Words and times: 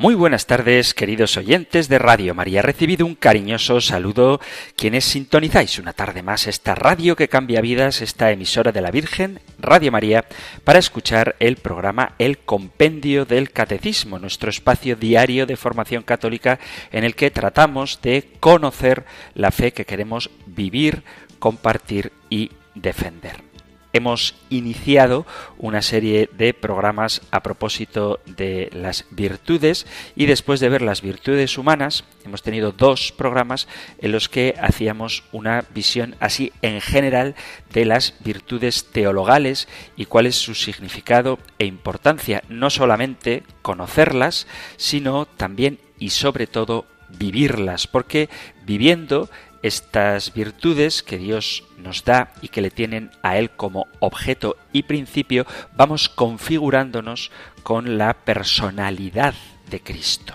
Muy 0.00 0.14
buenas 0.14 0.46
tardes, 0.46 0.94
queridos 0.94 1.36
oyentes 1.36 1.90
de 1.90 1.98
Radio 1.98 2.34
María. 2.34 2.62
Recibido 2.62 3.04
un 3.04 3.14
cariñoso 3.14 3.82
saludo 3.82 4.40
quienes 4.74 5.04
sintonizáis 5.04 5.78
una 5.78 5.92
tarde 5.92 6.22
más 6.22 6.46
esta 6.46 6.74
radio 6.74 7.16
que 7.16 7.28
cambia 7.28 7.60
vidas, 7.60 8.00
esta 8.00 8.30
emisora 8.30 8.72
de 8.72 8.80
la 8.80 8.90
Virgen, 8.90 9.40
Radio 9.58 9.92
María, 9.92 10.24
para 10.64 10.78
escuchar 10.78 11.36
el 11.38 11.56
programa 11.56 12.14
El 12.18 12.38
Compendio 12.38 13.26
del 13.26 13.50
Catecismo, 13.50 14.18
nuestro 14.18 14.48
espacio 14.48 14.96
diario 14.96 15.44
de 15.44 15.58
formación 15.58 16.02
católica 16.02 16.58
en 16.92 17.04
el 17.04 17.14
que 17.14 17.30
tratamos 17.30 18.00
de 18.00 18.26
conocer 18.40 19.04
la 19.34 19.50
fe 19.50 19.74
que 19.74 19.84
queremos 19.84 20.30
vivir, 20.46 21.02
compartir 21.38 22.10
y 22.30 22.52
defender 22.74 23.49
hemos 23.92 24.34
iniciado 24.48 25.26
una 25.58 25.82
serie 25.82 26.30
de 26.32 26.54
programas 26.54 27.22
a 27.30 27.42
propósito 27.42 28.20
de 28.26 28.70
las 28.72 29.06
virtudes 29.10 29.86
y 30.16 30.26
después 30.26 30.60
de 30.60 30.68
ver 30.68 30.82
las 30.82 31.02
virtudes 31.02 31.58
humanas 31.58 32.04
hemos 32.24 32.42
tenido 32.42 32.72
dos 32.72 33.12
programas 33.12 33.68
en 33.98 34.12
los 34.12 34.28
que 34.28 34.54
hacíamos 34.60 35.24
una 35.32 35.64
visión 35.74 36.16
así 36.20 36.52
en 36.62 36.80
general 36.80 37.34
de 37.72 37.84
las 37.84 38.14
virtudes 38.20 38.86
teologales 38.92 39.68
y 39.96 40.06
cuál 40.06 40.26
es 40.26 40.36
su 40.36 40.54
significado 40.54 41.38
e 41.58 41.66
importancia, 41.66 42.42
no 42.48 42.70
solamente 42.70 43.42
conocerlas, 43.62 44.46
sino 44.76 45.26
también 45.26 45.78
y 45.98 46.10
sobre 46.10 46.46
todo 46.46 46.86
vivirlas, 47.08 47.86
porque 47.86 48.28
viviendo 48.64 49.28
estas 49.62 50.32
virtudes 50.32 51.02
que 51.02 51.18
Dios 51.18 51.64
nos 51.76 52.04
da 52.04 52.32
y 52.42 52.48
que 52.48 52.60
le 52.60 52.70
tienen 52.70 53.10
a 53.22 53.38
Él 53.38 53.50
como 53.50 53.86
objeto 53.98 54.56
y 54.72 54.84
principio, 54.84 55.46
vamos 55.74 56.08
configurándonos 56.08 57.30
con 57.62 57.98
la 57.98 58.14
personalidad 58.14 59.34
de 59.68 59.80
Cristo. 59.80 60.34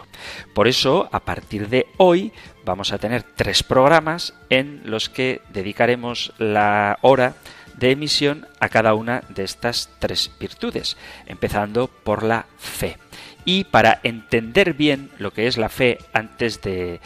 Por 0.53 0.68
eso, 0.68 1.09
a 1.12 1.20
partir 1.20 1.70
de 1.70 1.88
hoy, 1.98 2.31
vamos 2.64 2.92
a 2.92 2.98
tener 2.98 3.23
tres 3.23 3.64
programas 3.64 4.34
en 4.50 4.81
los 4.86 5.09
que 5.09 5.42
dedicaremos 5.50 6.34
la 6.38 6.98
hora 7.02 7.36
de 7.78 7.92
emisión 7.92 8.48
a 8.59 8.70
cada 8.70 8.94
una 8.94 9.23
de 9.30 9.44
estas 9.44 9.90
tres 10.00 10.31
virtudes, 10.40 10.98
empezando 11.26 11.88
por 11.88 12.23
la 12.23 12.46
fe. 12.58 12.98
Y 13.44 13.66
para 13.66 14.00
entender 14.03 14.73
bien 14.73 15.12
lo 15.20 15.31
que 15.31 15.48
es 15.48 15.58
la 15.58 15.70
fe 15.70 16.00
antes 16.14 16.62
de 16.62 17.00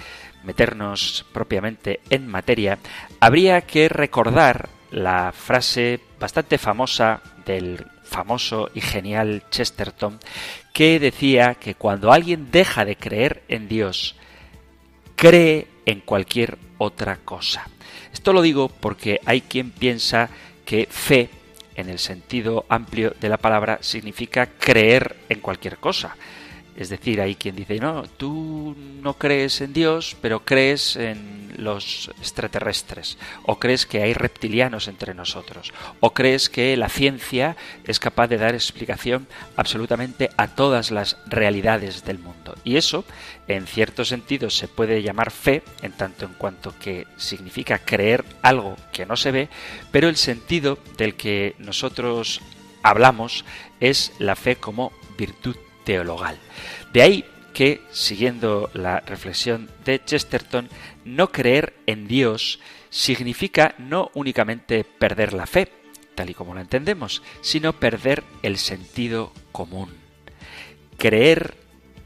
meternos 0.44 1.26
propiamente 1.32 2.00
en 2.10 2.28
materia, 2.28 2.80
habría 3.20 3.62
que 3.62 3.90
recordar 3.90 4.70
la 4.92 5.32
frase 5.32 6.00
bastante 6.20 6.58
famosa 6.58 7.22
del 7.46 7.86
famoso 8.04 8.70
y 8.74 8.82
genial 8.82 9.44
Chesterton, 9.52 10.20
que 10.74 11.00
decía 11.00 11.56
que 11.56 11.76
cuando 11.76 12.12
alguien 12.12 12.52
deja 12.52 12.86
de 12.86 12.96
creer 12.96 13.44
en 13.48 13.68
Dios, 13.68 14.16
cree 15.16 15.68
en 15.86 16.02
cualquier 16.02 16.58
otra 16.78 17.18
cosa. 17.18 17.68
Esto 18.12 18.34
lo 18.34 18.42
digo 18.42 18.70
porque 18.70 19.20
hay 19.26 19.42
quien 19.42 19.72
piensa 19.72 20.30
que 20.66 20.88
fe, 20.90 21.30
en 21.76 21.90
el 21.90 22.00
sentido 22.00 22.66
amplio 22.68 23.14
de 23.20 23.30
la 23.30 23.38
palabra, 23.38 23.80
significa 23.82 24.48
creer 24.48 25.16
en 25.30 25.40
cualquier 25.40 25.78
cosa. 25.78 26.16
Es 26.80 26.88
decir, 26.88 27.20
hay 27.20 27.36
quien 27.36 27.58
dice, 27.58 27.78
no, 27.78 28.04
tú 28.04 28.74
no 29.02 29.16
crees 29.16 29.60
en 29.60 29.74
Dios, 29.74 30.16
pero 30.22 30.46
crees 30.46 30.96
en 30.96 31.52
los 31.58 32.10
extraterrestres, 32.20 33.18
o 33.44 33.60
crees 33.60 33.86
que 33.86 34.02
hay 34.02 34.14
reptilianos 34.14 34.88
entre 34.88 35.14
nosotros, 35.14 35.74
o 36.00 36.14
crees 36.14 36.50
que 36.50 36.78
la 36.78 36.88
ciencia 36.88 37.58
es 37.84 38.00
capaz 38.00 38.28
de 38.28 38.38
dar 38.38 38.56
explicación 38.56 39.28
absolutamente 39.58 40.30
a 40.38 40.56
todas 40.56 40.90
las 40.90 41.18
realidades 41.26 42.06
del 42.06 42.18
mundo. 42.18 42.56
Y 42.64 42.78
eso, 42.78 43.04
en 43.50 43.68
cierto 43.68 44.06
sentido, 44.06 44.50
se 44.50 44.70
puede 44.70 45.04
llamar 45.04 45.32
fe, 45.32 45.64
en 45.82 45.92
tanto 45.92 46.24
en 46.24 46.34
cuanto 46.34 46.80
que 46.80 47.08
significa 47.18 47.80
creer 47.80 48.24
algo 48.42 48.78
que 48.94 49.06
no 49.06 49.18
se 49.18 49.32
ve, 49.32 49.50
pero 49.92 50.08
el 50.08 50.16
sentido 50.16 50.80
del 50.98 51.16
que 51.16 51.56
nosotros 51.60 52.40
hablamos 52.84 53.44
es 53.82 54.14
la 54.18 54.38
fe 54.38 54.56
como 54.56 54.94
virtud 55.18 55.58
De 56.94 57.02
ahí 57.02 57.26
que, 57.54 57.82
siguiendo 57.92 58.70
la 58.74 59.00
reflexión 59.00 59.70
de 59.86 60.04
Chesterton, 60.04 60.70
no 61.04 61.32
creer 61.32 61.74
en 61.88 62.08
Dios 62.08 62.60
significa 62.90 63.76
no 63.78 64.12
únicamente 64.14 64.84
perder 64.84 65.34
la 65.34 65.48
fe, 65.48 65.72
tal 66.16 66.30
y 66.30 66.34
como 66.34 66.54
la 66.54 66.62
entendemos, 66.62 67.24
sino 67.42 67.74
perder 67.74 68.24
el 68.44 68.58
sentido 68.58 69.34
común. 69.52 69.90
Creer 70.98 71.56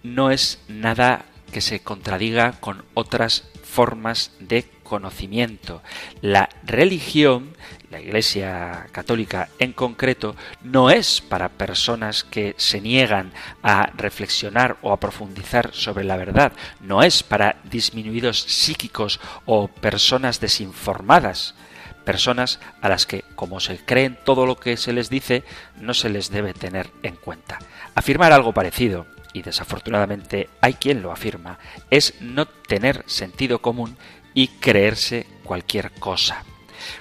no 0.01 0.31
es 0.31 0.59
nada 0.67 1.25
que 1.51 1.61
se 1.61 1.81
contradiga 1.81 2.53
con 2.59 2.83
otras 2.94 3.50
formas 3.63 4.31
de 4.39 4.65
conocimiento. 4.83 5.81
La 6.21 6.50
religión, 6.63 7.55
la 7.94 8.02
Iglesia 8.02 8.88
Católica 8.92 9.50
en 9.59 9.72
concreto, 9.72 10.36
no 10.64 10.90
es 10.90 11.22
para 11.22 11.50
personas 11.50 12.24
que 12.24 12.56
se 12.58 12.81
niegan 12.81 13.31
a 13.62 13.92
reflexionar 13.96 14.78
o 14.81 14.92
a 14.92 15.00
profundizar 15.00 15.70
sobre 15.74 16.04
la 16.04 16.18
verdad, 16.18 16.54
no 16.81 17.04
es 17.04 17.24
para 17.24 17.58
disminuidos 17.64 18.40
psíquicos 18.42 19.20
o 19.46 19.68
personas 19.68 20.40
desinformadas 20.40 21.56
personas 22.04 22.59
a 22.81 22.90
las 22.90 23.06
que, 23.06 23.24
como 23.36 23.62
se 23.62 23.78
creen 23.78 24.20
todo 24.25 24.46
lo 24.46 24.58
que 24.58 24.75
se 24.75 24.92
les 24.92 25.10
dice, 25.10 25.46
no 25.80 25.94
se 25.94 26.10
les 26.10 26.30
debe 26.30 26.54
tener 26.54 26.90
en 27.02 27.16
cuenta. 27.16 27.60
Afirmar 27.96 28.34
algo 28.34 28.52
parecido, 28.52 29.06
y 29.31 29.42
desafortunadamente 29.42 30.50
hay 30.60 30.74
quien 30.74 31.02
lo 31.02 31.14
afirma, 31.14 31.60
es 31.90 32.16
no 32.20 32.46
tener 32.46 33.04
sentido 33.08 33.60
común 33.60 33.96
y 34.34 34.50
creerse 34.50 35.25
cualquier 35.44 35.92
cosa. 35.92 36.44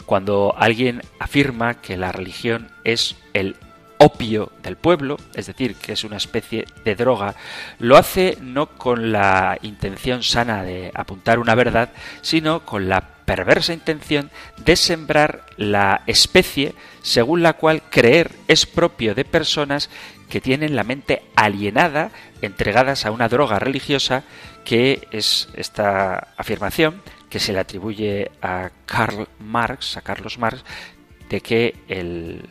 Cuando 0.07 0.55
alguien 0.57 1.03
afirma 1.19 1.81
que 1.81 1.97
la 1.97 2.13
religión 2.13 2.71
es 2.85 3.17
el 3.33 3.57
opio 4.03 4.51
del 4.63 4.77
pueblo, 4.77 5.17
es 5.35 5.47
decir, 5.47 5.77
que 5.77 5.93
es 5.93 6.03
una 6.03 6.17
especie 6.17 6.67
de 6.85 6.97
droga, 6.97 7.37
lo 7.79 7.97
hace 7.97 8.37
no 8.41 8.67
con 8.67 9.13
la 9.13 9.59
intención 9.63 10.25
sana 10.25 10.65
de 10.65 10.91
apuntar 10.93 11.39
una 11.39 11.55
verdad, 11.55 11.91
sino 12.21 12.65
con 12.65 12.89
la 12.89 13.01
perversa 13.25 13.73
intención 13.73 14.31
de 14.65 14.75
sembrar 14.75 15.47
la 15.57 16.03
especie 16.07 16.75
según 17.03 17.43
la 17.43 17.53
cual 17.53 17.83
creer 17.91 18.33
es 18.49 18.67
propio 18.67 19.15
de 19.15 19.25
personas 19.25 19.89
que 20.29 20.41
tienen 20.41 20.75
la 20.75 20.83
mente 20.83 21.23
alienada, 21.37 22.11
entregadas 22.41 23.07
a 23.07 23.13
una 23.13 23.29
droga 23.29 23.61
religiosa, 23.61 24.25
que 24.65 25.07
es 25.13 25.49
esta 25.55 26.29
afirmación 26.37 27.03
que 27.33 27.41
se 27.41 27.55
le 27.55 27.61
atribuye 27.61 28.31
a 28.43 28.71
Karl 28.85 29.27
Marx, 29.39 29.97
a 29.97 30.03
Carlos 30.03 30.37
Marx, 30.37 30.63
de 31.31 31.41
que 31.41 31.75
el 31.89 32.43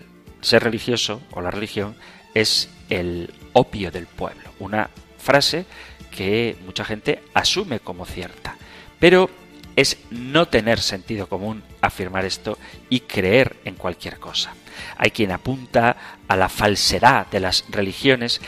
ser 0.42 0.63
religioso 0.63 1.22
o 1.33 1.42
la 1.42 1.51
religión 1.51 1.95
es 2.33 2.68
el 2.89 3.31
opio 3.54 3.92
del 3.92 4.07
pueblo. 4.07 4.42
Una 4.57 4.89
frase 5.19 5.68
que 6.10 6.57
mucha 6.66 6.83
gente 6.83 7.22
asume 7.36 7.80
como 7.80 8.07
cierta. 8.07 8.56
Pero 9.00 9.30
es 9.75 10.00
no 10.10 10.48
tener 10.48 10.80
sentido 10.80 11.30
común 11.30 11.62
afirmar 11.81 12.25
esto 12.25 12.57
y 12.89 13.01
creer 13.01 13.57
en 13.66 13.75
cualquier 13.75 14.18
cosa. 14.18 14.56
Hay 14.98 15.12
quien 15.12 15.31
apunta 15.31 15.95
a 16.27 16.36
la 16.36 16.50
falsedad 16.50 17.27
de 17.27 17.39
las 17.39 17.66
religiones 17.69 18.42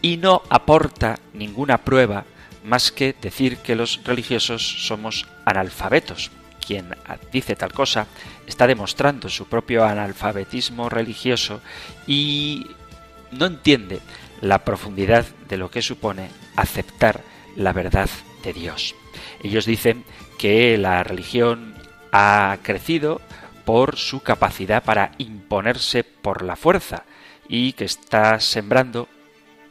y 0.00 0.16
no 0.16 0.42
aporta 0.48 1.18
ninguna 1.34 1.78
prueba 1.78 2.24
más 2.64 2.92
que 2.92 3.14
decir 3.20 3.58
que 3.58 3.76
los 3.76 4.00
religiosos 4.04 4.86
somos 4.86 5.26
analfabetos. 5.44 6.30
Quien 6.64 6.94
dice 7.32 7.56
tal 7.56 7.72
cosa 7.72 8.06
está 8.46 8.66
demostrando 8.66 9.28
su 9.28 9.46
propio 9.46 9.84
analfabetismo 9.84 10.88
religioso 10.88 11.60
y 12.06 12.66
no 13.32 13.46
entiende 13.46 14.00
la 14.40 14.64
profundidad 14.64 15.24
de 15.48 15.56
lo 15.56 15.70
que 15.70 15.82
supone 15.82 16.28
aceptar 16.56 17.20
la 17.56 17.72
verdad 17.72 18.08
de 18.44 18.52
Dios. 18.52 18.94
Ellos 19.42 19.66
dicen 19.66 20.04
que 20.38 20.78
la 20.78 21.02
religión 21.02 21.74
ha 22.12 22.58
crecido 22.62 23.20
por 23.64 23.96
su 23.96 24.20
capacidad 24.20 24.82
para 24.82 25.12
imponerse 25.18 26.04
por 26.04 26.42
la 26.42 26.56
fuerza 26.56 27.04
y 27.48 27.72
que 27.72 27.84
está 27.84 28.38
sembrando, 28.40 29.08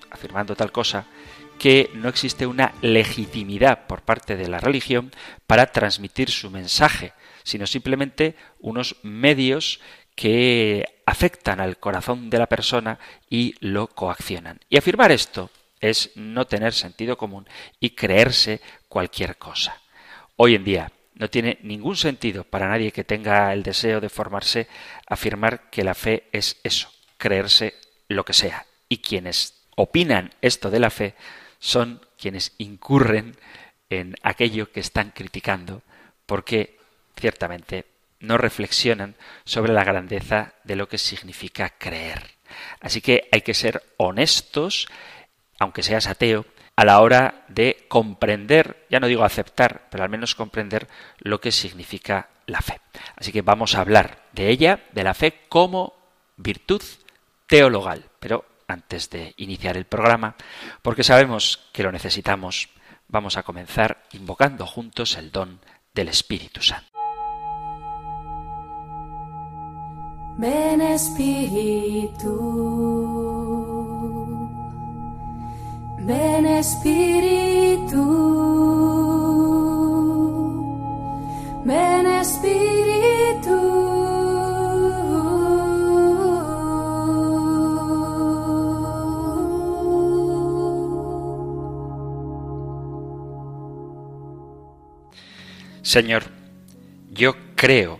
afirmando 0.09 0.55
tal 0.55 0.71
cosa, 0.71 1.05
que 1.61 1.91
no 1.93 2.09
existe 2.09 2.47
una 2.47 2.73
legitimidad 2.81 3.85
por 3.85 4.01
parte 4.01 4.35
de 4.35 4.47
la 4.47 4.57
religión 4.57 5.11
para 5.45 5.67
transmitir 5.67 6.31
su 6.31 6.49
mensaje, 6.49 7.13
sino 7.43 7.67
simplemente 7.67 8.35
unos 8.57 8.95
medios 9.03 9.79
que 10.15 11.03
afectan 11.05 11.59
al 11.59 11.77
corazón 11.77 12.31
de 12.31 12.39
la 12.39 12.47
persona 12.47 12.97
y 13.29 13.53
lo 13.59 13.85
coaccionan. 13.85 14.59
Y 14.71 14.77
afirmar 14.77 15.11
esto 15.11 15.51
es 15.79 16.09
no 16.15 16.47
tener 16.47 16.73
sentido 16.73 17.15
común 17.15 17.47
y 17.79 17.91
creerse 17.91 18.59
cualquier 18.87 19.37
cosa. 19.37 19.79
Hoy 20.37 20.55
en 20.55 20.63
día 20.63 20.91
no 21.13 21.29
tiene 21.29 21.59
ningún 21.61 21.95
sentido 21.95 22.43
para 22.43 22.69
nadie 22.69 22.91
que 22.91 23.03
tenga 23.03 23.53
el 23.53 23.61
deseo 23.61 24.01
de 24.01 24.09
formarse 24.09 24.67
afirmar 25.05 25.69
que 25.69 25.83
la 25.83 25.93
fe 25.93 26.23
es 26.31 26.59
eso, 26.63 26.89
creerse 27.19 27.75
lo 28.07 28.25
que 28.25 28.33
sea. 28.33 28.65
Y 28.89 28.97
quienes 28.97 29.61
opinan 29.75 30.31
esto 30.41 30.71
de 30.71 30.79
la 30.79 30.89
fe 30.89 31.13
son 31.61 32.01
quienes 32.17 32.53
incurren 32.57 33.37
en 33.89 34.15
aquello 34.23 34.71
que 34.71 34.79
están 34.79 35.11
criticando 35.11 35.83
porque 36.25 36.77
ciertamente 37.15 37.85
no 38.19 38.37
reflexionan 38.37 39.15
sobre 39.45 39.71
la 39.71 39.83
grandeza 39.83 40.53
de 40.63 40.75
lo 40.75 40.89
que 40.89 40.97
significa 40.97 41.69
creer. 41.69 42.31
Así 42.81 42.99
que 42.99 43.29
hay 43.31 43.41
que 43.41 43.53
ser 43.53 43.81
honestos, 43.97 44.87
aunque 45.59 45.83
seas 45.83 46.07
ateo, 46.07 46.45
a 46.75 46.83
la 46.83 46.99
hora 46.99 47.45
de 47.47 47.85
comprender, 47.87 48.87
ya 48.89 48.99
no 48.99 49.07
digo 49.07 49.23
aceptar, 49.23 49.87
pero 49.91 50.03
al 50.03 50.09
menos 50.09 50.33
comprender 50.35 50.87
lo 51.19 51.39
que 51.39 51.51
significa 51.51 52.29
la 52.47 52.61
fe. 52.61 52.81
Así 53.15 53.31
que 53.31 53.43
vamos 53.43 53.75
a 53.75 53.81
hablar 53.81 54.23
de 54.31 54.49
ella, 54.49 54.83
de 54.93 55.03
la 55.03 55.13
fe 55.13 55.41
como 55.47 55.93
virtud 56.37 56.81
teologal. 57.45 58.05
Pero 58.19 58.45
antes 58.71 59.09
de 59.09 59.33
iniciar 59.37 59.77
el 59.77 59.85
programa, 59.85 60.35
porque 60.81 61.03
sabemos 61.03 61.69
que 61.71 61.83
lo 61.83 61.91
necesitamos, 61.91 62.69
vamos 63.07 63.37
a 63.37 63.43
comenzar 63.43 64.03
invocando 64.13 64.65
juntos 64.65 65.17
el 65.17 65.31
don 65.31 65.59
del 65.93 66.07
Espíritu 66.07 66.61
Santo. 66.61 66.87
Ven 70.37 70.81
Espíritu, 70.81 72.33
ven 75.99 76.45
Espíritu, 76.45 78.01
ven 81.65 82.07
Espíritu. 82.07 83.70
Señor, 95.91 96.23
yo 97.11 97.35
creo 97.57 97.99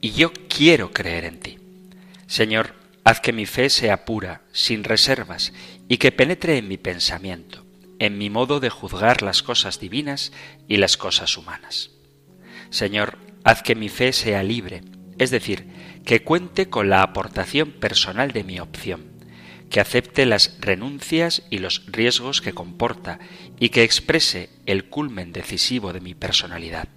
y 0.00 0.10
yo 0.10 0.32
quiero 0.48 0.92
creer 0.92 1.24
en 1.24 1.38
ti. 1.38 1.56
Señor, 2.26 2.74
haz 3.04 3.20
que 3.20 3.32
mi 3.32 3.46
fe 3.46 3.70
sea 3.70 4.04
pura, 4.04 4.42
sin 4.50 4.82
reservas, 4.82 5.52
y 5.86 5.98
que 5.98 6.10
penetre 6.10 6.58
en 6.58 6.66
mi 6.66 6.78
pensamiento, 6.78 7.64
en 8.00 8.18
mi 8.18 8.28
modo 8.28 8.58
de 8.58 8.70
juzgar 8.70 9.22
las 9.22 9.44
cosas 9.44 9.78
divinas 9.78 10.32
y 10.66 10.78
las 10.78 10.96
cosas 10.96 11.38
humanas. 11.38 11.92
Señor, 12.70 13.18
haz 13.44 13.62
que 13.62 13.76
mi 13.76 13.88
fe 13.88 14.12
sea 14.12 14.42
libre, 14.42 14.82
es 15.16 15.30
decir, 15.30 15.68
que 16.04 16.24
cuente 16.24 16.68
con 16.68 16.90
la 16.90 17.02
aportación 17.02 17.70
personal 17.70 18.32
de 18.32 18.42
mi 18.42 18.58
opción, 18.58 19.12
que 19.70 19.78
acepte 19.78 20.26
las 20.26 20.56
renuncias 20.58 21.44
y 21.50 21.58
los 21.58 21.86
riesgos 21.86 22.40
que 22.40 22.52
comporta 22.52 23.20
y 23.60 23.68
que 23.68 23.84
exprese 23.84 24.50
el 24.66 24.86
culmen 24.86 25.32
decisivo 25.32 25.92
de 25.92 26.00
mi 26.00 26.14
personalidad. 26.14 26.88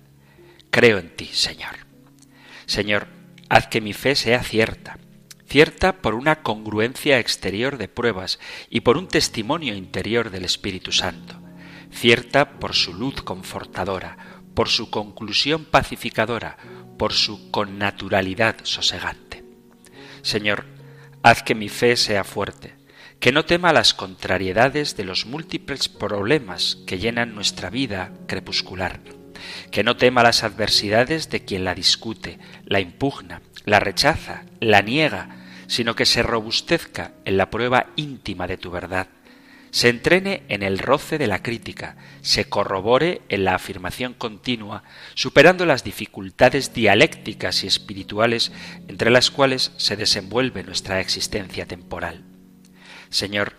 Creo 0.71 0.99
en 0.99 1.13
ti, 1.13 1.29
Señor. 1.33 1.75
Señor, 2.65 3.07
haz 3.49 3.67
que 3.67 3.81
mi 3.81 3.91
fe 3.91 4.15
sea 4.15 4.41
cierta, 4.41 4.97
cierta 5.45 6.01
por 6.01 6.15
una 6.15 6.43
congruencia 6.43 7.19
exterior 7.19 7.77
de 7.77 7.89
pruebas 7.89 8.39
y 8.69 8.79
por 8.79 8.95
un 8.95 9.09
testimonio 9.09 9.75
interior 9.75 10.29
del 10.29 10.45
Espíritu 10.45 10.93
Santo, 10.93 11.35
cierta 11.91 12.51
por 12.59 12.73
su 12.73 12.93
luz 12.93 13.21
confortadora, 13.21 14.17
por 14.53 14.69
su 14.69 14.89
conclusión 14.89 15.65
pacificadora, 15.65 16.55
por 16.97 17.11
su 17.11 17.51
connaturalidad 17.51 18.55
sosegante. 18.63 19.43
Señor, 20.21 20.67
haz 21.21 21.43
que 21.43 21.53
mi 21.53 21.67
fe 21.67 21.97
sea 21.97 22.23
fuerte, 22.23 22.75
que 23.19 23.33
no 23.33 23.43
tema 23.43 23.73
las 23.73 23.93
contrariedades 23.93 24.95
de 24.95 25.03
los 25.03 25.25
múltiples 25.25 25.89
problemas 25.89 26.77
que 26.87 26.97
llenan 26.97 27.35
nuestra 27.35 27.69
vida 27.69 28.13
crepuscular, 28.25 29.01
que 29.71 29.83
no 29.83 29.97
tema 29.97 30.23
las 30.23 30.43
adversidades 30.43 31.29
de 31.29 31.43
quien 31.45 31.63
la 31.63 31.75
discute, 31.75 32.39
la 32.65 32.79
impugna, 32.79 33.41
la 33.65 33.79
rechaza, 33.79 34.43
la 34.59 34.81
niega, 34.81 35.41
sino 35.67 35.95
que 35.95 36.05
se 36.05 36.23
robustezca 36.23 37.13
en 37.25 37.37
la 37.37 37.49
prueba 37.49 37.87
íntima 37.95 38.47
de 38.47 38.57
tu 38.57 38.71
verdad, 38.71 39.07
se 39.71 39.87
entrene 39.87 40.43
en 40.49 40.63
el 40.63 40.79
roce 40.79 41.17
de 41.17 41.27
la 41.27 41.41
crítica, 41.41 41.95
se 42.21 42.45
corrobore 42.45 43.21
en 43.29 43.45
la 43.45 43.55
afirmación 43.55 44.13
continua, 44.13 44.83
superando 45.15 45.65
las 45.65 45.85
dificultades 45.85 46.73
dialécticas 46.73 47.63
y 47.63 47.67
espirituales 47.67 48.51
entre 48.89 49.11
las 49.11 49.31
cuales 49.31 49.71
se 49.77 49.95
desenvuelve 49.95 50.63
nuestra 50.63 50.99
existencia 50.99 51.65
temporal. 51.65 52.25
Señor, 53.09 53.53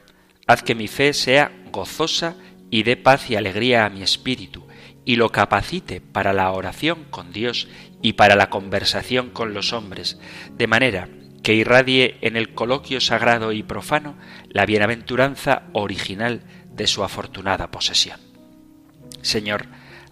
haz 0.46 0.62
que 0.62 0.75
mi 0.75 0.87
fe 0.87 1.14
sea 1.14 1.50
gozosa 1.73 2.37
y 2.70 2.82
dé 2.82 2.99
paz 2.99 3.31
y 3.31 3.37
alegría 3.37 3.87
a 3.87 3.90
mi 3.90 4.02
espíritu, 4.02 4.67
y 5.04 5.16
lo 5.16 5.31
capacite 5.31 6.00
para 6.00 6.32
la 6.32 6.50
oración 6.52 7.04
con 7.10 7.32
Dios 7.32 7.69
y 8.02 8.14
para 8.14 8.37
la 8.37 8.50
conversación 8.50 9.31
con 9.31 9.54
los 9.54 9.72
hombres, 9.72 10.19
de 10.52 10.66
manera 10.66 11.08
que 11.43 11.54
irradie 11.54 12.19
en 12.20 12.37
el 12.37 12.54
coloquio 12.54 13.00
sagrado 13.00 13.52
y 13.52 13.62
profano 13.62 14.16
la 14.49 14.64
bienaventuranza 14.66 15.64
original 15.72 16.43
de 16.70 16.87
su 16.87 17.02
afortunada 17.02 17.70
posesión. 17.70 18.20
Señor, 19.22 19.66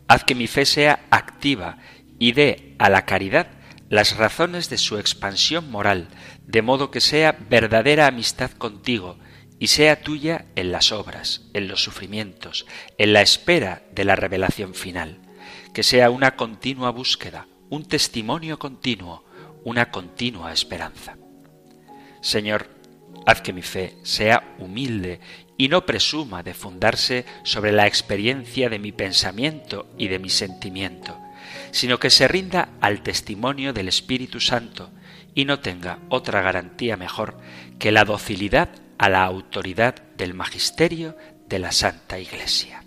haz 0.08 0.24
que 0.24 0.34
mi 0.34 0.46
fe 0.46 0.66
sea 0.66 1.06
activa 1.10 1.78
y 2.18 2.32
dé 2.32 2.74
a 2.78 2.90
la 2.90 3.04
caridad 3.04 3.48
las 3.88 4.16
razones 4.16 4.70
de 4.70 4.78
su 4.78 4.98
expansión 4.98 5.70
moral, 5.70 6.08
de 6.46 6.62
modo 6.62 6.90
que 6.90 7.00
sea 7.00 7.36
verdadera 7.48 8.06
amistad 8.06 8.50
contigo 8.52 9.18
y 9.60 9.68
sea 9.68 10.00
tuya 10.00 10.46
en 10.56 10.72
las 10.72 10.90
obras, 10.90 11.42
en 11.52 11.68
los 11.68 11.84
sufrimientos, 11.84 12.66
en 12.96 13.12
la 13.12 13.20
espera 13.20 13.82
de 13.94 14.04
la 14.04 14.16
revelación 14.16 14.74
final, 14.74 15.18
que 15.74 15.82
sea 15.82 16.10
una 16.10 16.34
continua 16.34 16.90
búsqueda, 16.90 17.46
un 17.68 17.84
testimonio 17.84 18.58
continuo, 18.58 19.22
una 19.62 19.90
continua 19.90 20.52
esperanza. 20.52 21.18
Señor, 22.22 22.70
haz 23.26 23.42
que 23.42 23.52
mi 23.52 23.60
fe 23.60 23.96
sea 24.02 24.54
humilde 24.58 25.20
y 25.58 25.68
no 25.68 25.84
presuma 25.84 26.42
de 26.42 26.54
fundarse 26.54 27.26
sobre 27.44 27.70
la 27.70 27.86
experiencia 27.86 28.70
de 28.70 28.78
mi 28.78 28.92
pensamiento 28.92 29.90
y 29.98 30.08
de 30.08 30.18
mi 30.18 30.30
sentimiento, 30.30 31.18
sino 31.70 32.00
que 32.00 32.08
se 32.08 32.26
rinda 32.28 32.70
al 32.80 33.02
testimonio 33.02 33.74
del 33.74 33.88
Espíritu 33.88 34.40
Santo 34.40 34.90
y 35.34 35.44
no 35.44 35.60
tenga 35.60 35.98
otra 36.08 36.40
garantía 36.40 36.96
mejor 36.96 37.38
que 37.78 37.92
la 37.92 38.04
docilidad 38.04 38.70
a 39.00 39.08
la 39.08 39.24
autoridad 39.24 39.94
del 40.18 40.34
magisterio 40.34 41.16
de 41.48 41.58
la 41.58 41.72
Santa 41.72 42.18
Iglesia. 42.18 42.84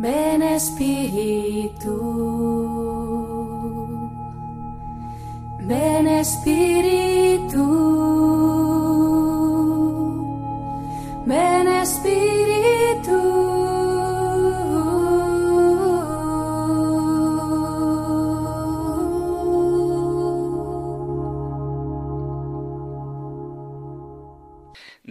Ven 0.00 0.42
Espíritu. 0.42 1.94
Ven 5.60 6.08
Espíritu, 6.08 7.66
ven 11.26 11.68
Espíritu. 11.68 12.49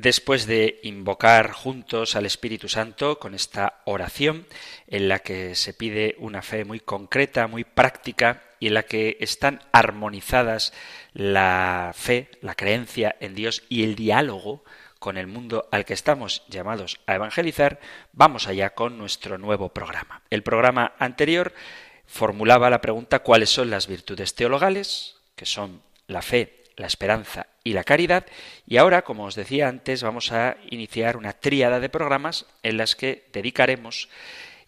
Después 0.01 0.48
de 0.48 0.79
invocar 0.84 1.51
juntos 1.51 2.15
al 2.15 2.25
Espíritu 2.25 2.70
Santo 2.70 3.20
con 3.20 3.36
esta 3.36 3.82
oración 3.84 4.46
en 4.88 5.10
la 5.10 5.20
que 5.20 5.56
se 5.56 5.74
pide 5.74 6.15
una 6.20 6.41
fe 6.41 6.63
muy 6.63 6.79
concreta, 6.79 7.48
muy 7.48 7.65
práctica 7.65 8.41
y 8.62 8.68
en 8.68 8.75
la 8.75 8.84
que 8.84 9.18
están 9.20 9.62
armonizadas 9.74 10.72
la 11.12 11.91
fe, 11.94 12.29
la 12.39 12.56
creencia 12.56 13.13
en 13.20 13.36
Dios 13.36 13.63
y 13.68 13.84
el 13.84 13.96
diálogo 13.96 14.63
con 15.00 15.18
el 15.18 15.27
mundo 15.27 15.68
al 15.70 15.84
que 15.84 15.96
estamos 15.96 16.44
llamados 16.48 17.01
a 17.06 17.15
evangelizar, 17.15 17.82
vamos 18.13 18.48
allá 18.48 18.70
con 18.70 18.98
nuestro 18.98 19.38
nuevo 19.38 19.68
programa. 19.68 20.22
El 20.29 20.44
programa 20.44 20.94
anterior 20.98 21.53
formulaba 22.06 22.70
la 22.70 22.79
pregunta 22.79 23.20
cuáles 23.20 23.50
son 23.50 23.70
las 23.70 23.88
virtudes 23.88 24.34
teologales, 24.34 25.18
que 25.36 25.46
son 25.46 25.82
la 26.08 26.22
fe, 26.22 26.63
la 26.77 26.88
esperanza 26.88 27.48
y 27.63 27.74
la 27.74 27.84
caridad, 27.84 28.25
y 28.66 28.78
ahora, 28.78 29.04
como 29.04 29.25
os 29.25 29.36
decía 29.36 29.68
antes, 29.68 30.04
vamos 30.04 30.32
a 30.32 30.58
iniciar 30.70 31.18
una 31.18 31.34
tríada 31.34 31.80
de 31.80 31.89
programas 31.89 32.46
en 32.63 32.78
las 32.78 32.96
que 32.96 33.25
dedicaremos 33.34 34.10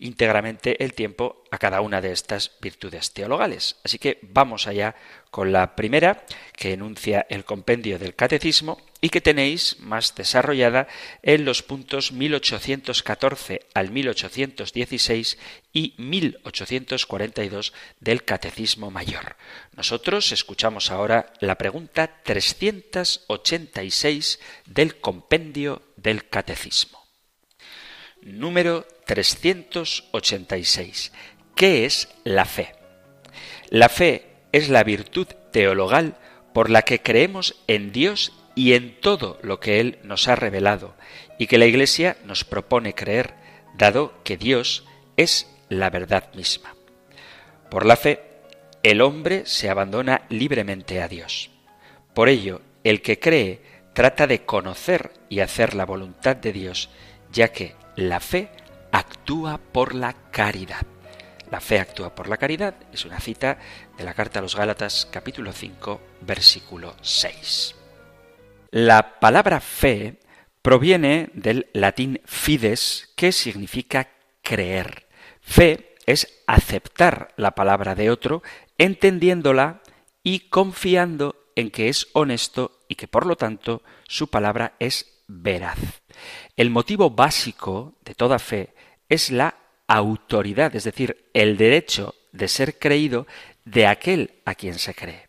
íntegramente 0.02 0.84
el 0.84 0.94
tiempo 0.94 1.44
a 1.52 1.58
cada 1.58 1.80
una 1.82 2.02
de 2.02 2.12
estas 2.12 2.52
virtudes 2.60 3.14
teologales. 3.14 3.78
Así 3.84 4.00
que 4.00 4.20
vamos 4.24 4.68
allá 4.68 4.96
con 5.30 5.54
la 5.54 5.76
primera, 5.76 6.26
que 6.58 6.74
enuncia 6.74 7.26
el 7.30 7.46
compendio 7.46 7.98
del 7.98 8.16
catecismo 8.16 8.82
y 9.00 9.08
que 9.10 9.22
tenéis 9.22 9.80
más 9.80 10.14
desarrollada 10.16 10.90
en 11.24 11.46
los 11.46 11.64
puntos 11.64 12.12
1814 12.12 13.62
al 13.74 13.92
1816 13.92 15.38
y 15.72 15.94
1842 15.98 17.72
del 18.00 18.26
Catecismo 18.26 18.92
Mayor. 18.92 19.38
Nosotros 19.76 20.34
escuchamos 20.34 20.92
ahora 20.92 21.32
la 21.40 21.58
pregunta 21.58 22.20
386 22.24 24.40
del 24.66 25.00
compendio 25.00 25.82
del 25.96 26.28
Catecismo. 26.28 27.01
Número 28.22 28.86
386. 29.06 31.12
¿Qué 31.56 31.86
es 31.86 32.10
la 32.24 32.46
fe? 32.46 32.76
La 33.70 33.90
fe 33.90 34.28
es 34.52 34.70
la 34.70 34.84
virtud 34.84 35.26
teologal 35.52 36.18
por 36.54 36.70
la 36.70 36.84
que 36.84 37.02
creemos 37.02 37.56
en 37.66 37.92
Dios 37.92 38.32
y 38.54 38.74
en 38.74 39.00
todo 39.00 39.40
lo 39.42 39.60
que 39.60 39.80
Él 39.80 39.98
nos 40.04 40.28
ha 40.28 40.36
revelado 40.36 40.94
y 41.40 41.48
que 41.48 41.58
la 41.58 41.66
Iglesia 41.66 42.18
nos 42.24 42.44
propone 42.44 42.94
creer, 42.94 43.34
dado 43.76 44.14
que 44.24 44.38
Dios 44.38 44.86
es 45.18 45.50
la 45.70 45.90
verdad 45.90 46.32
misma. 46.36 46.76
Por 47.72 47.88
la 47.88 47.96
fe, 47.96 48.22
el 48.84 49.02
hombre 49.02 49.48
se 49.48 49.68
abandona 49.70 50.28
libremente 50.30 51.02
a 51.02 51.08
Dios. 51.08 51.50
Por 52.14 52.30
ello, 52.30 52.62
el 52.84 53.02
que 53.02 53.20
cree 53.20 53.62
trata 53.94 54.28
de 54.28 54.46
conocer 54.46 55.12
y 55.28 55.40
hacer 55.40 55.74
la 55.74 55.88
voluntad 55.88 56.36
de 56.36 56.54
Dios, 56.54 56.92
ya 57.32 57.48
que 57.48 57.81
la 57.96 58.20
fe 58.20 58.50
actúa 58.92 59.58
por 59.58 59.96
la 59.96 60.14
caridad. 60.32 60.86
La 61.50 61.60
fe 61.60 61.80
actúa 61.80 62.16
por 62.16 62.30
la 62.30 62.38
caridad 62.38 62.76
es 62.94 63.04
una 63.04 63.20
cita 63.20 63.58
de 63.98 64.04
la 64.06 64.14
carta 64.14 64.40
a 64.40 64.42
los 64.42 64.56
Gálatas 64.56 65.08
capítulo 65.12 65.52
5 65.52 66.02
versículo 66.22 66.96
6. 67.02 67.76
La 68.72 69.20
palabra 69.20 69.60
fe 69.60 70.20
proviene 70.62 71.30
del 71.34 71.68
latín 71.74 72.22
fides, 72.26 73.12
que 73.18 73.34
significa 73.34 74.10
creer. 74.42 75.08
Fe 75.42 75.96
es 76.06 76.42
aceptar 76.48 77.34
la 77.36 77.52
palabra 77.52 77.96
de 77.96 78.10
otro, 78.10 78.44
entendiéndola 78.78 79.82
y 80.24 80.50
confiando 80.50 81.36
en 81.56 81.70
que 81.70 81.90
es 81.90 82.08
honesto 82.14 82.80
y 82.88 82.96
que 82.96 83.08
por 83.08 83.26
lo 83.26 83.36
tanto 83.36 83.84
su 84.08 84.30
palabra 84.30 84.76
es 84.80 85.11
veraz. 85.32 85.80
El 86.56 86.70
motivo 86.70 87.10
básico 87.10 87.96
de 88.04 88.16
toda 88.16 88.40
fe 88.40 88.74
es 89.10 89.32
la 89.32 89.56
autoridad, 89.88 90.76
es 90.76 90.84
decir, 90.84 91.30
el 91.34 91.58
derecho 91.58 92.16
de 92.32 92.48
ser 92.48 92.78
creído 92.80 93.28
de 93.66 93.88
aquel 93.88 94.42
a 94.46 94.56
quien 94.56 94.78
se 94.78 94.94
cree. 94.94 95.28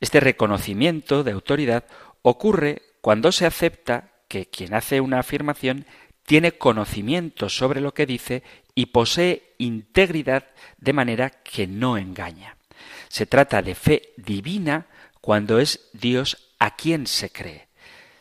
Este 0.00 0.20
reconocimiento 0.20 1.24
de 1.24 1.32
autoridad 1.32 1.84
ocurre 2.22 2.82
cuando 3.00 3.32
se 3.32 3.46
acepta 3.46 4.12
que 4.28 4.46
quien 4.46 4.74
hace 4.74 5.00
una 5.00 5.20
afirmación 5.20 5.86
tiene 6.24 6.52
conocimiento 6.52 7.48
sobre 7.48 7.80
lo 7.80 7.94
que 7.94 8.06
dice 8.06 8.42
y 8.74 8.86
posee 8.86 9.54
integridad 9.58 10.46
de 10.76 10.92
manera 10.92 11.30
que 11.30 11.66
no 11.66 11.96
engaña. 11.96 12.56
Se 13.08 13.26
trata 13.26 13.62
de 13.62 13.74
fe 13.74 14.12
divina 14.16 14.86
cuando 15.20 15.58
es 15.58 15.88
Dios 15.94 16.54
a 16.58 16.76
quien 16.76 17.06
se 17.06 17.30
cree. 17.30 17.67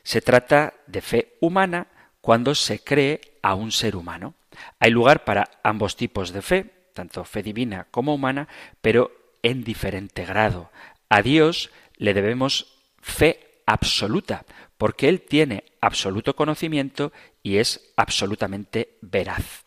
Se 0.08 0.22
trata 0.22 0.74
de 0.88 1.02
fe 1.02 1.36
humana 1.42 1.88
cuando 2.22 2.56
se 2.56 2.80
cree 2.80 3.20
a 3.42 3.56
un 3.56 3.74
ser 3.74 3.98
humano. 3.98 4.36
Hay 4.80 4.90
lugar 4.90 5.26
para 5.26 5.52
ambos 5.64 5.98
tipos 5.98 6.32
de 6.32 6.42
fe, 6.42 6.88
tanto 6.94 7.26
fe 7.26 7.44
divina 7.44 7.88
como 7.92 8.16
humana, 8.16 8.48
pero 8.80 9.12
en 9.44 9.66
diferente 9.66 10.24
grado. 10.24 10.72
A 11.10 11.22
Dios 11.22 11.72
le 11.98 12.14
debemos 12.14 12.80
fe 13.02 13.60
absoluta, 13.66 14.46
porque 14.78 15.10
Él 15.10 15.20
tiene 15.20 15.66
absoluto 15.82 16.38
conocimiento 16.38 17.12
y 17.44 17.58
es 17.58 17.92
absolutamente 17.98 18.96
veraz. 19.02 19.66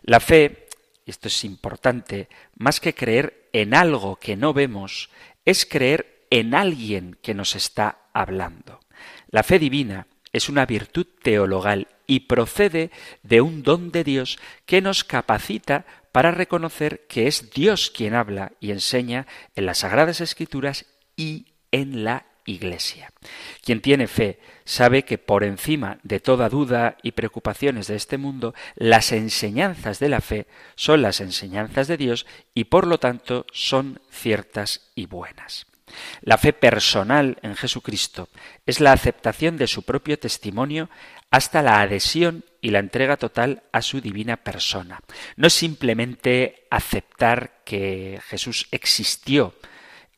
La 0.00 0.20
fe, 0.20 0.68
esto 1.04 1.28
es 1.28 1.44
importante, 1.44 2.30
más 2.56 2.80
que 2.80 2.94
creer 2.94 3.50
en 3.52 3.74
algo 3.74 4.16
que 4.16 4.36
no 4.36 4.54
vemos, 4.54 5.10
es 5.44 5.66
creer 5.66 6.24
en 6.30 6.54
alguien 6.54 7.18
que 7.20 7.34
nos 7.34 7.54
está 7.54 7.98
hablando. 8.14 8.80
La 9.32 9.42
fe 9.42 9.58
divina 9.58 10.06
es 10.34 10.50
una 10.50 10.66
virtud 10.66 11.06
teologal 11.22 11.88
y 12.06 12.20
procede 12.20 12.90
de 13.22 13.40
un 13.40 13.62
don 13.62 13.90
de 13.90 14.04
Dios 14.04 14.38
que 14.66 14.82
nos 14.82 15.04
capacita 15.04 15.86
para 16.12 16.32
reconocer 16.32 17.06
que 17.08 17.26
es 17.26 17.50
Dios 17.50 17.90
quien 17.90 18.14
habla 18.14 18.52
y 18.60 18.72
enseña 18.72 19.26
en 19.56 19.64
las 19.64 19.78
Sagradas 19.78 20.20
Escrituras 20.20 20.84
y 21.16 21.46
en 21.70 22.04
la 22.04 22.26
Iglesia. 22.44 23.10
Quien 23.64 23.80
tiene 23.80 24.06
fe 24.06 24.38
sabe 24.66 25.06
que 25.06 25.16
por 25.16 25.44
encima 25.44 25.98
de 26.02 26.20
toda 26.20 26.50
duda 26.50 26.98
y 27.02 27.12
preocupaciones 27.12 27.86
de 27.86 27.96
este 27.96 28.18
mundo, 28.18 28.54
las 28.74 29.12
enseñanzas 29.12 29.98
de 29.98 30.10
la 30.10 30.20
fe 30.20 30.46
son 30.74 31.00
las 31.00 31.22
enseñanzas 31.22 31.88
de 31.88 31.96
Dios 31.96 32.26
y 32.52 32.64
por 32.64 32.86
lo 32.86 32.98
tanto 32.98 33.46
son 33.50 33.98
ciertas 34.10 34.90
y 34.94 35.06
buenas. 35.06 35.71
La 36.20 36.38
fe 36.38 36.52
personal 36.52 37.38
en 37.42 37.56
Jesucristo 37.56 38.28
es 38.66 38.80
la 38.80 38.92
aceptación 38.92 39.56
de 39.56 39.66
su 39.66 39.82
propio 39.82 40.18
testimonio 40.18 40.88
hasta 41.30 41.62
la 41.62 41.80
adhesión 41.80 42.44
y 42.60 42.70
la 42.70 42.78
entrega 42.78 43.16
total 43.16 43.62
a 43.72 43.82
su 43.82 44.00
divina 44.00 44.36
persona. 44.36 45.00
No 45.36 45.46
es 45.46 45.52
simplemente 45.54 46.66
aceptar 46.70 47.62
que 47.64 48.20
Jesús 48.28 48.68
existió, 48.70 49.54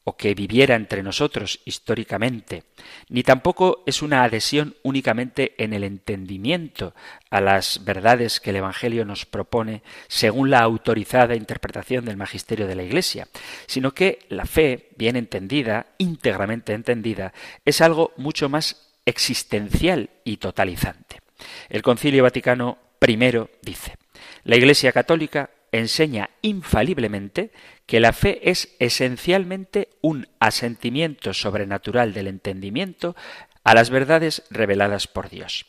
o 0.04 0.16
que 0.16 0.34
viviera 0.34 0.75
entre 0.76 1.02
nosotros 1.02 1.61
históricamente, 1.64 2.64
ni 3.08 3.23
tampoco 3.23 3.82
es 3.87 4.02
una 4.02 4.23
adhesión 4.23 4.76
únicamente 4.82 5.54
en 5.56 5.73
el 5.73 5.82
entendimiento 5.82 6.94
a 7.30 7.40
las 7.40 7.84
verdades 7.84 8.38
que 8.38 8.50
el 8.50 8.56
Evangelio 8.56 9.06
nos 9.06 9.25
propone 9.25 9.82
según 10.06 10.50
la 10.50 10.61
autorizada 10.61 11.34
interpretación 11.34 12.04
del 12.04 12.18
magisterio 12.18 12.66
de 12.66 12.76
la 12.76 12.82
Iglesia, 12.82 13.28
sino 13.66 13.92
que 13.92 14.18
la 14.28 14.44
fe, 14.44 14.90
bien 14.96 15.16
entendida, 15.16 15.87
íntegramente 15.96 16.75
entendida, 16.75 17.32
es 17.64 17.80
algo 17.80 18.12
mucho 18.18 18.50
más 18.50 18.92
existencial 19.06 20.11
y 20.23 20.37
totalizante. 20.37 21.20
El 21.68 21.82
Concilio 21.82 22.23
Vaticano 22.23 22.78
I 23.06 23.16
dice, 23.62 23.96
la 24.44 24.56
Iglesia 24.56 24.92
Católica 24.92 25.50
enseña 25.78 26.31
infaliblemente 26.43 27.52
que 27.87 28.00
la 28.00 28.12
fe 28.12 28.50
es 28.50 28.75
esencialmente 28.78 29.90
un 30.00 30.28
asentimiento 30.40 31.35
sobrenatural 31.35 32.14
del 32.14 32.28
entendimiento 32.28 33.16
a 33.64 33.75
las 33.75 33.90
verdades 33.90 34.45
reveladas 34.50 35.07
por 35.07 35.31
Dios. 35.31 35.66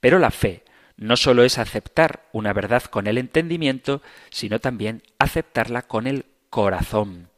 Pero 0.00 0.18
la 0.18 0.30
fe 0.30 0.62
no 0.96 1.16
sólo 1.16 1.44
es 1.44 1.58
aceptar 1.58 2.28
una 2.32 2.52
verdad 2.52 2.82
con 2.84 3.06
el 3.06 3.18
entendimiento, 3.18 4.02
sino 4.30 4.60
también 4.60 5.02
aceptarla 5.18 5.82
con 5.82 6.06
el 6.06 6.26
corazón. 6.50 7.28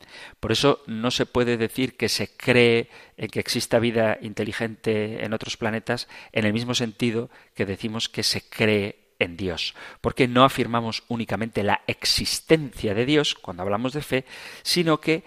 Por 0.40 0.52
eso 0.52 0.82
no 0.86 1.10
se 1.10 1.26
puede 1.26 1.56
decir 1.56 1.96
que 1.96 2.08
se 2.08 2.28
cree 2.28 2.88
en 3.16 3.28
que 3.28 3.40
exista 3.40 3.78
vida 3.78 4.18
inteligente 4.20 5.24
en 5.24 5.32
otros 5.32 5.56
planetas 5.56 6.08
en 6.32 6.46
el 6.46 6.52
mismo 6.52 6.74
sentido 6.74 7.30
que 7.54 7.66
decimos 7.66 8.08
que 8.08 8.22
se 8.22 8.48
cree 8.48 9.07
en 9.18 9.36
Dios, 9.36 9.74
porque 10.00 10.28
no 10.28 10.44
afirmamos 10.44 11.04
únicamente 11.08 11.62
la 11.62 11.82
existencia 11.86 12.94
de 12.94 13.06
Dios 13.06 13.34
cuando 13.34 13.62
hablamos 13.62 13.92
de 13.92 14.02
fe, 14.02 14.24
sino 14.62 15.00
que 15.00 15.24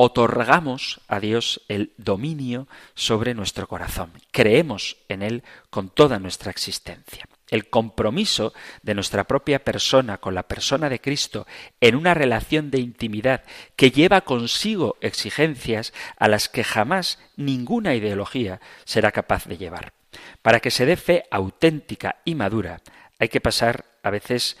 otorgamos 0.00 1.00
a 1.08 1.18
Dios 1.18 1.60
el 1.66 1.92
dominio 1.96 2.68
sobre 2.94 3.34
nuestro 3.34 3.66
corazón. 3.66 4.12
Creemos 4.30 4.96
en 5.08 5.22
Él 5.22 5.42
con 5.70 5.88
toda 5.88 6.20
nuestra 6.20 6.52
existencia. 6.52 7.28
El 7.48 7.68
compromiso 7.68 8.52
de 8.82 8.94
nuestra 8.94 9.24
propia 9.24 9.64
persona 9.64 10.18
con 10.18 10.36
la 10.36 10.44
persona 10.44 10.88
de 10.88 11.00
Cristo 11.00 11.48
en 11.80 11.96
una 11.96 12.14
relación 12.14 12.70
de 12.70 12.78
intimidad 12.78 13.42
que 13.74 13.90
lleva 13.90 14.20
consigo 14.20 14.96
exigencias 15.00 15.92
a 16.16 16.28
las 16.28 16.48
que 16.48 16.62
jamás 16.62 17.18
ninguna 17.34 17.96
ideología 17.96 18.60
será 18.84 19.10
capaz 19.10 19.46
de 19.46 19.56
llevar. 19.56 19.94
Para 20.42 20.60
que 20.60 20.70
se 20.70 20.86
dé 20.86 20.96
fe 20.96 21.24
auténtica 21.32 22.20
y 22.24 22.36
madura, 22.36 22.82
hay 23.18 23.28
que 23.28 23.40
pasar 23.40 23.84
a 24.02 24.10
veces 24.10 24.56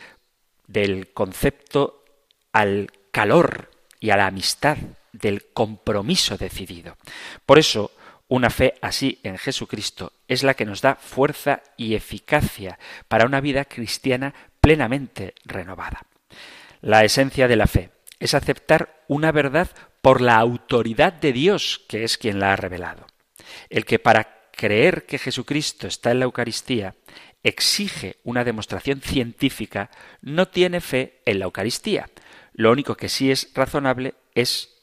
del 0.66 1.12
concepto 1.12 2.04
al 2.52 2.90
calor 3.12 3.70
y 4.00 4.10
a 4.10 4.16
la 4.16 4.26
amistad 4.26 4.76
del 5.12 5.46
compromiso 5.52 6.36
decidido. 6.36 6.96
Por 7.46 7.58
eso, 7.58 7.92
una 8.28 8.50
fe 8.50 8.74
así 8.82 9.18
en 9.22 9.38
Jesucristo 9.38 10.12
es 10.28 10.42
la 10.42 10.54
que 10.54 10.66
nos 10.66 10.82
da 10.82 10.96
fuerza 10.96 11.62
y 11.76 11.94
eficacia 11.94 12.78
para 13.08 13.24
una 13.24 13.40
vida 13.40 13.64
cristiana 13.64 14.34
plenamente 14.60 15.34
renovada. 15.44 16.02
La 16.80 17.04
esencia 17.04 17.48
de 17.48 17.56
la 17.56 17.66
fe 17.66 17.90
es 18.20 18.34
aceptar 18.34 19.02
una 19.08 19.32
verdad 19.32 19.70
por 20.02 20.20
la 20.20 20.36
autoridad 20.36 21.12
de 21.12 21.32
Dios, 21.32 21.84
que 21.88 22.04
es 22.04 22.18
quien 22.18 22.38
la 22.38 22.52
ha 22.52 22.56
revelado. 22.56 23.06
El 23.70 23.84
que 23.84 23.98
para 23.98 24.50
creer 24.52 25.06
que 25.06 25.18
Jesucristo 25.18 25.86
está 25.86 26.10
en 26.10 26.18
la 26.18 26.24
Eucaristía 26.26 26.94
exige 27.42 28.16
una 28.24 28.44
demostración 28.44 29.00
científica 29.00 29.90
no 30.20 30.48
tiene 30.48 30.80
fe 30.80 31.20
en 31.24 31.38
la 31.38 31.46
Eucaristía. 31.46 32.10
Lo 32.52 32.72
único 32.72 32.96
que 32.96 33.08
sí 33.08 33.30
es 33.30 33.50
razonable 33.54 34.14
es 34.34 34.78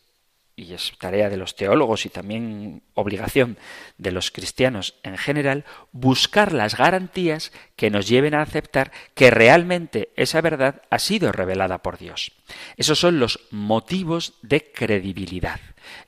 y 0.55 0.73
es 0.73 0.93
tarea 0.99 1.29
de 1.29 1.37
los 1.37 1.55
teólogos 1.55 2.05
y 2.05 2.09
también 2.09 2.83
obligación 2.93 3.57
de 3.97 4.11
los 4.11 4.31
cristianos 4.31 4.95
en 5.03 5.17
general, 5.17 5.65
buscar 5.91 6.53
las 6.53 6.77
garantías 6.77 7.51
que 7.75 7.89
nos 7.89 8.07
lleven 8.07 8.33
a 8.33 8.41
aceptar 8.41 8.91
que 9.15 9.31
realmente 9.31 10.09
esa 10.15 10.39
verdad 10.39 10.81
ha 10.89 10.99
sido 10.99 11.31
revelada 11.31 11.79
por 11.79 11.97
Dios. 11.97 12.31
Esos 12.77 12.99
son 12.99 13.19
los 13.19 13.41
motivos 13.51 14.35
de 14.43 14.71
credibilidad. 14.71 15.59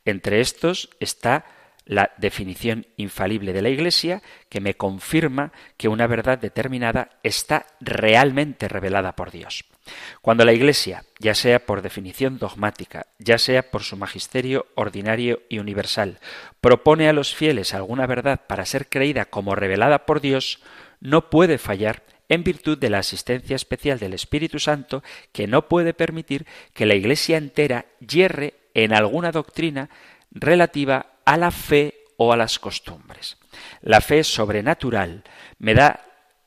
Entre 0.06 0.40
estos 0.40 0.90
está 1.00 1.46
la 1.88 2.12
definición 2.18 2.86
infalible 2.98 3.54
de 3.54 3.62
la 3.62 3.70
Iglesia 3.70 4.22
que 4.50 4.62
me 4.62 4.76
confirma 4.76 5.54
que 5.78 5.88
una 5.88 6.06
verdad 6.06 6.38
determinada 6.38 7.10
está 7.24 7.66
realmente 7.80 8.68
revelada 8.68 9.16
por 9.16 9.32
Dios. 9.32 9.64
Cuando 10.22 10.44
la 10.44 10.52
Iglesia, 10.52 11.06
ya 11.18 11.34
sea 11.34 11.66
por 11.66 11.82
definición 11.82 12.40
dogmática, 12.40 13.08
ya 13.20 13.38
sea 13.38 13.72
por 13.72 13.84
su 13.84 13.96
magisterio 13.96 14.68
ordinario 14.76 15.42
y 15.48 15.60
universal, 15.60 16.20
propone 16.60 17.08
a 17.08 17.14
los 17.14 17.34
fieles 17.34 17.74
alguna 17.74 18.06
verdad 18.06 18.42
para 18.48 18.66
ser 18.66 18.90
creída 18.90 19.26
como 19.26 19.56
revelada 19.56 20.06
por 20.06 20.20
Dios, 20.20 20.60
no 21.00 21.30
puede 21.30 21.58
fallar 21.58 22.04
en 22.28 22.44
virtud 22.44 22.78
de 22.78 22.90
la 22.90 23.00
asistencia 23.00 23.56
especial 23.56 24.00
del 24.00 24.14
Espíritu 24.14 24.60
Santo 24.60 25.04
que 25.32 25.48
no 25.48 25.70
puede 25.70 25.94
permitir 25.94 26.46
que 26.74 26.86
la 26.86 26.96
Iglesia 26.96 27.38
entera 27.38 27.86
yerre 28.06 28.56
en 28.74 28.94
alguna 28.94 29.32
doctrina 29.32 29.90
relativa 30.32 31.17
a 31.28 31.36
la 31.36 31.52
fe 31.52 32.06
o 32.16 32.32
a 32.32 32.38
las 32.38 32.58
costumbres. 32.58 33.38
La 33.82 34.00
fe 34.00 34.24
sobrenatural 34.24 35.26
me 35.60 35.74
da 35.74 36.00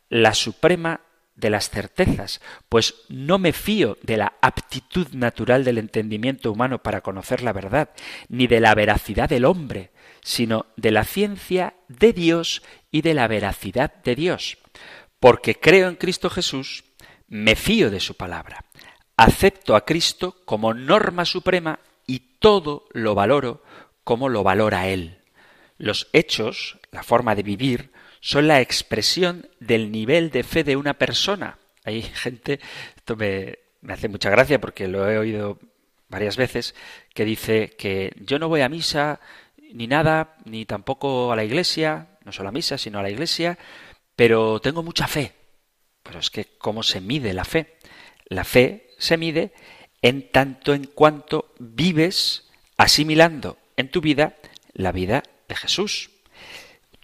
la 0.08 0.32
suprema 0.32 1.02
de 1.34 1.50
las 1.50 1.68
certezas, 1.68 2.40
pues 2.70 2.94
no 3.10 3.38
me 3.38 3.52
fío 3.52 3.98
de 4.02 4.16
la 4.16 4.32
aptitud 4.40 5.08
natural 5.12 5.64
del 5.64 5.76
entendimiento 5.76 6.50
humano 6.50 6.82
para 6.82 7.02
conocer 7.02 7.42
la 7.42 7.52
verdad, 7.52 7.90
ni 8.28 8.46
de 8.46 8.60
la 8.60 8.74
veracidad 8.74 9.28
del 9.28 9.44
hombre, 9.44 9.90
sino 10.22 10.64
de 10.76 10.92
la 10.92 11.04
ciencia 11.04 11.74
de 11.88 12.14
Dios 12.14 12.62
y 12.90 13.02
de 13.02 13.12
la 13.12 13.28
veracidad 13.28 13.92
de 14.02 14.14
Dios. 14.14 14.56
Porque 15.18 15.56
creo 15.56 15.90
en 15.90 15.96
Cristo 15.96 16.30
Jesús, 16.30 16.84
me 17.28 17.54
fío 17.54 17.90
de 17.90 18.00
su 18.00 18.16
palabra, 18.16 18.64
acepto 19.18 19.76
a 19.76 19.84
Cristo 19.84 20.36
como 20.46 20.72
norma 20.72 21.26
suprema 21.26 21.80
y 22.06 22.38
todo 22.38 22.88
lo 22.92 23.14
valoro 23.14 23.62
como 24.10 24.28
lo 24.28 24.42
valora 24.42 24.88
Él. 24.88 25.18
Los 25.78 26.08
hechos, 26.12 26.80
la 26.90 27.04
forma 27.04 27.36
de 27.36 27.44
vivir, 27.44 27.92
son 28.18 28.48
la 28.48 28.60
expresión 28.60 29.48
del 29.60 29.92
nivel 29.92 30.32
de 30.32 30.42
fe 30.42 30.64
de 30.64 30.74
una 30.74 30.94
persona. 30.94 31.58
Hay 31.84 32.02
gente, 32.02 32.58
esto 32.96 33.14
me, 33.14 33.60
hace 33.88 34.08
mucha 34.08 34.28
gracia 34.28 34.60
porque 34.60 34.88
lo 34.88 35.08
he 35.08 35.16
oído 35.16 35.60
varias 36.08 36.36
veces, 36.36 36.74
que 37.14 37.24
dice 37.24 37.76
que 37.78 38.12
yo 38.16 38.40
no 38.40 38.48
voy 38.48 38.62
a 38.62 38.68
misa 38.68 39.20
ni 39.72 39.86
nada, 39.86 40.34
ni 40.44 40.64
tampoco 40.66 41.30
a 41.30 41.36
la 41.36 41.44
iglesia, 41.44 42.18
no 42.24 42.32
solo 42.32 42.48
a 42.48 42.52
misa, 42.52 42.78
sino 42.78 42.98
a 42.98 43.04
la 43.04 43.10
iglesia, 43.10 43.58
pero 44.16 44.58
tengo 44.58 44.82
mucha 44.82 45.06
fe. 45.06 45.34
Pero 46.02 46.18
es 46.18 46.30
que, 46.30 46.46
¿cómo 46.58 46.82
se 46.82 47.00
mide 47.00 47.32
la 47.32 47.44
fe? 47.44 47.76
La 48.24 48.42
fe 48.42 48.90
se 48.98 49.16
mide 49.16 49.52
en 50.02 50.32
tanto 50.32 50.74
en 50.74 50.86
cuanto 50.86 51.54
vives 51.60 52.50
asimilando 52.76 53.56
en 53.80 53.90
tu 53.90 54.00
vida 54.00 54.36
la 54.72 54.92
vida 54.92 55.22
de 55.48 55.56
Jesús. 55.56 56.10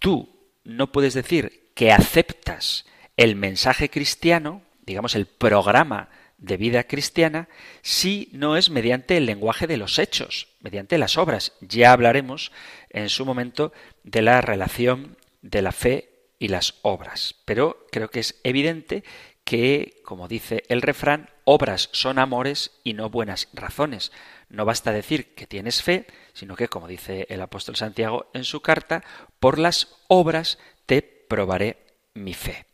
Tú 0.01 0.29
no 0.65 0.93
puedes 0.93 1.15
decir 1.15 1.71
que 1.75 1.93
aceptas 1.93 2.87
el 3.17 3.37
mensaje 3.37 3.91
cristiano, 3.91 4.63
digamos 4.85 5.15
el 5.15 5.27
programa 5.27 6.09
de 6.39 6.57
vida 6.57 6.85
cristiana, 6.85 7.49
si 7.83 8.29
no 8.33 8.57
es 8.57 8.71
mediante 8.71 9.17
el 9.17 9.27
lenguaje 9.27 9.67
de 9.67 9.77
los 9.77 9.99
hechos, 9.99 10.49
mediante 10.61 10.99
las 10.99 11.17
obras. 11.17 11.53
Ya 11.61 11.93
hablaremos 11.93 12.53
en 12.91 13.09
su 13.09 13.25
momento 13.25 13.73
de 14.05 14.23
la 14.23 14.41
relación 14.41 15.17
de 15.43 15.63
la 15.63 15.73
fe 15.73 16.11
y 16.39 16.49
las 16.49 16.75
obras. 16.83 17.37
Pero 17.45 17.87
creo 17.91 18.11
que 18.11 18.21
es 18.21 18.41
evidente 18.45 19.03
que, 19.47 20.03
como 20.05 20.27
dice 20.27 20.65
el 20.69 20.83
refrán, 20.83 21.31
obras 21.45 21.89
son 21.93 22.19
amores 22.19 22.73
y 22.83 22.95
no 22.95 23.11
buenas 23.11 23.49
razones. 23.53 24.11
No 24.49 24.65
basta 24.65 24.91
decir 24.91 25.35
que 25.37 25.47
tienes 25.47 25.85
fe, 25.85 26.05
sino 26.35 26.57
que, 26.57 26.67
como 26.67 26.89
dice 26.89 27.29
el 27.31 27.41
apóstol 27.41 27.77
Santiago 27.77 28.29
en 28.35 28.43
su 28.43 28.61
carta, 28.61 29.05
por 29.39 29.61
las 29.61 29.95
obras 30.09 30.59
te 30.85 31.01
probaré 31.01 31.79
mi 32.13 32.35
fe. 32.35 32.67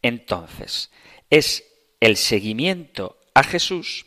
Entonces, 0.00 0.90
es 1.28 1.64
el 2.00 2.16
seguimiento 2.16 3.20
a 3.34 3.44
Jesús 3.44 4.06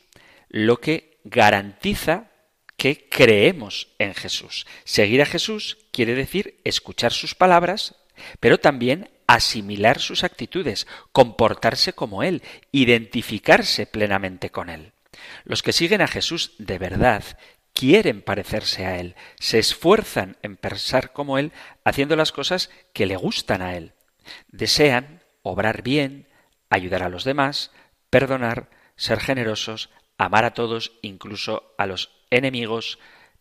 lo 0.49 0.79
que 0.79 1.19
garantiza 1.23 2.31
que 2.75 3.07
creemos 3.07 3.89
en 3.99 4.15
Jesús. 4.15 4.65
Seguir 4.83 5.21
a 5.21 5.27
Jesús 5.27 5.77
quiere 5.91 6.15
decir 6.15 6.59
escuchar 6.63 7.13
sus 7.13 7.35
palabras, 7.35 7.95
pero 8.39 8.59
también 8.59 9.11
asimilar 9.27 9.99
sus 9.99 10.23
actitudes, 10.23 10.87
comportarse 11.11 11.93
como 11.93 12.23
Él, 12.23 12.41
identificarse 12.71 13.85
plenamente 13.85 14.49
con 14.49 14.69
Él. 14.69 14.93
Los 15.43 15.63
que 15.63 15.73
siguen 15.73 16.01
a 16.01 16.07
Jesús 16.07 16.53
de 16.57 16.77
verdad 16.79 17.23
quieren 17.73 18.21
parecerse 18.21 18.85
a 18.85 18.97
Él, 18.97 19.15
se 19.39 19.59
esfuerzan 19.59 20.37
en 20.41 20.57
pensar 20.57 21.11
como 21.11 21.37
Él, 21.37 21.51
haciendo 21.83 22.15
las 22.15 22.31
cosas 22.31 22.69
que 22.93 23.05
le 23.05 23.15
gustan 23.15 23.61
a 23.61 23.75
Él. 23.75 23.93
Desean 24.47 25.21
obrar 25.41 25.81
bien, 25.81 26.27
ayudar 26.69 27.03
a 27.03 27.09
los 27.09 27.23
demás, 27.23 27.71
perdonar, 28.09 28.69
ser 28.95 29.19
generosos, 29.19 29.89
amar 30.17 30.45
a 30.45 30.53
todos, 30.53 30.93
incluso 31.01 31.73
a 31.77 31.85
los 31.85 32.11
enemigos, 32.29 32.99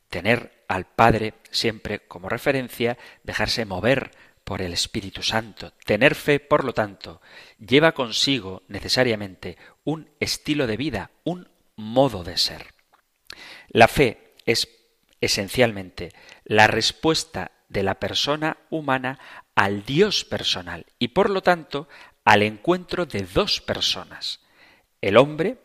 tener 0.09 0.65
al 0.69 0.87
Padre 0.87 1.35
siempre 1.51 2.01
como 2.01 2.29
referencia, 2.29 2.99
dejarse 3.23 3.65
mover 3.65 4.11
por 4.45 4.63
el 4.63 4.73
Espíritu 4.73 5.23
Santo. 5.23 5.73
Tener 5.85 6.15
fe, 6.15 6.41
por 6.41 6.65
lo 6.65 6.73
tanto, 6.73 7.21
lleva 7.59 7.93
consigo 7.93 8.63
necesariamente 8.69 9.57
un 9.85 10.11
estilo 10.21 10.67
de 10.67 10.77
vida, 10.77 11.11
un 11.25 11.49
modo 11.77 12.25
de 12.25 12.37
ser. 12.37 12.75
La 13.69 13.89
fe 13.89 14.35
es 14.45 14.69
esencialmente 15.21 16.13
la 16.45 16.67
respuesta 16.67 17.53
de 17.69 17.83
la 17.83 17.95
persona 17.95 18.59
humana 18.71 19.19
al 19.55 19.85
Dios 19.85 20.25
personal 20.25 20.87
y 20.99 21.09
por 21.09 21.31
lo 21.31 21.43
tanto 21.43 21.89
al 22.25 22.43
encuentro 22.43 23.07
de 23.07 23.23
dos 23.23 23.61
personas. 23.61 24.41
El 25.01 25.17
hombre 25.17 25.59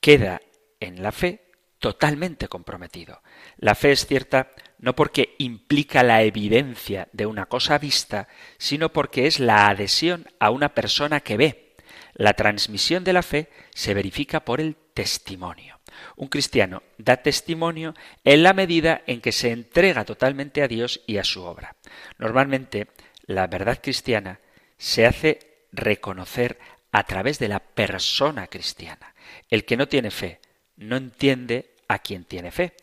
queda 0.00 0.42
en 0.80 1.02
la 1.02 1.12
fe 1.12 1.50
totalmente 1.78 2.48
comprometido. 2.48 3.22
La 3.56 3.74
fe 3.74 3.92
es 3.92 4.06
cierta 4.06 4.52
no 4.82 4.96
porque 4.96 5.36
implica 5.38 6.02
la 6.02 6.22
evidencia 6.22 7.08
de 7.12 7.24
una 7.24 7.46
cosa 7.46 7.78
vista, 7.78 8.28
sino 8.58 8.92
porque 8.92 9.28
es 9.28 9.38
la 9.38 9.68
adhesión 9.68 10.26
a 10.40 10.50
una 10.50 10.74
persona 10.74 11.20
que 11.20 11.36
ve. 11.36 11.76
La 12.14 12.34
transmisión 12.34 13.04
de 13.04 13.12
la 13.12 13.22
fe 13.22 13.48
se 13.72 13.94
verifica 13.94 14.44
por 14.44 14.60
el 14.60 14.76
testimonio. 14.92 15.80
Un 16.16 16.26
cristiano 16.26 16.82
da 16.98 17.18
testimonio 17.18 17.94
en 18.24 18.42
la 18.42 18.54
medida 18.54 19.02
en 19.06 19.20
que 19.20 19.30
se 19.30 19.52
entrega 19.52 20.04
totalmente 20.04 20.62
a 20.62 20.68
Dios 20.68 21.00
y 21.06 21.18
a 21.18 21.24
su 21.24 21.44
obra. 21.44 21.76
Normalmente, 22.18 22.88
la 23.24 23.46
verdad 23.46 23.78
cristiana 23.80 24.40
se 24.78 25.06
hace 25.06 25.38
reconocer 25.70 26.58
a 26.90 27.04
través 27.04 27.38
de 27.38 27.48
la 27.48 27.60
persona 27.60 28.48
cristiana. 28.48 29.14
El 29.48 29.64
que 29.64 29.76
no 29.76 29.86
tiene 29.86 30.10
fe 30.10 30.40
no 30.74 30.96
entiende 30.96 31.76
a 31.86 32.00
quien 32.00 32.24
tiene 32.24 32.50
fe 32.50 32.74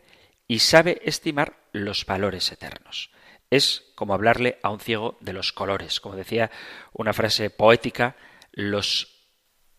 y 0.49 0.59
sabe 0.59 0.99
estimar 1.05 1.59
los 1.71 2.05
valores 2.05 2.51
eternos. 2.51 3.11
Es 3.51 3.85
como 3.95 4.15
hablarle 4.15 4.59
a 4.63 4.71
un 4.71 4.79
ciego 4.79 5.17
de 5.21 5.31
los 5.31 5.53
colores. 5.53 5.99
Como 5.99 6.15
decía 6.15 6.51
una 6.91 7.13
frase 7.13 7.51
poética, 7.51 8.17
los 8.51 9.27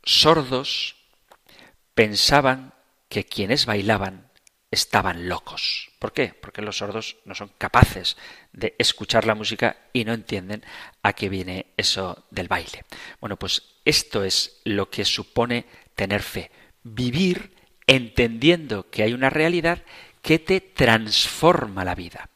sordos 0.04 0.96
pensaban 1.92 2.72
que 3.08 3.26
quienes 3.26 3.66
bailaban 3.66 4.30
estaban 4.70 5.28
locos. 5.28 5.90
¿Por 5.98 6.12
qué? 6.12 6.34
Porque 6.40 6.62
los 6.62 6.78
sordos 6.78 7.16
no 7.24 7.34
son 7.34 7.50
capaces 7.58 8.16
de 8.52 8.76
escuchar 8.78 9.26
la 9.26 9.34
música 9.34 9.76
y 9.92 10.04
no 10.04 10.12
entienden 10.12 10.64
a 11.02 11.14
qué 11.14 11.28
viene 11.28 11.66
eso 11.76 12.26
del 12.30 12.46
baile. 12.46 12.84
Bueno, 13.20 13.36
pues 13.36 13.80
esto 13.84 14.22
es 14.22 14.60
lo 14.64 14.88
que 14.88 15.04
supone 15.04 15.66
tener 15.96 16.22
fe. 16.22 16.52
Vivir 16.84 17.56
entendiendo 17.88 18.88
que 18.88 19.02
hay 19.02 19.12
una 19.12 19.30
realidad 19.30 19.82
que 20.22 20.38
te 20.38 20.60
transforma 20.60 21.84
la 21.84 21.94
vida. 21.94 22.30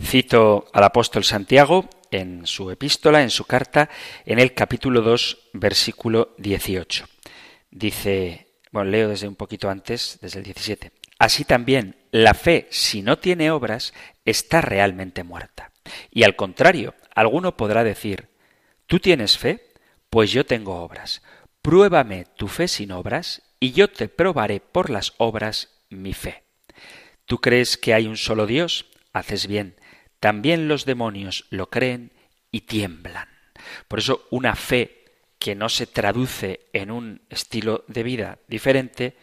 Cito 0.00 0.66
al 0.72 0.84
apóstol 0.84 1.24
Santiago 1.24 1.88
en 2.10 2.46
su 2.46 2.70
epístola, 2.70 3.22
en 3.22 3.30
su 3.30 3.44
carta, 3.44 3.90
en 4.24 4.38
el 4.38 4.54
capítulo 4.54 5.02
2, 5.02 5.50
versículo 5.54 6.34
18. 6.38 7.04
Dice 7.70 8.48
bueno, 8.70 8.90
leo 8.90 9.08
desde 9.08 9.28
un 9.28 9.34
poquito 9.34 9.70
antes, 9.70 10.18
desde 10.20 10.38
el 10.38 10.44
17. 10.44 10.92
Así 11.18 11.44
también, 11.44 11.96
la 12.10 12.34
fe, 12.34 12.68
si 12.70 13.02
no 13.02 13.18
tiene 13.18 13.50
obras, 13.50 13.92
está 14.24 14.60
realmente 14.60 15.24
muerta. 15.24 15.72
Y 16.10 16.22
al 16.22 16.36
contrario, 16.36 16.94
alguno 17.14 17.56
podrá 17.56 17.82
decir, 17.82 18.28
¿tú 18.86 19.00
tienes 19.00 19.38
fe? 19.38 19.72
Pues 20.10 20.30
yo 20.30 20.46
tengo 20.46 20.82
obras. 20.82 21.22
Pruébame 21.62 22.26
tu 22.36 22.46
fe 22.48 22.68
sin 22.68 22.92
obras, 22.92 23.42
y 23.58 23.72
yo 23.72 23.88
te 23.88 24.08
probaré 24.08 24.60
por 24.60 24.90
las 24.90 25.14
obras 25.18 25.70
mi 25.88 26.12
fe. 26.12 26.44
¿Tú 27.28 27.42
crees 27.42 27.76
que 27.76 27.92
hay 27.92 28.06
un 28.06 28.16
solo 28.16 28.46
Dios? 28.46 28.86
Haces 29.12 29.46
bien. 29.46 29.76
También 30.18 30.66
los 30.66 30.86
demonios 30.86 31.44
lo 31.50 31.68
creen 31.68 32.10
y 32.50 32.62
tiemblan. 32.62 33.28
Por 33.86 33.98
eso 33.98 34.26
una 34.30 34.56
fe 34.56 35.04
que 35.38 35.54
no 35.54 35.68
se 35.68 35.86
traduce 35.86 36.60
en 36.72 36.90
un 36.90 37.20
estilo 37.28 37.84
de 37.86 38.02
vida 38.02 38.38
diferente 38.48 39.18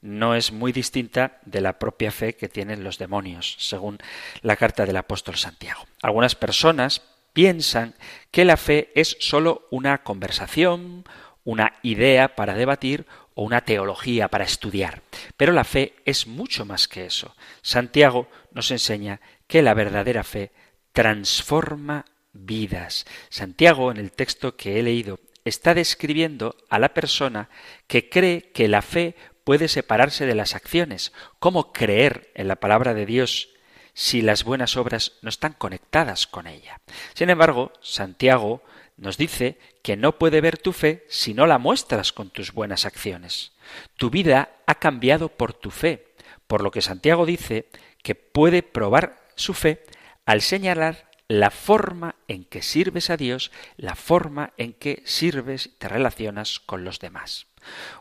no 0.00 0.34
es 0.34 0.52
muy 0.52 0.72
distinta 0.72 1.38
de 1.44 1.60
la 1.60 1.78
propia 1.78 2.10
fe 2.10 2.34
que 2.34 2.48
tienen 2.48 2.82
los 2.82 2.96
demonios, 2.96 3.56
según 3.58 3.98
la 4.40 4.56
carta 4.56 4.86
del 4.86 4.96
apóstol 4.96 5.36
Santiago. 5.36 5.86
Algunas 6.00 6.34
personas 6.34 7.02
piensan 7.34 7.94
que 8.30 8.46
la 8.46 8.56
fe 8.56 8.90
es 8.94 9.18
sólo 9.20 9.68
una 9.70 10.02
conversación, 10.02 11.04
una 11.44 11.74
idea 11.82 12.34
para 12.36 12.54
debatir 12.54 13.06
una 13.44 13.62
teología 13.62 14.28
para 14.28 14.44
estudiar. 14.44 15.02
Pero 15.36 15.52
la 15.52 15.64
fe 15.64 15.94
es 16.04 16.26
mucho 16.26 16.66
más 16.66 16.88
que 16.88 17.06
eso. 17.06 17.34
Santiago 17.62 18.28
nos 18.52 18.70
enseña 18.70 19.20
que 19.46 19.62
la 19.62 19.74
verdadera 19.74 20.24
fe 20.24 20.52
transforma 20.92 22.04
vidas. 22.32 23.06
Santiago, 23.30 23.90
en 23.90 23.96
el 23.96 24.12
texto 24.12 24.56
que 24.56 24.78
he 24.78 24.82
leído, 24.82 25.20
está 25.44 25.72
describiendo 25.72 26.54
a 26.68 26.78
la 26.78 26.92
persona 26.92 27.48
que 27.86 28.10
cree 28.10 28.52
que 28.52 28.68
la 28.68 28.82
fe 28.82 29.16
puede 29.44 29.68
separarse 29.68 30.26
de 30.26 30.34
las 30.34 30.54
acciones. 30.54 31.12
¿Cómo 31.38 31.72
creer 31.72 32.30
en 32.34 32.46
la 32.46 32.56
palabra 32.56 32.92
de 32.92 33.06
Dios 33.06 33.48
si 33.94 34.20
las 34.20 34.44
buenas 34.44 34.76
obras 34.76 35.12
no 35.22 35.30
están 35.30 35.54
conectadas 35.54 36.26
con 36.26 36.46
ella? 36.46 36.80
Sin 37.14 37.30
embargo, 37.30 37.72
Santiago 37.80 38.62
nos 39.00 39.16
dice 39.16 39.58
que 39.82 39.96
no 39.96 40.18
puede 40.18 40.40
ver 40.40 40.58
tu 40.58 40.72
fe 40.72 41.06
si 41.08 41.32
no 41.32 41.46
la 41.46 41.58
muestras 41.58 42.12
con 42.12 42.28
tus 42.30 42.52
buenas 42.52 42.84
acciones. 42.84 43.52
Tu 43.96 44.10
vida 44.10 44.50
ha 44.66 44.74
cambiado 44.76 45.30
por 45.30 45.54
tu 45.54 45.70
fe, 45.70 46.06
por 46.46 46.62
lo 46.62 46.70
que 46.70 46.82
Santiago 46.82 47.24
dice 47.24 47.70
que 48.02 48.14
puede 48.14 48.62
probar 48.62 49.26
su 49.34 49.54
fe 49.54 49.82
al 50.26 50.42
señalar 50.42 51.10
la 51.28 51.50
forma 51.50 52.16
en 52.28 52.44
que 52.44 52.60
sirves 52.60 53.08
a 53.08 53.16
Dios, 53.16 53.50
la 53.76 53.94
forma 53.94 54.52
en 54.58 54.74
que 54.74 55.02
sirves 55.06 55.66
y 55.66 55.68
te 55.70 55.88
relacionas 55.88 56.60
con 56.60 56.84
los 56.84 56.98
demás. 56.98 57.46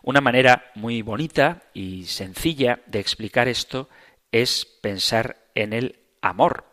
Una 0.02 0.20
manera 0.20 0.72
muy 0.76 1.02
bonita 1.02 1.64
y 1.74 2.06
sencilla 2.06 2.82
de 2.88 3.00
explicar 3.00 3.48
esto 3.48 3.88
es 4.32 4.66
pensar 4.66 5.38
en 5.56 5.72
el 5.72 6.00
amor. 6.22 6.66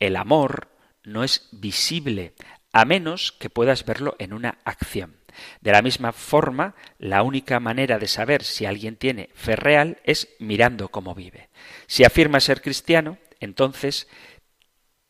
El 0.00 0.16
amor 0.16 0.68
no 1.04 1.24
es 1.24 1.48
visible, 1.52 2.34
a 2.80 2.84
menos 2.84 3.32
que 3.32 3.50
puedas 3.50 3.84
verlo 3.84 4.14
en 4.18 4.32
una 4.32 4.58
acción. 4.64 5.16
De 5.60 5.72
la 5.72 5.82
misma 5.82 6.12
forma, 6.12 6.76
la 6.98 7.22
única 7.22 7.58
manera 7.58 7.98
de 7.98 8.06
saber 8.06 8.44
si 8.44 8.66
alguien 8.66 8.96
tiene 8.96 9.30
fe 9.34 9.56
real 9.56 9.98
es 10.04 10.28
mirando 10.38 10.88
cómo 10.88 11.14
vive. 11.14 11.48
Si 11.88 12.04
afirma 12.04 12.38
ser 12.38 12.62
cristiano, 12.62 13.18
entonces 13.40 14.06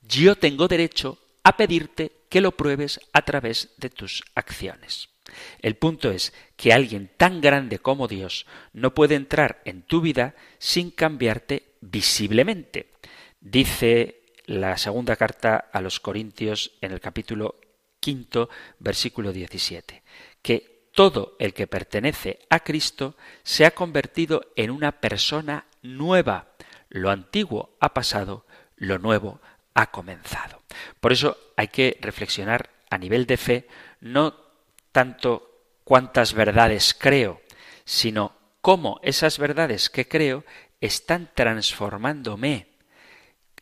yo 0.01 0.37
tengo 0.37 0.67
derecho 0.67 1.19
a 1.45 1.57
pedirte 1.57 2.13
que 2.31 2.41
lo 2.41 2.53
pruebes 2.53 3.01
a 3.13 3.23
través 3.23 3.75
de 3.77 3.91
tus 3.91 4.25
acciones. 4.35 5.11
El 5.61 5.77
punto 5.77 6.11
es 6.11 6.33
que 6.57 6.73
alguien 6.73 7.11
tan 7.19 7.43
grande 7.43 7.79
como 7.79 8.09
Dios 8.09 8.47
no 8.73 8.95
puede 8.95 9.15
entrar 9.15 9.61
en 9.67 9.83
tu 9.83 10.01
vida 10.01 10.35
sin 10.59 10.91
cambiarte 10.91 11.75
visiblemente. 11.83 12.93
Dice 13.41 14.18
la 14.49 14.79
segunda 14.79 15.15
carta 15.17 15.69
a 15.71 15.83
los 15.83 16.01
Corintios 16.01 16.73
en 16.81 16.93
el 16.93 17.01
capítulo 17.01 17.61
quinto, 18.01 18.49
versículo 18.79 19.31
17, 19.31 20.03
que 20.41 20.89
todo 20.95 21.37
el 21.39 21.53
que 21.53 21.67
pertenece 21.67 22.41
a 22.49 22.61
Cristo 22.61 23.15
se 23.43 23.67
ha 23.67 23.73
convertido 23.73 24.51
en 24.57 24.71
una 24.71 25.01
persona 25.01 25.67
nueva. 25.83 26.49
Lo 26.89 27.11
antiguo 27.11 27.77
ha 27.79 27.93
pasado, 27.93 28.47
lo 28.77 28.99
nuevo 28.99 29.39
ha 29.75 29.91
comenzado. 29.91 30.63
Por 30.99 31.13
eso 31.13 31.37
hay 31.55 31.69
que 31.69 31.99
reflexionar 32.01 32.71
a 32.89 32.97
nivel 32.97 33.27
de 33.27 33.37
fe 33.37 33.69
no 34.01 34.35
tanto 34.93 35.61
cuántas 35.85 36.33
verdades 36.33 36.97
creo, 36.99 37.43
sino 37.85 38.33
cómo 38.63 38.99
esas 39.03 39.39
verdades 39.39 39.91
que 39.91 40.09
creo 40.09 40.45
están 40.81 41.31
transformándome. 41.35 42.78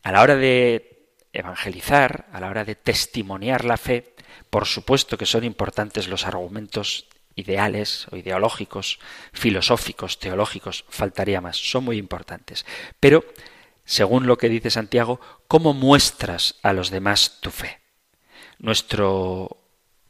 A 0.07 0.11
la 0.13 0.21
hora 0.21 0.37
de 0.37 1.09
evangelizar, 1.33 2.27
a 2.31 2.39
la 2.39 2.47
hora 2.47 2.63
de 2.63 2.75
testimoniar 2.75 3.65
la 3.65 3.75
fe, 3.75 4.15
por 4.49 4.65
supuesto 4.65 5.17
que 5.17 5.25
son 5.25 5.43
importantes 5.43 6.07
los 6.07 6.25
argumentos 6.25 7.07
ideales 7.35 8.07
o 8.09 8.15
ideológicos, 8.15 8.99
filosóficos, 9.33 10.17
teológicos, 10.17 10.85
faltaría 10.87 11.41
más, 11.41 11.57
son 11.57 11.83
muy 11.83 11.97
importantes. 11.97 12.65
Pero 13.01 13.25
según 13.83 14.27
lo 14.27 14.37
que 14.37 14.47
dice 14.47 14.71
Santiago, 14.71 15.19
cómo 15.49 15.73
muestras 15.73 16.55
a 16.63 16.71
los 16.71 16.89
demás 16.89 17.41
tu 17.41 17.51
fe. 17.51 17.81
Nuestro 18.59 19.57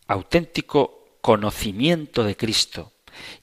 auténtico 0.06 1.18
conocimiento 1.22 2.24
de 2.24 2.38
Cristo 2.38 2.94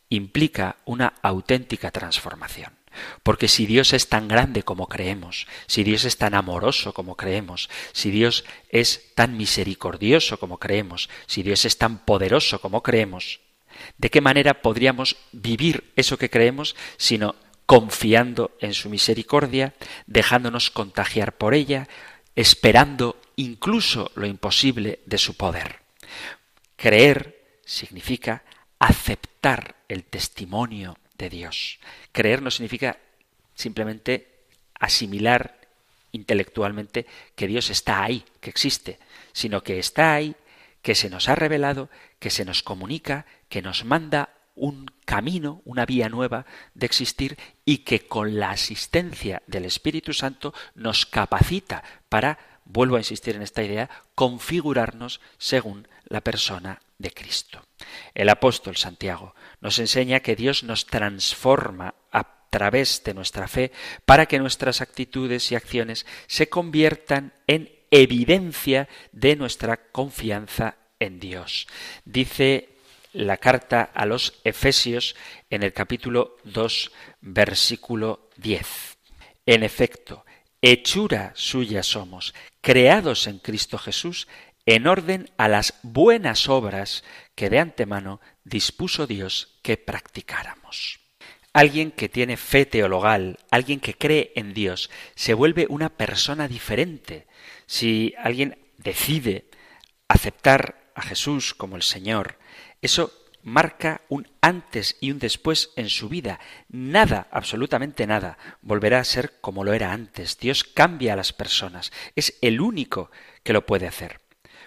implica 0.09 0.77
una 0.85 1.15
auténtica 1.21 1.91
transformación. 1.91 2.84
Porque 3.23 3.49
si 3.49 3.67
Dios 3.67 3.93
es 3.93 4.09
tan 4.09 4.29
grande 4.29 4.63
como 4.63 4.89
creemos, 4.89 5.47
si 5.67 5.85
Dios 5.85 6.05
es 6.05 6.17
tan 6.17 6.35
amoroso 6.35 6.93
como 6.93 7.17
creemos, 7.17 7.69
si 7.93 8.11
Dios 8.11 8.45
es 8.69 9.15
tan 9.15 9.37
misericordioso 9.37 10.39
como 10.39 10.59
creemos, 10.59 11.09
si 11.27 11.43
Dios 11.43 11.65
es 11.65 11.79
tan 11.79 12.05
poderoso 12.05 12.61
como 12.61 12.83
creemos, 12.83 13.41
¿de 13.99 14.11
qué 14.11 14.21
manera 14.21 14.63
podríamos 14.63 15.17
vivir 15.33 15.93
eso 15.97 16.19
que 16.19 16.31
creemos 16.31 16.77
sino 16.97 17.35
confiando 17.67 18.57
en 18.61 18.75
su 18.75 18.91
misericordia, 18.91 19.75
dejándonos 20.07 20.71
contagiar 20.71 21.37
por 21.37 21.55
ella, 21.55 21.89
esperando 22.37 23.21
incluso 23.37 24.11
lo 24.15 24.27
imposible 24.27 25.01
de 25.07 25.19
su 25.19 25.37
poder. 25.37 25.81
Creer 26.77 27.59
significa 27.65 28.45
aceptar 28.79 29.77
el 29.89 30.05
testimonio 30.05 30.99
de 31.19 31.31
Dios. 31.31 31.79
Creer 32.13 32.43
no 32.43 32.51
significa 32.51 32.99
simplemente 33.55 34.47
asimilar 34.79 35.61
intelectualmente 36.13 37.07
que 37.35 37.47
Dios 37.47 37.71
está 37.71 38.03
ahí, 38.03 38.25
que 38.41 38.51
existe, 38.51 38.99
sino 39.33 39.63
que 39.63 39.79
está 39.79 40.15
ahí, 40.15 40.37
que 40.83 40.95
se 40.95 41.11
nos 41.11 41.29
ha 41.29 41.35
revelado, 41.35 41.89
que 42.19 42.31
se 42.31 42.45
nos 42.45 42.63
comunica, 42.63 43.27
que 43.49 43.63
nos 43.63 43.85
manda 43.85 44.31
un 44.55 44.87
camino, 45.05 45.61
una 45.65 45.85
vía 45.87 46.09
nueva 46.09 46.47
de 46.75 46.87
existir 46.87 47.37
y 47.65 47.79
que 47.79 48.07
con 48.07 48.39
la 48.39 48.51
asistencia 48.51 49.43
del 49.47 49.65
Espíritu 49.65 50.13
Santo 50.13 50.55
nos 50.75 51.07
capacita 51.07 51.83
para, 52.09 52.39
vuelvo 52.65 52.97
a 52.97 53.01
insistir 53.01 53.35
en 53.35 53.43
esta 53.43 53.63
idea, 53.63 53.91
configurarnos 54.15 55.21
según 55.39 55.89
la 56.09 56.21
persona 56.21 56.81
de 56.99 57.11
Cristo. 57.11 57.67
El 58.15 58.29
apóstol 58.29 58.77
Santiago 58.77 59.35
nos 59.61 59.79
enseña 59.79 60.21
que 60.21 60.37
Dios 60.37 60.63
nos 60.63 60.87
transforma 60.87 61.95
a 62.11 62.49
través 62.51 63.03
de 63.05 63.15
nuestra 63.15 63.49
fe 63.49 63.73
para 64.05 64.27
que 64.27 64.39
nuestras 64.39 64.81
actitudes 64.81 65.51
y 65.51 65.57
acciones 65.57 66.07
se 66.27 66.49
conviertan 66.49 67.33
en 67.47 67.71
evidencia 67.91 68.89
de 69.13 69.37
nuestra 69.37 69.91
confianza 69.91 70.77
en 70.99 71.21
Dios. 71.21 71.67
Dice 72.05 72.69
la 73.13 73.37
carta 73.37 73.83
a 73.83 74.07
los 74.07 74.41
Efesios 74.45 75.15
en 75.51 75.63
el 75.63 75.73
capítulo 75.73 76.37
2, 76.45 76.93
versículo 77.21 78.31
10. 78.37 78.99
En 79.47 79.63
efecto, 79.63 80.25
hechura 80.61 81.33
suya 81.35 81.83
somos, 81.83 82.35
creados 82.61 83.27
en 83.27 83.39
Cristo 83.39 83.79
Jesús, 83.79 84.27
en 84.67 84.87
orden 84.87 85.31
a 85.37 85.49
las 85.49 85.75
buenas 85.83 86.49
obras 86.49 87.05
que 87.35 87.51
de 87.51 87.59
antemano 87.59 88.21
dispuso 88.45 89.07
Dios 89.07 89.59
que 89.63 89.77
practicáramos. 89.77 91.01
Alguien 91.53 91.93
que 91.93 92.09
tiene 92.09 92.37
fe 92.37 92.67
teologal, 92.67 93.39
alguien 93.51 93.79
que 93.79 93.95
cree 93.95 94.33
en 94.35 94.55
Dios, 94.55 94.91
se 95.15 95.35
vuelve 95.35 95.67
una 95.69 95.89
persona 95.89 96.49
diferente. 96.49 97.29
Si 97.67 98.15
alguien 98.19 98.59
decide 98.79 99.49
aceptar 100.09 100.91
a 100.95 101.03
Jesús 101.03 101.55
como 101.55 101.77
el 101.77 101.83
Señor, 101.83 102.39
eso 102.83 103.13
marca 103.45 104.01
un 104.09 104.27
antes 104.41 104.97
y 105.01 105.13
un 105.13 105.19
después 105.19 105.71
en 105.77 105.89
su 105.91 106.09
vida. 106.09 106.41
Nada, 106.69 107.29
absolutamente 107.31 108.07
nada, 108.07 108.39
volverá 108.63 108.99
a 108.99 109.05
ser 109.05 109.39
como 109.41 109.63
lo 109.63 109.75
era 109.75 109.93
antes. 109.93 110.39
Dios 110.39 110.65
cambia 110.65 111.13
a 111.13 111.17
las 111.17 111.33
personas. 111.33 111.93
Es 112.17 112.37
el 112.41 112.61
único 112.61 113.11
que 113.45 113.53
lo 113.53 113.65
puede 113.67 113.87
hacer. 113.87 114.24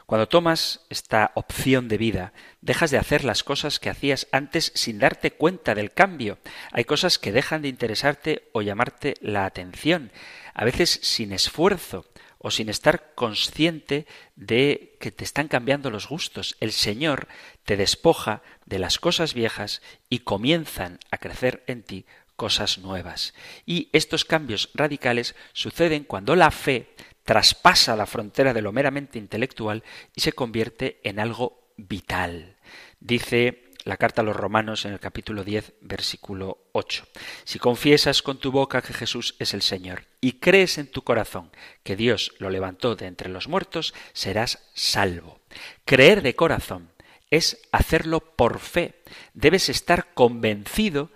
Cuando 0.08 0.30
tomas 0.30 0.86
esta 0.90 1.32
opción 1.36 1.90
de 1.90 1.98
vida, 1.98 2.32
dejas 2.62 2.92
de 2.92 2.98
hacer 2.98 3.26
las 3.26 3.44
cosas 3.44 3.78
que 3.78 3.90
hacías 3.90 4.28
antes 4.32 4.72
sin 4.74 5.00
darte 5.00 5.32
cuenta 5.32 5.76
del 5.76 5.92
cambio. 5.92 6.40
Hay 6.72 6.86
cosas 6.86 7.20
que 7.20 7.34
dejan 7.34 7.62
de 7.62 7.68
interesarte 7.68 8.48
o 8.54 8.62
llamarte 8.62 9.16
la 9.20 9.44
atención, 9.44 10.14
a 10.54 10.64
veces 10.64 11.02
sin 11.04 11.34
esfuerzo, 11.34 12.06
o 12.38 12.52
sin 12.52 12.70
estar 12.70 13.16
consciente 13.16 14.08
de 14.38 14.96
que 15.02 15.12
te 15.12 15.26
están 15.26 15.50
cambiando 15.50 15.90
los 15.90 16.08
gustos. 16.08 16.56
El 16.62 16.72
Señor 16.72 17.28
te 17.66 17.76
despoja 17.76 18.42
de 18.66 18.80
las 18.80 19.00
cosas 19.00 19.34
viejas 19.34 19.82
y 20.10 20.20
comienzan 20.20 21.00
a 21.12 21.18
crecer 21.18 21.66
en 21.68 21.84
ti 21.84 22.06
cosas 22.38 22.78
nuevas. 22.78 23.34
Y 23.66 23.90
estos 23.92 24.24
cambios 24.24 24.70
radicales 24.74 25.36
suceden 25.52 26.06
cuando 26.06 26.38
la 26.38 26.52
fe 26.52 26.96
traspasa 27.28 27.98
la 27.98 28.06
frontera 28.06 28.54
de 28.54 28.62
lo 28.62 28.72
meramente 28.72 29.20
intelectual 29.20 29.84
y 30.16 30.22
se 30.22 30.32
convierte 30.32 31.02
en 31.04 31.20
algo 31.20 31.74
vital. 31.76 32.56
Dice 33.02 33.66
la 33.84 33.98
carta 33.98 34.22
a 34.22 34.24
los 34.24 34.34
romanos 34.34 34.86
en 34.86 34.94
el 34.94 35.02
capítulo 35.02 35.44
10, 35.44 35.74
versículo 35.82 36.70
8. 36.72 37.06
Si 37.44 37.60
confiesas 37.60 38.22
con 38.22 38.40
tu 38.40 38.54
boca 38.54 38.82
que 38.82 38.94
Jesús 38.94 39.36
es 39.40 39.54
el 39.54 39.62
Señor 39.62 40.06
y 40.22 40.40
crees 40.40 40.78
en 40.78 40.88
tu 40.88 41.02
corazón 41.02 41.52
que 41.84 41.98
Dios 41.98 42.34
lo 42.40 42.50
levantó 42.50 42.96
de 42.96 43.08
entre 43.08 43.28
los 43.28 43.50
muertos, 43.50 43.94
serás 44.14 44.70
salvo. 44.74 45.42
Creer 45.84 46.22
de 46.22 46.34
corazón 46.34 46.94
es 47.30 47.60
hacerlo 47.74 48.22
por 48.22 48.60
fe. 48.60 49.04
Debes 49.34 49.68
estar 49.68 50.14
convencido 50.14 51.12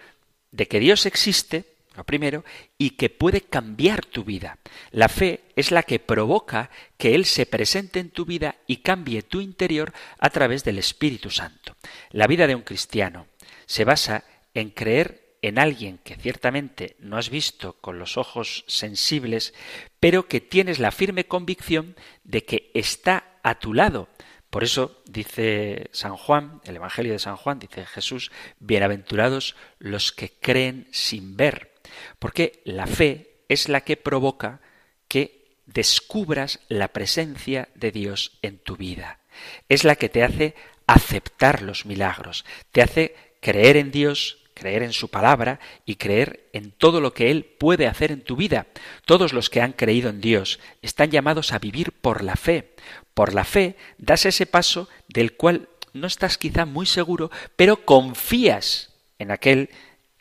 de 0.51 0.67
que 0.67 0.81
Dios 0.81 1.05
existe, 1.05 1.70
primero, 2.03 2.43
y 2.77 2.91
que 2.91 3.09
puede 3.09 3.41
cambiar 3.41 4.05
tu 4.05 4.23
vida. 4.23 4.57
La 4.91 5.09
fe 5.09 5.41
es 5.55 5.71
la 5.71 5.83
que 5.83 5.99
provoca 5.99 6.69
que 6.97 7.15
Él 7.15 7.25
se 7.25 7.45
presente 7.45 7.99
en 7.99 8.09
tu 8.09 8.25
vida 8.25 8.55
y 8.67 8.77
cambie 8.77 9.21
tu 9.21 9.41
interior 9.41 9.93
a 10.19 10.29
través 10.29 10.63
del 10.63 10.77
Espíritu 10.77 11.29
Santo. 11.29 11.75
La 12.11 12.27
vida 12.27 12.47
de 12.47 12.55
un 12.55 12.61
cristiano 12.61 13.27
se 13.65 13.85
basa 13.85 14.23
en 14.53 14.69
creer 14.69 15.37
en 15.41 15.57
alguien 15.57 15.97
que 15.97 16.15
ciertamente 16.15 16.95
no 16.99 17.17
has 17.17 17.29
visto 17.29 17.73
con 17.81 17.97
los 17.97 18.17
ojos 18.17 18.63
sensibles, 18.67 19.53
pero 19.99 20.27
que 20.27 20.39
tienes 20.39 20.79
la 20.79 20.91
firme 20.91 21.25
convicción 21.25 21.95
de 22.23 22.43
que 22.43 22.69
está 22.75 23.39
a 23.41 23.57
tu 23.57 23.73
lado, 23.73 24.07
por 24.51 24.65
eso 24.65 25.01
dice 25.05 25.89
San 25.93 26.17
Juan, 26.17 26.59
el 26.65 26.75
Evangelio 26.75 27.13
de 27.13 27.19
San 27.19 27.37
Juan, 27.37 27.57
dice 27.57 27.85
Jesús, 27.85 28.33
bienaventurados 28.59 29.55
los 29.79 30.11
que 30.11 30.29
creen 30.29 30.89
sin 30.91 31.37
ver, 31.37 31.70
porque 32.19 32.61
la 32.65 32.87
fe 32.87 33.43
es 33.49 33.69
la 33.69 33.81
que 33.81 33.97
provoca 33.97 34.61
que 35.07 35.57
descubras 35.65 36.59
la 36.67 36.89
presencia 36.89 37.69
de 37.75 37.91
Dios 37.91 38.37
en 38.41 38.57
tu 38.59 38.77
vida. 38.77 39.19
Es 39.69 39.83
la 39.83 39.95
que 39.95 40.09
te 40.09 40.23
hace 40.23 40.55
aceptar 40.87 41.61
los 41.61 41.85
milagros, 41.85 42.45
te 42.71 42.81
hace 42.81 43.15
creer 43.39 43.77
en 43.77 43.91
Dios, 43.91 44.37
creer 44.53 44.83
en 44.83 44.93
su 44.93 45.09
palabra 45.09 45.59
y 45.85 45.95
creer 45.95 46.49
en 46.53 46.71
todo 46.71 47.01
lo 47.01 47.13
que 47.13 47.31
Él 47.31 47.45
puede 47.45 47.87
hacer 47.87 48.11
en 48.11 48.21
tu 48.21 48.35
vida. 48.35 48.67
Todos 49.05 49.33
los 49.33 49.49
que 49.49 49.61
han 49.61 49.73
creído 49.73 50.09
en 50.09 50.21
Dios 50.21 50.59
están 50.81 51.09
llamados 51.09 51.53
a 51.53 51.59
vivir 51.59 51.91
por 51.93 52.23
la 52.23 52.35
fe, 52.35 52.75
por 53.13 53.33
la 53.33 53.43
fe 53.43 53.75
das 53.97 54.25
ese 54.25 54.45
paso 54.45 54.87
del 55.07 55.33
cual 55.33 55.69
no 55.93 56.07
estás 56.07 56.37
quizá 56.37 56.65
muy 56.65 56.85
seguro, 56.85 57.31
pero 57.55 57.85
confías 57.85 58.93
en 59.19 59.31
aquel 59.31 59.69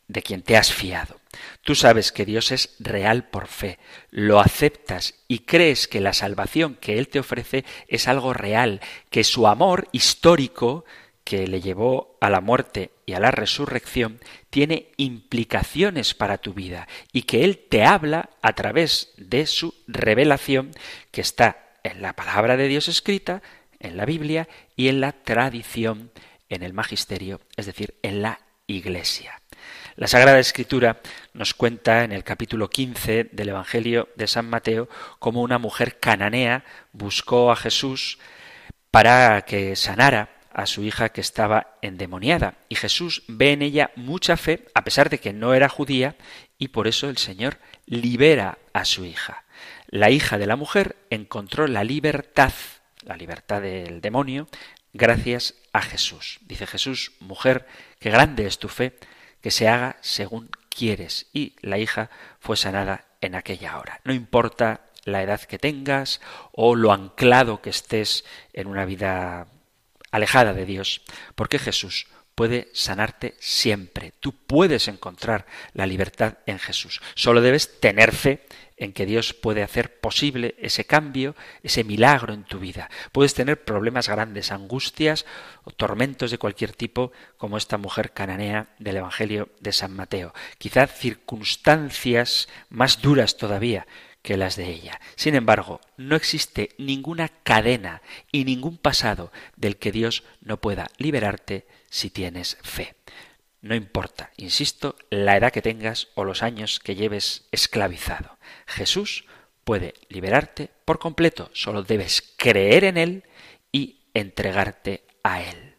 de 0.09 0.23
quien 0.23 0.43
te 0.43 0.57
has 0.57 0.73
fiado. 0.73 1.20
Tú 1.63 1.75
sabes 1.75 2.11
que 2.11 2.25
Dios 2.25 2.51
es 2.51 2.75
real 2.79 3.29
por 3.29 3.47
fe, 3.47 3.79
lo 4.11 4.41
aceptas 4.41 5.15
y 5.29 5.41
crees 5.41 5.87
que 5.87 6.01
la 6.01 6.13
salvación 6.13 6.77
que 6.81 6.99
Él 6.99 7.09
te 7.09 7.21
ofrece 7.21 7.65
es 7.87 8.09
algo 8.09 8.33
real, 8.33 8.81
que 9.11 9.23
su 9.25 9.47
amor 9.47 9.89
histórico 9.93 10.85
que 11.23 11.47
le 11.47 11.61
llevó 11.61 12.19
a 12.21 12.31
la 12.31 12.41
muerte 12.41 12.91
y 13.07 13.13
a 13.13 13.21
la 13.21 13.31
resurrección 13.31 14.19
tiene 14.49 14.89
implicaciones 14.97 16.15
para 16.15 16.39
tu 16.39 16.55
vida 16.55 16.89
y 17.13 17.23
que 17.23 17.45
Él 17.45 17.67
te 17.69 17.85
habla 17.85 18.31
a 18.43 18.55
través 18.55 19.13
de 19.17 19.47
su 19.47 19.75
revelación 19.87 20.73
que 21.13 21.21
está 21.21 21.79
en 21.85 22.03
la 22.03 22.15
palabra 22.15 22.57
de 22.57 22.67
Dios 22.67 22.89
escrita, 22.89 23.43
en 23.79 23.97
la 23.97 24.07
Biblia 24.07 24.49
y 24.77 24.89
en 24.89 25.01
la 25.01 25.13
tradición, 25.13 26.11
en 26.49 26.63
el 26.63 26.73
magisterio, 26.73 27.41
es 27.57 27.67
decir, 27.67 27.95
en 28.03 28.23
la 28.23 28.41
Iglesia. 28.67 29.41
La 30.01 30.09
Sagrada 30.09 30.41
Escritura 30.41 31.01
nos 31.35 31.53
cuenta 31.53 32.03
en 32.05 32.13
el 32.13 32.25
capítulo 32.25 32.71
15 32.71 33.29
del 33.33 33.51
Evangelio 33.51 34.09
de 34.17 34.27
San 34.27 34.49
Mateo 34.49 34.89
cómo 35.19 35.43
una 35.43 35.59
mujer 35.59 36.01
cananea 36.01 36.65
buscó 36.93 37.53
a 37.53 37.57
Jesús 37.57 38.19
para 38.91 39.43
que 39.43 39.77
sanara 39.77 40.31
a 40.53 40.65
su 40.65 40.83
hija 40.83 41.11
que 41.11 41.21
estaba 41.21 41.77
endemoniada. 41.83 42.55
Y 42.69 42.77
Jesús 42.77 43.25
ve 43.29 43.53
en 43.53 43.63
ella 43.63 43.91
mucha 43.95 44.37
fe, 44.37 44.65
a 44.75 44.85
pesar 44.85 45.11
de 45.11 45.19
que 45.19 45.33
no 45.33 45.53
era 45.53 45.69
judía, 45.69 46.17
y 46.59 46.69
por 46.69 46.89
eso 46.89 47.09
el 47.09 47.19
Señor 47.19 47.59
libera 47.85 48.59
a 48.73 48.85
su 48.87 49.05
hija 49.05 49.45
la 49.91 50.11
hija 50.11 50.39
de 50.39 50.47
la 50.47 50.57
mujer 50.57 50.97
encontró 51.11 51.67
la 51.67 51.85
libertad, 51.85 52.53
la 53.03 53.17
libertad 53.17 53.61
del 53.61 54.01
demonio, 54.01 54.49
gracias 54.93 55.57
a 55.73 55.83
Jesús. 55.83 56.39
Dice 56.43 56.67
Jesús, 56.67 57.13
mujer, 57.21 57.67
qué 57.99 58.11
grande 58.11 58.47
es 58.47 58.59
tu 58.59 58.69
fe, 58.69 58.97
que 59.41 59.51
se 59.51 59.69
haga 59.69 59.97
según 60.01 60.51
quieres. 60.69 61.27
Y 61.33 61.55
la 61.61 61.79
hija 61.79 62.11
fue 62.39 62.57
sanada 62.57 63.05
en 63.21 63.35
aquella 63.35 63.79
hora. 63.79 64.01
No 64.05 64.13
importa 64.13 64.83
la 65.05 65.23
edad 65.23 65.41
que 65.41 65.59
tengas 65.59 66.21
o 66.53 66.75
lo 66.75 66.93
anclado 66.93 67.63
que 67.63 67.71
estés 67.71 68.25
en 68.53 68.67
una 68.67 68.85
vida 68.85 69.47
alejada 70.11 70.53
de 70.53 70.67
Dios, 70.67 71.03
porque 71.35 71.59
Jesús 71.59 72.07
puede 72.41 72.71
sanarte 72.73 73.35
siempre. 73.39 74.15
Tú 74.19 74.33
puedes 74.33 74.89
encontrar 74.89 75.45
la 75.75 75.87
libertad 75.87 76.39
en 76.47 76.59
Jesús. 76.59 77.03
Solo 77.15 77.43
debes 77.43 77.81
tener 77.81 78.13
fe 78.13 78.47
en 78.79 78.95
que 78.95 79.05
Dios 79.05 79.35
puede 79.35 79.63
hacer 79.63 80.01
posible 80.01 80.55
ese 80.59 80.87
cambio, 80.87 81.37
ese 81.63 81.85
milagro 81.85 82.33
en 82.33 82.45
tu 82.45 82.59
vida. 82.59 82.89
Puedes 83.13 83.35
tener 83.35 83.63
problemas 83.63 84.09
grandes, 84.09 84.53
angustias 84.53 85.27
o 85.65 85.71
tormentos 85.71 86.31
de 86.31 86.39
cualquier 86.39 86.73
tipo, 86.73 87.13
como 87.37 87.59
esta 87.59 87.77
mujer 87.77 88.13
cananea 88.13 88.69
del 88.79 88.97
Evangelio 88.97 89.51
de 89.61 89.73
San 89.73 89.95
Mateo. 89.95 90.33
Quizás 90.57 90.99
circunstancias 90.99 92.49
más 92.71 93.03
duras 93.03 93.37
todavía 93.37 93.87
que 94.23 94.39
las 94.39 94.57
de 94.57 94.71
ella. 94.71 94.99
Sin 95.15 95.35
embargo, 95.35 95.83
no 95.99 96.17
existe 96.17 96.71
ninguna 96.79 97.29
cadena 97.29 98.01
y 98.33 98.47
ningún 98.47 98.79
pasado 98.79 99.31
del 99.57 99.77
que 99.77 99.93
Dios 99.93 100.25
no 100.41 100.59
pueda 100.59 100.89
liberarte 100.97 101.67
si 101.91 102.09
tienes 102.09 102.57
fe. 102.63 102.95
No 103.61 103.75
importa, 103.75 104.31
insisto, 104.39 104.97
la 105.11 105.37
edad 105.37 105.53
que 105.53 105.61
tengas 105.61 106.09
o 106.15 106.25
los 106.25 106.43
años 106.43 106.81
que 106.81 106.95
lleves 106.95 107.47
esclavizado. 107.51 108.39
Jesús 108.67 109.27
puede 109.65 109.95
liberarte 110.09 110.71
por 110.87 110.99
completo, 110.99 111.51
solo 111.53 111.83
debes 111.83 112.35
creer 112.39 112.85
en 112.85 112.97
Él 112.97 113.25
y 113.71 114.01
entregarte 114.15 115.05
a 115.23 115.43
Él. 115.43 115.75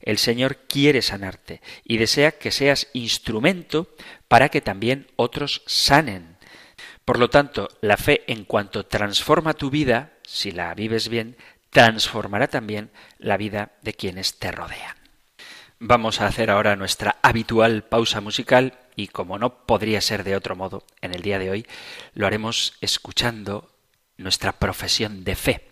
El 0.00 0.18
Señor 0.18 0.56
quiere 0.68 1.02
sanarte 1.02 1.60
y 1.84 1.98
desea 1.98 2.32
que 2.32 2.52
seas 2.52 2.88
instrumento 2.94 3.94
para 4.28 4.48
que 4.48 4.60
también 4.62 5.08
otros 5.16 5.62
sanen. 5.66 6.38
Por 7.04 7.18
lo 7.18 7.28
tanto, 7.28 7.68
la 7.82 7.96
fe 7.96 8.22
en 8.28 8.44
cuanto 8.44 8.86
transforma 8.86 9.54
tu 9.54 9.68
vida, 9.68 10.14
si 10.22 10.52
la 10.52 10.74
vives 10.74 11.08
bien, 11.08 11.36
transformará 11.70 12.48
también 12.48 12.90
la 13.18 13.36
vida 13.36 13.72
de 13.82 13.94
quienes 13.94 14.38
te 14.38 14.52
rodean. 14.52 15.05
Vamos 15.78 16.20
a 16.20 16.26
hacer 16.26 16.50
ahora 16.50 16.74
nuestra 16.74 17.16
habitual 17.22 17.84
pausa 17.84 18.22
musical 18.22 18.78
y 18.96 19.08
como 19.08 19.38
no 19.38 19.66
podría 19.66 20.00
ser 20.00 20.24
de 20.24 20.34
otro 20.34 20.56
modo 20.56 20.84
en 21.02 21.14
el 21.14 21.20
día 21.20 21.38
de 21.38 21.50
hoy, 21.50 21.66
lo 22.14 22.26
haremos 22.26 22.74
escuchando 22.80 23.68
nuestra 24.16 24.52
profesión 24.52 25.22
de 25.22 25.36
fe, 25.36 25.68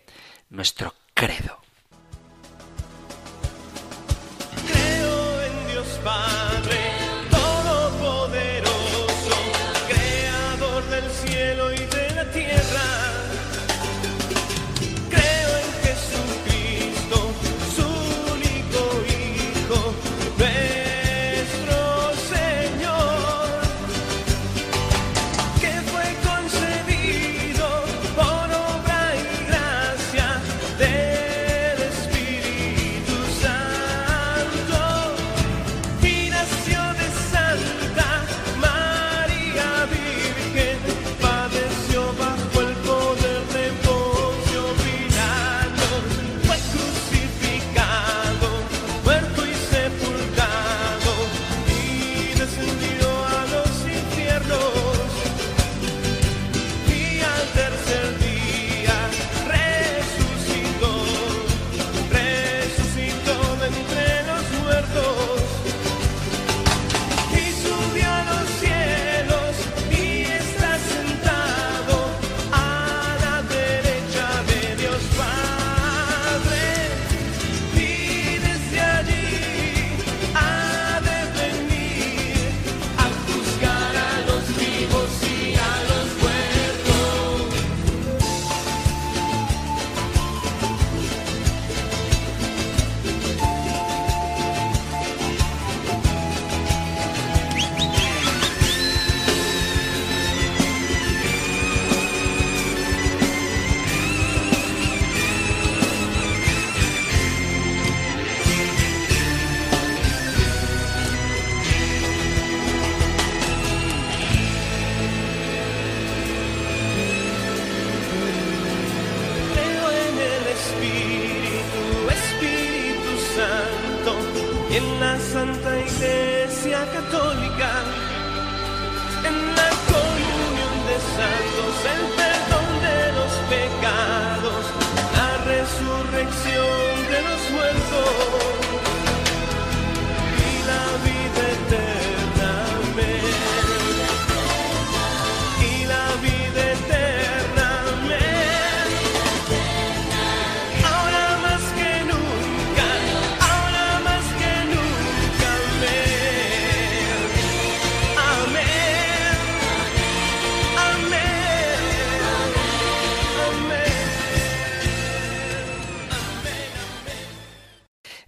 nuestro 0.51 0.95
credo. 1.14 1.63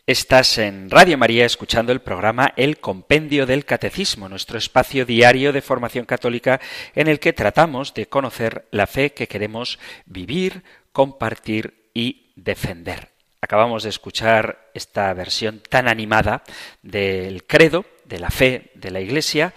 Estás 0.08 0.58
en 0.58 0.88
Radio 0.88 1.18
María 1.18 1.44
escuchando 1.44 1.90
el 1.90 2.00
programa 2.00 2.52
El 2.56 2.78
Compendio 2.78 3.44
del 3.44 3.64
Catecismo, 3.64 4.28
nuestro 4.28 4.56
espacio 4.56 5.04
diario 5.04 5.52
de 5.52 5.60
formación 5.60 6.04
católica 6.04 6.60
en 6.94 7.08
el 7.08 7.18
que 7.18 7.32
tratamos 7.32 7.92
de 7.92 8.06
conocer 8.06 8.68
la 8.70 8.86
fe 8.86 9.14
que 9.14 9.26
queremos 9.26 9.80
vivir, 10.04 10.62
compartir 10.92 11.90
y 11.92 12.30
defender. 12.36 13.08
Acabamos 13.40 13.82
de 13.82 13.88
escuchar 13.88 14.70
esta 14.74 15.12
versión 15.12 15.60
tan 15.68 15.88
animada 15.88 16.44
del 16.82 17.44
credo, 17.44 17.84
de 18.04 18.20
la 18.20 18.30
fe 18.30 18.70
de 18.76 18.92
la 18.92 19.00
Iglesia, 19.00 19.54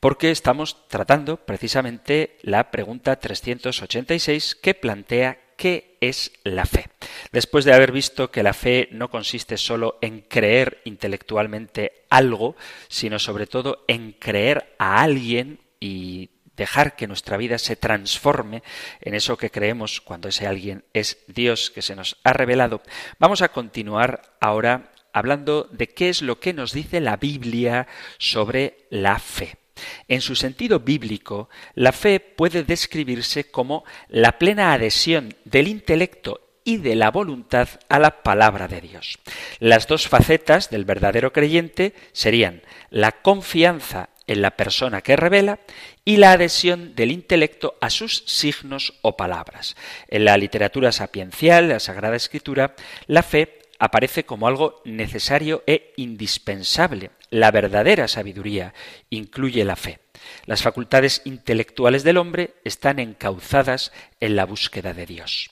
porque 0.00 0.30
estamos 0.30 0.88
tratando 0.88 1.36
precisamente 1.36 2.38
la 2.40 2.70
pregunta 2.70 3.16
386 3.16 4.54
que 4.54 4.72
plantea 4.72 5.38
¿Qué 5.60 5.89
es 6.00 6.32
la 6.44 6.66
fe? 6.66 6.86
Después 7.32 7.64
de 7.64 7.72
haber 7.72 7.92
visto 7.92 8.30
que 8.30 8.42
la 8.42 8.52
fe 8.52 8.88
no 8.92 9.10
consiste 9.10 9.56
solo 9.56 9.98
en 10.00 10.22
creer 10.22 10.80
intelectualmente 10.84 12.06
algo, 12.10 12.56
sino 12.88 13.18
sobre 13.18 13.46
todo 13.46 13.84
en 13.88 14.12
creer 14.12 14.74
a 14.78 15.02
alguien 15.02 15.60
y 15.78 16.30
dejar 16.56 16.94
que 16.94 17.06
nuestra 17.06 17.38
vida 17.38 17.58
se 17.58 17.76
transforme 17.76 18.62
en 19.00 19.14
eso 19.14 19.38
que 19.38 19.50
creemos 19.50 20.00
cuando 20.00 20.28
ese 20.28 20.46
alguien 20.46 20.84
es 20.92 21.18
Dios 21.26 21.70
que 21.70 21.80
se 21.80 21.96
nos 21.96 22.18
ha 22.22 22.34
revelado, 22.34 22.82
vamos 23.18 23.40
a 23.40 23.48
continuar 23.48 24.36
ahora 24.40 24.92
hablando 25.12 25.68
de 25.72 25.88
qué 25.88 26.10
es 26.10 26.22
lo 26.22 26.38
que 26.38 26.52
nos 26.52 26.72
dice 26.72 27.00
la 27.00 27.16
Biblia 27.16 27.86
sobre 28.18 28.86
la 28.90 29.18
fe. 29.18 29.59
En 30.08 30.20
su 30.20 30.34
sentido 30.34 30.80
bíblico, 30.80 31.48
la 31.74 31.92
fe 31.92 32.20
puede 32.20 32.64
describirse 32.64 33.50
como 33.50 33.84
la 34.08 34.38
plena 34.38 34.72
adhesión 34.72 35.34
del 35.44 35.68
intelecto 35.68 36.40
y 36.64 36.76
de 36.76 36.94
la 36.94 37.10
voluntad 37.10 37.68
a 37.88 37.98
la 37.98 38.22
palabra 38.22 38.68
de 38.68 38.80
Dios. 38.80 39.18
Las 39.58 39.86
dos 39.86 40.08
facetas 40.08 40.70
del 40.70 40.84
verdadero 40.84 41.32
creyente 41.32 41.94
serían 42.12 42.62
la 42.90 43.12
confianza 43.12 44.10
en 44.26 44.42
la 44.42 44.52
persona 44.52 45.00
que 45.00 45.16
revela 45.16 45.58
y 46.04 46.18
la 46.18 46.32
adhesión 46.32 46.94
del 46.94 47.10
intelecto 47.10 47.76
a 47.80 47.90
sus 47.90 48.22
signos 48.26 48.94
o 49.02 49.16
palabras. 49.16 49.76
En 50.06 50.24
la 50.24 50.36
literatura 50.36 50.92
sapiencial, 50.92 51.68
la 51.68 51.80
Sagrada 51.80 52.16
Escritura, 52.16 52.76
la 53.06 53.24
fe 53.24 53.58
aparece 53.80 54.24
como 54.24 54.46
algo 54.46 54.82
necesario 54.84 55.64
e 55.66 55.94
indispensable. 55.96 57.10
La 57.30 57.52
verdadera 57.52 58.08
sabiduría 58.08 58.74
incluye 59.08 59.64
la 59.64 59.76
fe. 59.76 60.00
Las 60.46 60.62
facultades 60.62 61.22
intelectuales 61.24 62.02
del 62.02 62.16
hombre 62.16 62.54
están 62.64 62.98
encauzadas 62.98 63.92
en 64.18 64.36
la 64.36 64.46
búsqueda 64.46 64.94
de 64.94 65.06
Dios. 65.06 65.50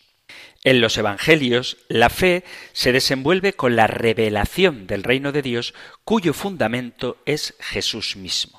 En 0.65 0.81
los 0.81 0.99
Evangelios, 0.99 1.79
la 1.89 2.11
fe 2.11 2.45
se 2.73 2.93
desenvuelve 2.93 3.53
con 3.53 3.77
la 3.77 3.87
revelación 3.87 4.87
del 4.89 5.05
reino 5.05 5.31
de 5.31 5.43
Dios, 5.43 5.73
cuyo 6.05 6.35
fundamento 6.35 7.17
es 7.27 7.55
Jesús 7.61 8.17
mismo. 8.17 8.58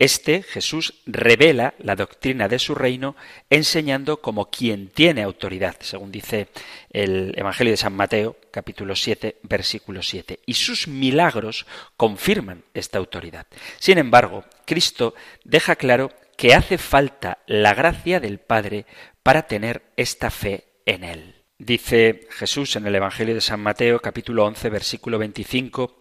Este, 0.00 0.42
Jesús, 0.42 0.94
revela 1.04 1.74
la 1.78 1.94
doctrina 1.94 2.48
de 2.48 2.58
su 2.58 2.74
reino 2.74 3.16
enseñando 3.50 4.22
como 4.22 4.48
quien 4.48 4.88
tiene 4.88 5.22
autoridad, 5.22 5.76
según 5.80 6.10
dice 6.10 6.48
el 6.90 7.34
Evangelio 7.36 7.74
de 7.74 7.76
San 7.76 7.92
Mateo, 7.92 8.34
capítulo 8.50 8.96
7, 8.96 9.40
versículo 9.42 10.02
7. 10.02 10.40
Y 10.46 10.54
sus 10.54 10.88
milagros 10.88 11.66
confirman 11.98 12.64
esta 12.72 12.96
autoridad. 12.96 13.46
Sin 13.78 13.98
embargo, 13.98 14.46
Cristo 14.64 15.14
deja 15.44 15.76
claro 15.76 16.10
que 16.38 16.54
hace 16.54 16.78
falta 16.78 17.36
la 17.46 17.74
gracia 17.74 18.20
del 18.20 18.38
Padre 18.38 18.86
para 19.22 19.42
tener 19.42 19.82
esta 19.98 20.30
fe 20.30 20.64
en 20.86 21.04
Él. 21.04 21.34
Dice 21.58 22.26
Jesús 22.30 22.74
en 22.76 22.86
el 22.86 22.94
Evangelio 22.94 23.34
de 23.34 23.42
San 23.42 23.60
Mateo, 23.60 24.00
capítulo 24.00 24.46
11, 24.46 24.70
versículo 24.70 25.18
25, 25.18 25.98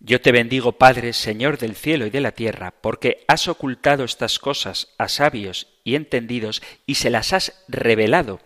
yo 0.00 0.20
te 0.20 0.32
bendigo, 0.32 0.72
Padre, 0.72 1.12
Señor 1.12 1.58
del 1.58 1.74
cielo 1.74 2.06
y 2.06 2.10
de 2.10 2.20
la 2.20 2.32
tierra, 2.32 2.72
porque 2.80 3.24
has 3.26 3.48
ocultado 3.48 4.04
estas 4.04 4.38
cosas 4.38 4.94
a 4.96 5.08
sabios 5.08 5.68
y 5.82 5.96
entendidos 5.96 6.62
y 6.86 6.96
se 6.96 7.10
las 7.10 7.32
has 7.32 7.64
revelado 7.66 8.40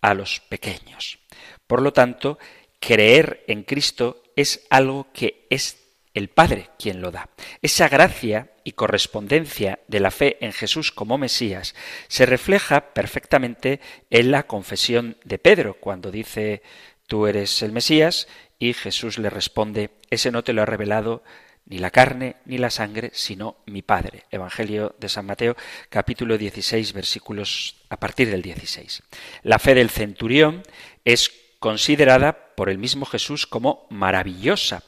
a 0.00 0.14
los 0.14 0.40
pequeños. 0.40 1.18
Por 1.66 1.82
lo 1.82 1.92
tanto, 1.92 2.38
creer 2.80 3.44
en 3.46 3.62
Cristo 3.62 4.22
es 4.34 4.66
algo 4.68 5.08
que 5.12 5.46
es 5.50 5.78
el 6.14 6.28
Padre 6.28 6.70
quien 6.78 7.00
lo 7.00 7.10
da. 7.10 7.28
Esa 7.62 7.88
gracia 7.88 8.50
y 8.64 8.72
correspondencia 8.72 9.80
de 9.86 10.00
la 10.00 10.10
fe 10.10 10.38
en 10.40 10.52
Jesús 10.52 10.90
como 10.90 11.18
Mesías 11.18 11.74
se 12.08 12.26
refleja 12.26 12.94
perfectamente 12.94 13.80
en 14.10 14.30
la 14.30 14.46
confesión 14.46 15.18
de 15.24 15.38
Pedro, 15.38 15.74
cuando 15.74 16.10
dice 16.10 16.62
tú 17.06 17.26
eres 17.26 17.62
el 17.62 17.72
Mesías, 17.72 18.28
y 18.58 18.72
Jesús 18.72 19.18
le 19.18 19.30
responde, 19.30 19.90
ese 20.10 20.30
no 20.30 20.44
te 20.44 20.52
lo 20.52 20.62
ha 20.62 20.66
revelado 20.66 21.22
ni 21.66 21.78
la 21.78 21.90
carne 21.90 22.36
ni 22.44 22.58
la 22.58 22.70
sangre, 22.70 23.10
sino 23.12 23.56
mi 23.66 23.82
Padre. 23.82 24.24
Evangelio 24.30 24.94
de 24.98 25.08
San 25.08 25.26
Mateo, 25.26 25.56
capítulo 25.90 26.38
16, 26.38 26.92
versículos 26.92 27.76
a 27.90 27.98
partir 27.98 28.30
del 28.30 28.42
16. 28.42 29.02
La 29.42 29.58
fe 29.58 29.74
del 29.74 29.90
centurión 29.90 30.62
es 31.04 31.32
considerada 31.58 32.54
por 32.54 32.70
el 32.70 32.78
mismo 32.78 33.04
Jesús 33.04 33.46
como 33.46 33.86
maravillosa. 33.90 34.84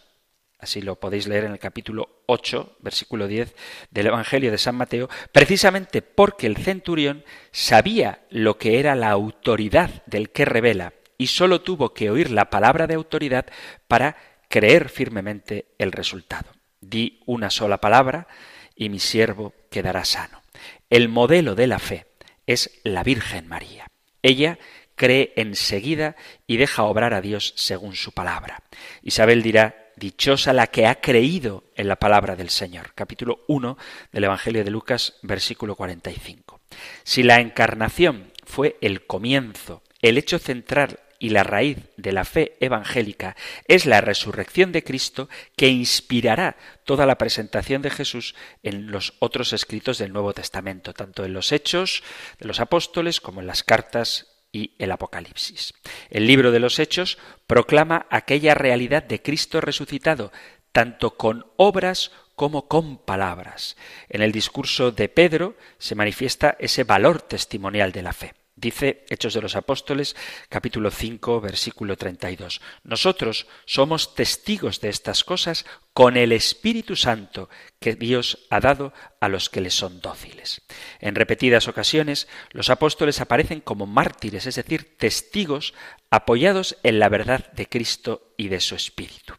Así 0.61 0.81
lo 0.81 0.97
podéis 0.97 1.29
leer 1.29 1.45
en 1.45 1.53
el 1.53 1.59
capítulo 1.59 2.23
8, 2.27 2.79
versículo 2.81 3.27
10 3.29 3.55
del 3.91 4.07
Evangelio 4.09 4.51
de 4.51 4.59
San 4.59 4.75
Mateo, 4.75 5.09
precisamente 5.33 6.03
porque 6.03 6.47
el 6.47 6.57
centurión 6.57 7.25
sabía 7.53 8.27
lo 8.31 8.59
que 8.59 8.81
era 8.81 8.95
la 8.95 9.11
autoridad 9.11 10.03
del 10.07 10.31
que 10.31 10.45
revela 10.45 10.95
y 11.19 11.27
sólo 11.27 11.61
tuvo 11.61 11.93
que 11.93 12.11
oír 12.11 12.31
la 12.31 12.49
palabra 12.49 12.87
de 12.87 12.95
autoridad 12.95 13.47
para 13.89 14.17
creer 14.49 14.89
firmemente 14.89 15.67
el 15.79 15.93
resultado. 15.93 16.51
Di 16.81 17.21
una 17.27 17.51
sola 17.51 17.79
palabra 17.79 18.29
y 18.77 18.89
mi 18.89 19.01
siervo 19.01 19.53
quedará 19.71 20.05
sano. 20.05 20.43
El 20.89 21.09
modelo 21.09 21.57
de 21.57 21.67
la 21.67 21.81
fe 21.81 22.07
es 22.47 22.71
la 22.85 23.03
Virgen 23.03 23.49
María. 23.49 23.89
Ella 24.23 24.59
cree 24.95 25.33
enseguida 25.37 26.17
y 26.47 26.57
deja 26.57 26.85
obrar 26.85 27.13
a 27.15 27.21
Dios 27.21 27.53
según 27.57 27.95
su 27.95 28.13
palabra. 28.13 28.63
Isabel 29.03 29.43
dirá, 29.43 29.85
Dichosa 29.97 30.53
la 30.53 30.69
que 30.69 30.87
ha 30.87 31.01
creído 31.01 31.65
en 31.75 31.89
la 31.89 31.97
palabra 31.97 32.37
del 32.37 32.51
Señor. 32.51 32.93
Capítulo 32.95 33.41
1 33.49 33.77
del 34.13 34.25
Evangelio 34.25 34.63
de 34.63 34.71
Lucas, 34.71 35.15
versículo 35.23 35.75
45. 35.75 36.61
Si 37.03 37.25
la 37.25 37.41
encarnación 37.41 38.33
fue 38.45 38.77
el 38.81 39.07
comienzo, 39.07 39.83
el 40.01 40.17
hecho 40.17 40.39
central 40.39 41.01
y 41.19 41.31
la 41.31 41.43
raíz 41.43 41.79
de 41.97 42.13
la 42.13 42.25
fe 42.25 42.57
evangélica 42.61 43.37
es 43.67 43.87
la 43.87 44.01
resurrección 44.01 44.73
de 44.73 44.85
Cristo 44.85 45.29
que 45.57 45.69
inspirará 45.69 46.57
toda 46.85 47.07
la 47.07 47.19
presentación 47.19 47.83
de 47.83 47.91
Jesús 47.91 48.35
en 48.63 48.91
los 48.91 49.15
otros 49.19 49.53
escritos 49.53 49.99
del 49.99 50.13
Nuevo 50.13 50.33
Testamento, 50.33 50.95
tanto 50.95 51.25
en 51.25 51.33
los 51.33 51.53
Hechos 51.53 52.03
de 52.39 52.47
los 52.47 52.61
Apóstoles 52.61 53.21
como 53.21 53.41
en 53.41 53.47
las 53.47 53.65
cartas 53.65 54.39
y 54.53 54.75
el 54.79 54.93
Apocalipsis. 54.93 55.75
El 56.11 56.27
libro 56.27 56.53
de 56.53 56.61
los 56.61 56.79
Hechos 56.79 57.19
proclama 57.47 58.07
aquella 58.11 58.55
realidad 58.55 59.03
de 59.03 59.21
Cristo 59.21 59.61
resucitado, 59.61 60.33
tanto 60.73 61.17
con 61.17 61.47
obras 61.57 62.13
como 62.35 62.69
con 62.69 62.99
palabras. 62.99 63.77
En 64.09 64.23
el 64.23 64.33
discurso 64.33 64.93
de 64.93 65.09
Pedro 65.09 65.57
se 65.79 65.97
manifiesta 65.97 66.57
ese 66.61 66.85
valor 66.85 67.21
testimonial 67.21 67.93
de 67.93 68.03
la 68.03 68.13
fe. 68.13 68.35
Dice 68.61 69.05
Hechos 69.09 69.35
de 69.35 69.41
los 69.41 69.55
Apóstoles 69.55 70.17
capítulo 70.49 70.91
5 70.91 71.41
versículo 71.41 71.97
32. 71.97 72.61
Nosotros 72.83 73.47
somos 73.67 74.17
testigos 74.17 74.81
de 74.81 74.89
estas 74.89 75.23
cosas 75.23 75.65
con 75.93 76.17
el 76.17 76.33
Espíritu 76.33 76.97
Santo 76.97 77.49
que 77.79 77.95
Dios 77.95 78.47
ha 78.51 78.59
dado 78.59 78.93
a 79.21 79.29
los 79.29 79.49
que 79.49 79.61
le 79.61 79.71
son 79.71 80.01
dóciles. 80.01 80.63
En 80.99 81.15
repetidas 81.15 81.69
ocasiones 81.69 82.27
los 82.51 82.69
apóstoles 82.69 83.21
aparecen 83.21 83.61
como 83.61 83.87
mártires, 83.87 84.45
es 84.47 84.57
decir, 84.57 84.97
testigos 84.97 85.73
apoyados 86.11 86.79
en 86.83 86.99
la 86.99 87.09
verdad 87.09 87.53
de 87.53 87.69
Cristo 87.69 88.35
y 88.37 88.49
de 88.49 88.59
su 88.59 88.75
Espíritu. 88.75 89.35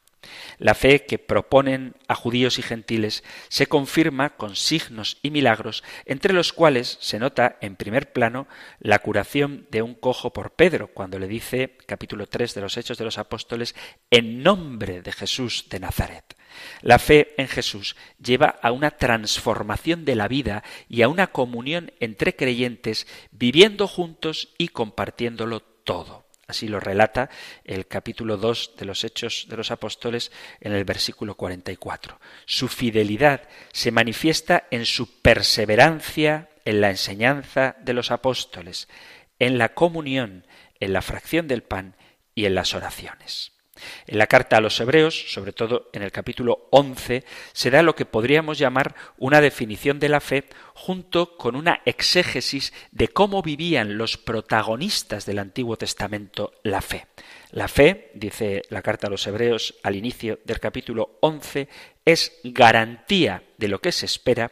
La 0.58 0.74
fe 0.74 1.06
que 1.06 1.20
proponen 1.20 1.96
a 2.08 2.16
judíos 2.16 2.60
y 2.60 2.62
gentiles 2.62 3.24
se 3.48 3.68
confirma 3.68 4.32
con 4.32 4.56
signos 4.56 5.18
y 5.22 5.32
milagros, 5.32 5.84
entre 6.06 6.34
los 6.34 6.54
cuales 6.54 6.98
se 7.02 7.20
nota 7.20 7.58
en 7.62 7.76
primer 7.76 8.12
plano 8.12 8.48
la 8.80 9.00
curación 9.00 9.68
de 9.72 9.82
un 9.82 9.96
cojo 9.96 10.34
por 10.34 10.52
Pedro, 10.52 10.88
cuando 10.88 11.20
le 11.20 11.28
dice, 11.28 11.78
capítulo 11.86 12.28
3 12.28 12.54
de 12.54 12.62
los 12.62 12.78
Hechos 12.78 12.98
de 12.98 13.06
los 13.06 13.18
Apóstoles, 13.18 13.76
en 14.12 14.44
nombre 14.44 15.02
de 15.02 15.12
Jesús 15.12 15.66
de 15.70 15.80
Nazaret. 15.80 16.36
La 16.82 17.00
fe 17.00 17.34
en 17.38 17.48
Jesús 17.48 17.96
lleva 18.22 18.48
a 18.62 18.72
una 18.72 18.92
transformación 18.92 20.06
de 20.06 20.16
la 20.16 20.28
vida 20.28 20.64
y 20.88 21.02
a 21.02 21.08
una 21.08 21.28
comunión 21.28 21.92
entre 22.00 22.36
creyentes 22.36 23.08
viviendo 23.32 23.88
juntos 23.88 24.54
y 24.58 24.70
compartiéndolo 24.70 25.62
todo. 25.62 26.29
Así 26.50 26.68
lo 26.68 26.80
relata 26.80 27.30
el 27.64 27.86
capítulo 27.86 28.36
2 28.36 28.72
de 28.76 28.86
los 28.86 29.04
Hechos 29.04 29.46
de 29.48 29.56
los 29.56 29.70
Apóstoles 29.70 30.32
en 30.60 30.72
el 30.72 30.84
versículo 30.84 31.36
44. 31.36 32.20
Su 32.48 32.68
fidelidad 32.68 33.48
se 33.72 33.92
manifiesta 33.92 34.66
en 34.72 34.88
su 34.88 35.22
perseverancia 35.22 36.50
en 36.66 36.82
la 36.82 36.90
enseñanza 36.90 37.76
de 37.82 37.94
los 37.94 38.10
apóstoles, 38.10 38.90
en 39.38 39.60
la 39.60 39.76
comunión, 39.76 40.48
en 40.80 40.92
la 40.92 41.04
fracción 41.04 41.48
del 41.48 41.62
pan 41.62 41.96
y 42.34 42.46
en 42.46 42.56
las 42.56 42.74
oraciones. 42.74 43.59
En 44.08 44.18
la 44.18 44.28
carta 44.28 44.58
a 44.58 44.62
los 44.62 44.80
Hebreos, 44.80 45.32
sobre 45.32 45.54
todo 45.54 45.90
en 45.94 46.02
el 46.02 46.12
capítulo 46.12 46.68
11, 46.72 47.24
se 47.54 47.72
da 47.72 47.82
lo 47.82 47.96
que 47.96 48.06
podríamos 48.06 48.58
llamar 48.58 48.96
una 49.18 49.42
definición 49.42 50.00
de 50.00 50.10
la 50.10 50.20
fe 50.20 50.46
junto 50.74 51.38
con 51.38 51.56
una 51.56 51.82
exégesis 51.86 52.74
de 52.92 53.08
cómo 53.08 53.42
vivían 53.42 53.98
los 53.98 54.18
protagonistas 54.18 55.26
del 55.26 55.40
Antiguo 55.40 55.78
Testamento 55.78 56.54
la 56.64 56.82
fe. 56.82 57.08
La 57.52 57.68
fe, 57.68 58.12
dice 58.14 58.62
la 58.70 58.82
carta 58.82 59.08
a 59.08 59.10
los 59.10 59.26
Hebreos 59.26 59.76
al 59.84 59.96
inicio 59.96 60.40
del 60.46 60.60
capítulo 60.60 61.18
11, 61.22 61.68
es 62.06 62.40
garantía 62.44 63.44
de 63.58 63.68
lo 63.68 63.80
que 63.82 63.92
se 63.92 64.06
espera 64.06 64.52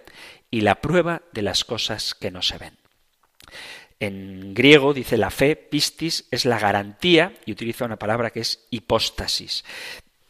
y 0.50 0.62
la 0.62 0.82
prueba 0.82 1.22
de 1.32 1.42
las 1.42 1.64
cosas 1.64 2.16
que 2.16 2.32
no 2.32 2.42
se 2.42 2.58
ven. 2.58 2.78
En 4.00 4.54
griego 4.54 4.94
dice 4.94 5.18
la 5.18 5.32
fe, 5.32 5.56
pistis, 5.56 6.26
es 6.30 6.46
la 6.46 6.60
garantía 6.60 7.34
y 7.46 7.52
utiliza 7.52 7.86
una 7.86 7.98
palabra 7.98 8.30
que 8.30 8.42
es 8.42 8.68
hipóstasis. 8.70 9.64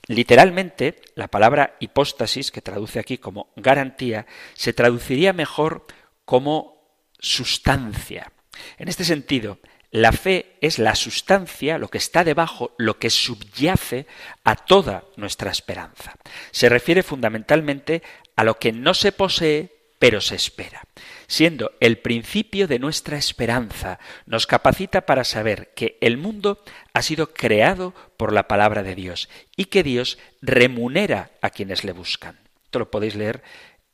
Literalmente, 0.07 1.01
la 1.15 1.27
palabra 1.27 1.75
hipóstasis, 1.81 2.51
que 2.51 2.61
traduce 2.61 2.99
aquí 2.99 3.17
como 3.17 3.49
garantía, 3.57 4.25
se 4.53 4.71
traduciría 4.71 5.33
mejor 5.33 5.85
como 6.23 6.81
sustancia. 7.19 8.31
En 8.77 8.87
este 8.87 9.03
sentido, 9.03 9.59
la 9.91 10.13
fe 10.13 10.55
es 10.61 10.79
la 10.79 10.95
sustancia, 10.95 11.77
lo 11.77 11.89
que 11.89 11.97
está 11.97 12.23
debajo, 12.23 12.73
lo 12.77 12.99
que 12.99 13.09
subyace 13.09 14.07
a 14.45 14.55
toda 14.55 15.03
nuestra 15.17 15.51
esperanza. 15.51 16.15
Se 16.51 16.69
refiere 16.69 17.03
fundamentalmente 17.03 18.01
a 18.37 18.45
lo 18.45 18.59
que 18.59 18.71
no 18.71 18.93
se 18.93 19.11
posee, 19.11 19.75
pero 19.99 20.21
se 20.21 20.35
espera 20.35 20.83
siendo 21.27 21.71
el 21.79 21.99
principio 21.99 22.67
de 22.67 22.79
nuestra 22.79 23.17
esperanza, 23.17 23.99
nos 24.25 24.47
capacita 24.47 25.01
para 25.05 25.23
saber 25.23 25.73
que 25.75 25.97
el 26.01 26.17
mundo 26.17 26.63
ha 26.93 27.01
sido 27.01 27.33
creado 27.33 27.93
por 28.17 28.33
la 28.33 28.47
palabra 28.47 28.83
de 28.83 28.95
Dios 28.95 29.29
y 29.55 29.65
que 29.65 29.83
Dios 29.83 30.17
remunera 30.41 31.31
a 31.41 31.49
quienes 31.49 31.83
le 31.83 31.91
buscan. 31.91 32.39
Esto 32.63 32.79
lo 32.79 32.91
podéis 32.91 33.15
leer 33.15 33.43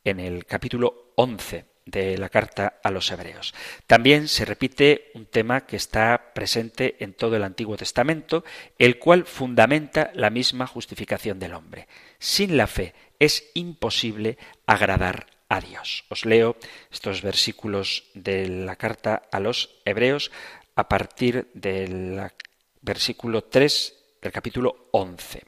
en 0.04 0.20
el 0.20 0.46
capítulo 0.46 1.12
11 1.16 1.64
de 1.86 2.16
la 2.16 2.28
carta 2.28 2.80
a 2.82 2.90
los 2.90 3.10
hebreos. 3.10 3.54
También 3.86 4.28
se 4.28 4.44
repite 4.44 5.10
un 5.14 5.26
tema 5.26 5.66
que 5.66 5.76
está 5.76 6.32
presente 6.34 6.96
en 7.00 7.12
todo 7.12 7.36
el 7.36 7.42
Antiguo 7.42 7.76
Testamento, 7.76 8.44
el 8.78 8.98
cual 8.98 9.26
fundamenta 9.26 10.10
la 10.14 10.30
misma 10.30 10.66
justificación 10.66 11.38
del 11.38 11.54
hombre. 11.54 11.88
Sin 12.18 12.56
la 12.56 12.66
fe 12.66 12.94
es 13.18 13.50
imposible 13.54 14.38
agradar 14.66 15.26
a 15.48 15.60
Dios. 15.60 16.04
Os 16.08 16.24
leo 16.24 16.56
estos 16.90 17.22
versículos 17.22 18.04
de 18.14 18.48
la 18.48 18.76
carta 18.76 19.22
a 19.30 19.40
los 19.40 19.80
Hebreos 19.84 20.30
a 20.74 20.88
partir 20.88 21.50
del 21.54 22.20
versículo 22.80 23.44
3 23.44 23.94
del 24.22 24.32
capítulo 24.32 24.88
11. 24.92 25.44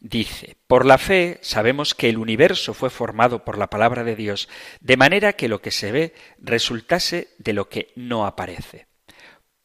Dice, 0.00 0.56
por 0.68 0.86
la 0.86 0.96
fe 0.96 1.38
sabemos 1.42 1.94
que 1.94 2.08
el 2.08 2.18
universo 2.18 2.72
fue 2.72 2.88
formado 2.88 3.44
por 3.44 3.58
la 3.58 3.68
palabra 3.68 4.04
de 4.04 4.14
Dios, 4.14 4.48
de 4.80 4.96
manera 4.96 5.32
que 5.32 5.48
lo 5.48 5.60
que 5.60 5.72
se 5.72 5.90
ve 5.90 6.14
resultase 6.38 7.28
de 7.38 7.52
lo 7.52 7.68
que 7.68 7.92
no 7.96 8.24
aparece. 8.24 8.86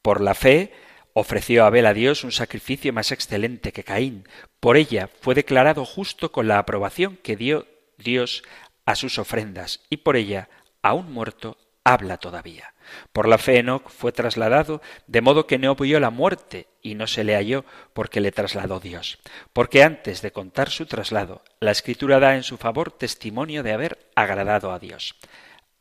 Por 0.02 0.22
la 0.22 0.34
fe 0.34 0.74
ofreció 1.14 1.66
Abel 1.66 1.86
a 1.86 1.94
Dios 1.94 2.24
un 2.24 2.32
sacrificio 2.32 2.92
más 2.94 3.12
excelente 3.12 3.72
que 3.72 3.84
Caín. 3.84 4.28
Por 4.60 4.76
ella 4.76 5.08
fue 5.22 5.36
declarado 5.36 5.86
justo 5.86 6.32
con 6.32 6.48
la 6.48 6.58
aprobación 6.58 7.18
que 7.22 7.36
dio 7.36 7.68
Dios 7.98 8.44
a 8.86 8.96
sus 8.96 9.18
ofrendas, 9.20 9.82
y 9.90 9.98
por 9.98 10.16
ella, 10.16 10.50
aún 10.82 11.12
muerto, 11.12 11.58
habla 11.84 12.18
todavía. 12.18 12.74
Por 13.12 13.28
la 13.28 13.38
fe 13.38 13.60
Enoch 13.60 13.90
fue 13.90 14.12
trasladado, 14.12 14.82
de 15.08 15.22
modo 15.22 15.48
que 15.48 15.58
no 15.58 15.76
vio 15.76 16.00
la 16.00 16.10
muerte, 16.10 16.68
y 16.82 16.96
no 16.96 17.08
se 17.08 17.24
le 17.24 17.36
halló 17.36 17.66
porque 17.94 18.22
le 18.22 18.32
trasladó 18.32 18.80
Dios. 18.80 19.20
Porque 19.54 19.84
antes 19.84 20.22
de 20.22 20.32
contar 20.32 20.70
su 20.70 20.86
traslado, 20.86 21.44
la 21.60 21.72
Escritura 21.72 22.20
da 22.20 22.36
en 22.36 22.44
su 22.44 22.58
favor 22.58 22.92
testimonio 22.92 23.64
de 23.64 23.74
haber 23.74 24.12
agradado 24.16 24.72
a 24.72 24.80
Dios. 24.80 25.16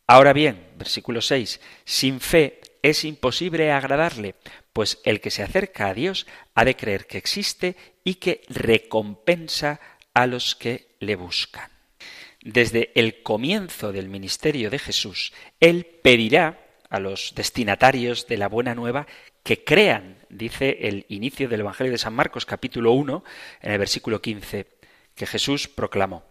Ahora 0.06 0.32
bien, 0.32 0.68
versículo 0.76 1.20
6, 1.20 1.60
sin 1.84 2.20
fe 2.20 2.60
es 2.82 3.04
imposible 3.04 3.72
agradarle, 3.72 4.34
pues 4.72 5.00
el 5.04 5.20
que 5.20 5.30
se 5.30 5.42
acerca 5.42 5.88
a 5.88 5.94
Dios 5.94 6.26
ha 6.54 6.64
de 6.64 6.76
creer 6.76 7.06
que 7.06 7.18
existe 7.18 7.76
y 8.04 8.16
que 8.16 8.42
recompensa 8.48 9.80
a 10.14 10.26
los 10.26 10.54
que 10.54 10.96
le 10.98 11.16
buscan 11.16 11.71
desde 12.44 12.90
el 12.94 13.22
comienzo 13.22 13.92
del 13.92 14.08
ministerio 14.08 14.70
de 14.70 14.78
Jesús, 14.78 15.32
Él 15.60 15.86
pedirá 16.02 16.58
a 16.88 17.00
los 17.00 17.32
destinatarios 17.34 18.26
de 18.26 18.36
la 18.36 18.48
buena 18.48 18.74
nueva 18.74 19.06
que 19.42 19.64
crean, 19.64 20.18
dice 20.28 20.78
el 20.82 21.06
inicio 21.08 21.48
del 21.48 21.60
Evangelio 21.60 21.92
de 21.92 21.98
San 21.98 22.14
Marcos 22.14 22.46
capítulo 22.46 22.92
1, 22.92 23.24
en 23.62 23.72
el 23.72 23.78
versículo 23.78 24.20
15, 24.20 24.66
que 25.14 25.26
Jesús 25.26 25.68
proclamó, 25.68 26.24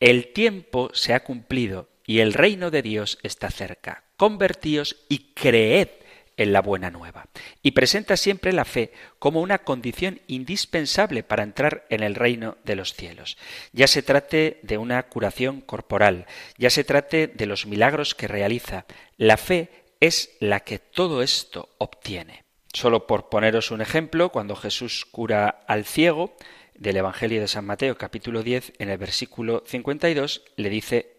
El 0.00 0.32
tiempo 0.32 0.90
se 0.92 1.14
ha 1.14 1.24
cumplido 1.24 1.88
y 2.06 2.18
el 2.18 2.32
reino 2.32 2.70
de 2.70 2.82
Dios 2.82 3.18
está 3.22 3.50
cerca. 3.50 4.04
Convertíos 4.16 5.04
y 5.08 5.32
creed 5.34 5.88
en 6.36 6.52
la 6.52 6.62
buena 6.62 6.90
nueva. 6.90 7.28
Y 7.62 7.72
presenta 7.72 8.16
siempre 8.16 8.52
la 8.52 8.64
fe 8.64 8.92
como 9.18 9.40
una 9.40 9.58
condición 9.58 10.20
indispensable 10.26 11.22
para 11.22 11.42
entrar 11.42 11.86
en 11.90 12.02
el 12.02 12.14
reino 12.14 12.56
de 12.64 12.76
los 12.76 12.94
cielos. 12.94 13.36
Ya 13.72 13.86
se 13.86 14.02
trate 14.02 14.60
de 14.62 14.78
una 14.78 15.02
curación 15.04 15.60
corporal, 15.60 16.26
ya 16.58 16.70
se 16.70 16.84
trate 16.84 17.26
de 17.26 17.46
los 17.46 17.66
milagros 17.66 18.14
que 18.14 18.28
realiza, 18.28 18.86
la 19.16 19.36
fe 19.36 19.70
es 20.00 20.36
la 20.40 20.60
que 20.60 20.78
todo 20.78 21.22
esto 21.22 21.70
obtiene. 21.78 22.44
Solo 22.72 23.06
por 23.06 23.28
poneros 23.28 23.70
un 23.70 23.80
ejemplo, 23.80 24.30
cuando 24.30 24.56
Jesús 24.56 25.04
cura 25.04 25.64
al 25.66 25.84
ciego, 25.84 26.36
del 26.74 26.96
Evangelio 26.96 27.40
de 27.40 27.46
San 27.46 27.64
Mateo 27.64 27.96
capítulo 27.96 28.42
10, 28.42 28.72
en 28.78 28.90
el 28.90 28.98
versículo 28.98 29.62
52, 29.64 30.42
le 30.56 30.70
dice, 30.70 31.12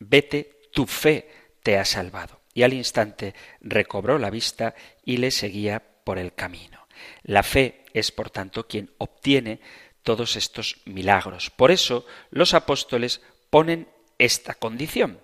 vete, 0.00 0.58
tu 0.72 0.86
fe 0.86 1.28
te 1.62 1.78
ha 1.78 1.84
salvado 1.84 2.35
y 2.56 2.62
al 2.62 2.72
instante 2.72 3.34
recobró 3.60 4.18
la 4.18 4.30
vista 4.30 4.74
y 5.04 5.18
le 5.18 5.30
seguía 5.30 5.82
por 6.04 6.18
el 6.18 6.32
camino. 6.32 6.88
La 7.22 7.42
fe 7.42 7.84
es, 7.92 8.10
por 8.10 8.30
tanto, 8.30 8.66
quien 8.66 8.90
obtiene 8.96 9.60
todos 10.02 10.36
estos 10.36 10.78
milagros. 10.86 11.50
Por 11.50 11.70
eso 11.70 12.06
los 12.30 12.54
apóstoles 12.54 13.20
ponen 13.50 13.88
esta 14.16 14.54
condición. 14.54 15.20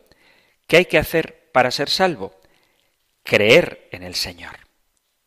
¿Qué 0.66 0.76
hay 0.76 0.84
que 0.84 0.98
hacer 0.98 1.48
para 1.52 1.70
ser 1.70 1.88
salvo? 1.88 2.38
Creer 3.22 3.88
en 3.92 4.02
el 4.02 4.14
Señor. 4.14 4.58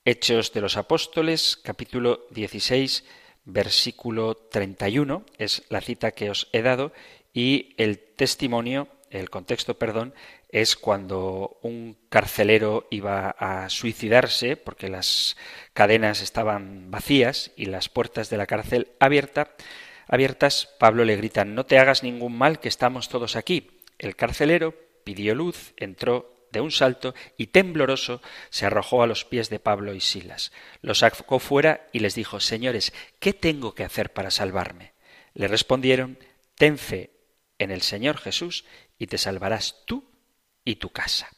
Hechos 0.05 0.53
de 0.53 0.61
los 0.61 0.77
Apóstoles, 0.77 1.57
capítulo 1.57 2.27
16, 2.29 3.03
versículo 3.45 4.35
31, 4.35 5.25
es 5.39 5.63
la 5.69 5.81
cita 5.81 6.11
que 6.11 6.29
os 6.29 6.49
he 6.51 6.61
dado, 6.61 6.93
y 7.33 7.73
el 7.77 7.97
testimonio, 7.97 8.89
el 9.09 9.31
contexto, 9.31 9.79
perdón, 9.79 10.13
es 10.55 10.77
cuando 10.77 11.59
un 11.63 11.97
carcelero 12.07 12.87
iba 12.89 13.31
a 13.31 13.67
suicidarse 13.69 14.55
porque 14.55 14.87
las 14.87 15.35
cadenas 15.73 16.21
estaban 16.21 16.89
vacías 16.91 17.51
y 17.57 17.65
las 17.65 17.89
puertas 17.89 18.29
de 18.29 18.37
la 18.37 18.45
cárcel 18.45 18.87
abierta, 19.01 19.51
abiertas, 20.07 20.69
Pablo 20.79 21.03
le 21.03 21.17
grita 21.17 21.43
no 21.43 21.65
te 21.65 21.77
hagas 21.77 22.03
ningún 22.03 22.37
mal 22.37 22.61
que 22.61 22.69
estamos 22.69 23.09
todos 23.09 23.35
aquí. 23.35 23.81
El 23.99 24.15
carcelero 24.15 24.73
pidió 25.03 25.35
luz, 25.35 25.73
entró 25.75 26.33
de 26.53 26.61
un 26.61 26.71
salto 26.71 27.13
y 27.35 27.47
tembloroso 27.47 28.21
se 28.49 28.65
arrojó 28.65 29.03
a 29.03 29.07
los 29.07 29.25
pies 29.25 29.49
de 29.49 29.59
Pablo 29.59 29.93
y 29.93 29.99
Silas. 29.99 30.53
Los 30.81 30.99
sacó 30.99 31.39
fuera 31.39 31.89
y 31.91 31.99
les 31.99 32.15
dijo 32.15 32.39
Señores, 32.39 32.93
¿qué 33.19 33.33
tengo 33.33 33.75
que 33.75 33.83
hacer 33.83 34.13
para 34.13 34.31
salvarme? 34.31 34.93
Le 35.33 35.49
respondieron 35.49 36.17
Ten 36.57 36.77
fe 36.77 37.11
en 37.59 37.71
el 37.71 37.81
Señor 37.81 38.17
Jesús 38.17 38.63
y 38.97 39.07
te 39.07 39.17
salvarás 39.17 39.83
tú 39.85 40.14
y 40.65 40.75
tu 40.75 40.89
casa. 40.89 41.29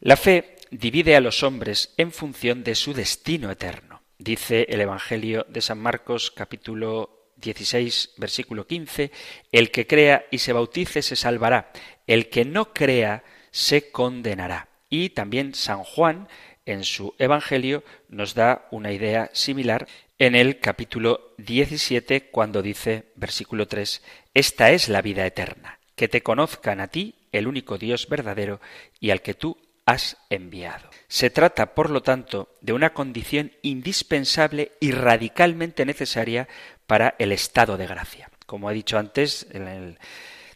La 0.00 0.16
fe 0.16 0.56
divide 0.70 1.14
a 1.14 1.20
los 1.20 1.42
hombres 1.42 1.94
en 1.96 2.10
función 2.10 2.64
de 2.64 2.74
su 2.74 2.94
destino 2.94 3.50
eterno. 3.50 4.02
Dice 4.18 4.66
el 4.68 4.80
Evangelio 4.80 5.46
de 5.48 5.60
San 5.60 5.78
Marcos 5.78 6.30
capítulo 6.30 7.32
16 7.36 8.14
versículo 8.16 8.66
15, 8.66 9.10
el 9.52 9.70
que 9.70 9.86
crea 9.86 10.26
y 10.30 10.38
se 10.38 10.52
bautice 10.52 11.02
se 11.02 11.16
salvará, 11.16 11.72
el 12.06 12.28
que 12.28 12.44
no 12.44 12.72
crea 12.72 13.24
se 13.50 13.90
condenará. 13.90 14.68
Y 14.88 15.10
también 15.10 15.54
San 15.54 15.84
Juan 15.84 16.28
en 16.66 16.84
su 16.84 17.14
Evangelio 17.18 17.84
nos 18.08 18.34
da 18.34 18.66
una 18.70 18.92
idea 18.92 19.30
similar 19.32 19.86
en 20.18 20.34
el 20.34 20.60
capítulo 20.60 21.34
17 21.38 22.30
cuando 22.30 22.62
dice 22.62 23.12
versículo 23.16 23.66
3, 23.66 24.02
esta 24.34 24.70
es 24.70 24.88
la 24.88 25.00
vida 25.00 25.24
eterna, 25.26 25.78
que 25.96 26.08
te 26.08 26.22
conozcan 26.22 26.80
a 26.80 26.88
ti 26.88 27.14
el 27.32 27.46
único 27.46 27.78
Dios 27.78 28.08
verdadero 28.08 28.60
y 28.98 29.10
al 29.10 29.22
que 29.22 29.34
tú 29.34 29.58
has 29.86 30.16
enviado. 30.30 30.90
Se 31.08 31.30
trata, 31.30 31.74
por 31.74 31.90
lo 31.90 32.02
tanto, 32.02 32.56
de 32.60 32.72
una 32.72 32.92
condición 32.92 33.52
indispensable 33.62 34.72
y 34.80 34.92
radicalmente 34.92 35.84
necesaria 35.84 36.48
para 36.86 37.14
el 37.18 37.32
estado 37.32 37.76
de 37.76 37.86
gracia. 37.86 38.30
Como 38.46 38.70
he 38.70 38.74
dicho 38.74 38.98
antes 38.98 39.46
en 39.50 39.68
el 39.68 39.98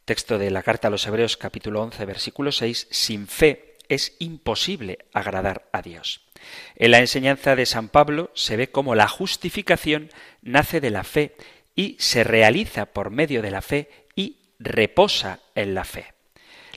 texto 0.04 0.38
de 0.38 0.50
la 0.50 0.62
carta 0.62 0.88
a 0.88 0.90
los 0.90 1.06
Hebreos 1.06 1.36
capítulo 1.36 1.82
11 1.82 2.04
versículo 2.04 2.52
6, 2.52 2.88
sin 2.90 3.26
fe 3.26 3.76
es 3.88 4.16
imposible 4.18 4.98
agradar 5.12 5.68
a 5.72 5.82
Dios. 5.82 6.20
En 6.76 6.90
la 6.90 7.00
enseñanza 7.00 7.56
de 7.56 7.66
San 7.66 7.88
Pablo 7.88 8.30
se 8.34 8.56
ve 8.56 8.70
cómo 8.70 8.94
la 8.94 9.08
justificación 9.08 10.10
nace 10.42 10.80
de 10.80 10.90
la 10.90 11.04
fe 11.04 11.36
y 11.74 11.96
se 11.98 12.24
realiza 12.24 12.86
por 12.86 13.10
medio 13.10 13.42
de 13.42 13.50
la 13.50 13.62
fe 13.62 13.90
y 14.14 14.38
reposa 14.58 15.40
en 15.54 15.74
la 15.74 15.84
fe. 15.84 16.13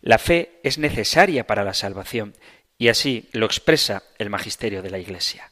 La 0.07 0.19
fe 0.19 0.61
es 0.63 0.77
necesaria 0.77 1.45
para 1.45 1.65
la 1.65 1.73
salvación 1.73 2.33
y 2.77 2.87
así 2.87 3.27
lo 3.33 3.45
expresa 3.45 4.03
el 4.17 4.29
magisterio 4.29 4.81
de 4.81 4.89
la 4.89 4.99
Iglesia. 4.99 5.51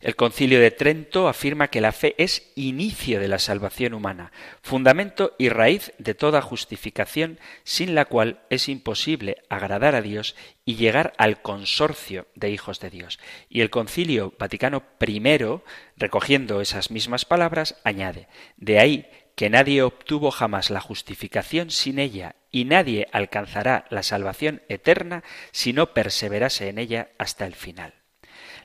El 0.00 0.16
concilio 0.16 0.58
de 0.58 0.72
Trento 0.72 1.28
afirma 1.28 1.68
que 1.68 1.80
la 1.80 1.92
fe 1.92 2.16
es 2.18 2.50
inicio 2.56 3.20
de 3.20 3.28
la 3.28 3.38
salvación 3.38 3.94
humana, 3.94 4.32
fundamento 4.60 5.36
y 5.38 5.50
raíz 5.50 5.92
de 5.98 6.14
toda 6.14 6.42
justificación, 6.42 7.38
sin 7.62 7.94
la 7.94 8.06
cual 8.06 8.40
es 8.50 8.68
imposible 8.68 9.36
agradar 9.48 9.94
a 9.94 10.02
Dios 10.02 10.34
y 10.64 10.74
llegar 10.74 11.12
al 11.16 11.40
consorcio 11.40 12.26
de 12.34 12.50
hijos 12.50 12.80
de 12.80 12.90
Dios. 12.90 13.20
Y 13.48 13.60
el 13.60 13.70
concilio 13.70 14.34
Vaticano 14.36 14.82
I, 14.98 15.22
recogiendo 15.96 16.60
esas 16.60 16.90
mismas 16.90 17.24
palabras, 17.24 17.76
añade, 17.84 18.26
de 18.56 18.80
ahí 18.80 19.08
que 19.36 19.48
nadie 19.48 19.82
obtuvo 19.82 20.32
jamás 20.32 20.70
la 20.70 20.80
justificación 20.80 21.70
sin 21.70 22.00
ella, 22.00 22.34
y 22.52 22.66
nadie 22.66 23.08
alcanzará 23.10 23.86
la 23.90 24.04
salvación 24.04 24.62
eterna 24.68 25.24
si 25.50 25.72
no 25.72 25.94
perseverase 25.94 26.68
en 26.68 26.78
ella 26.78 27.08
hasta 27.18 27.46
el 27.46 27.54
final. 27.54 27.94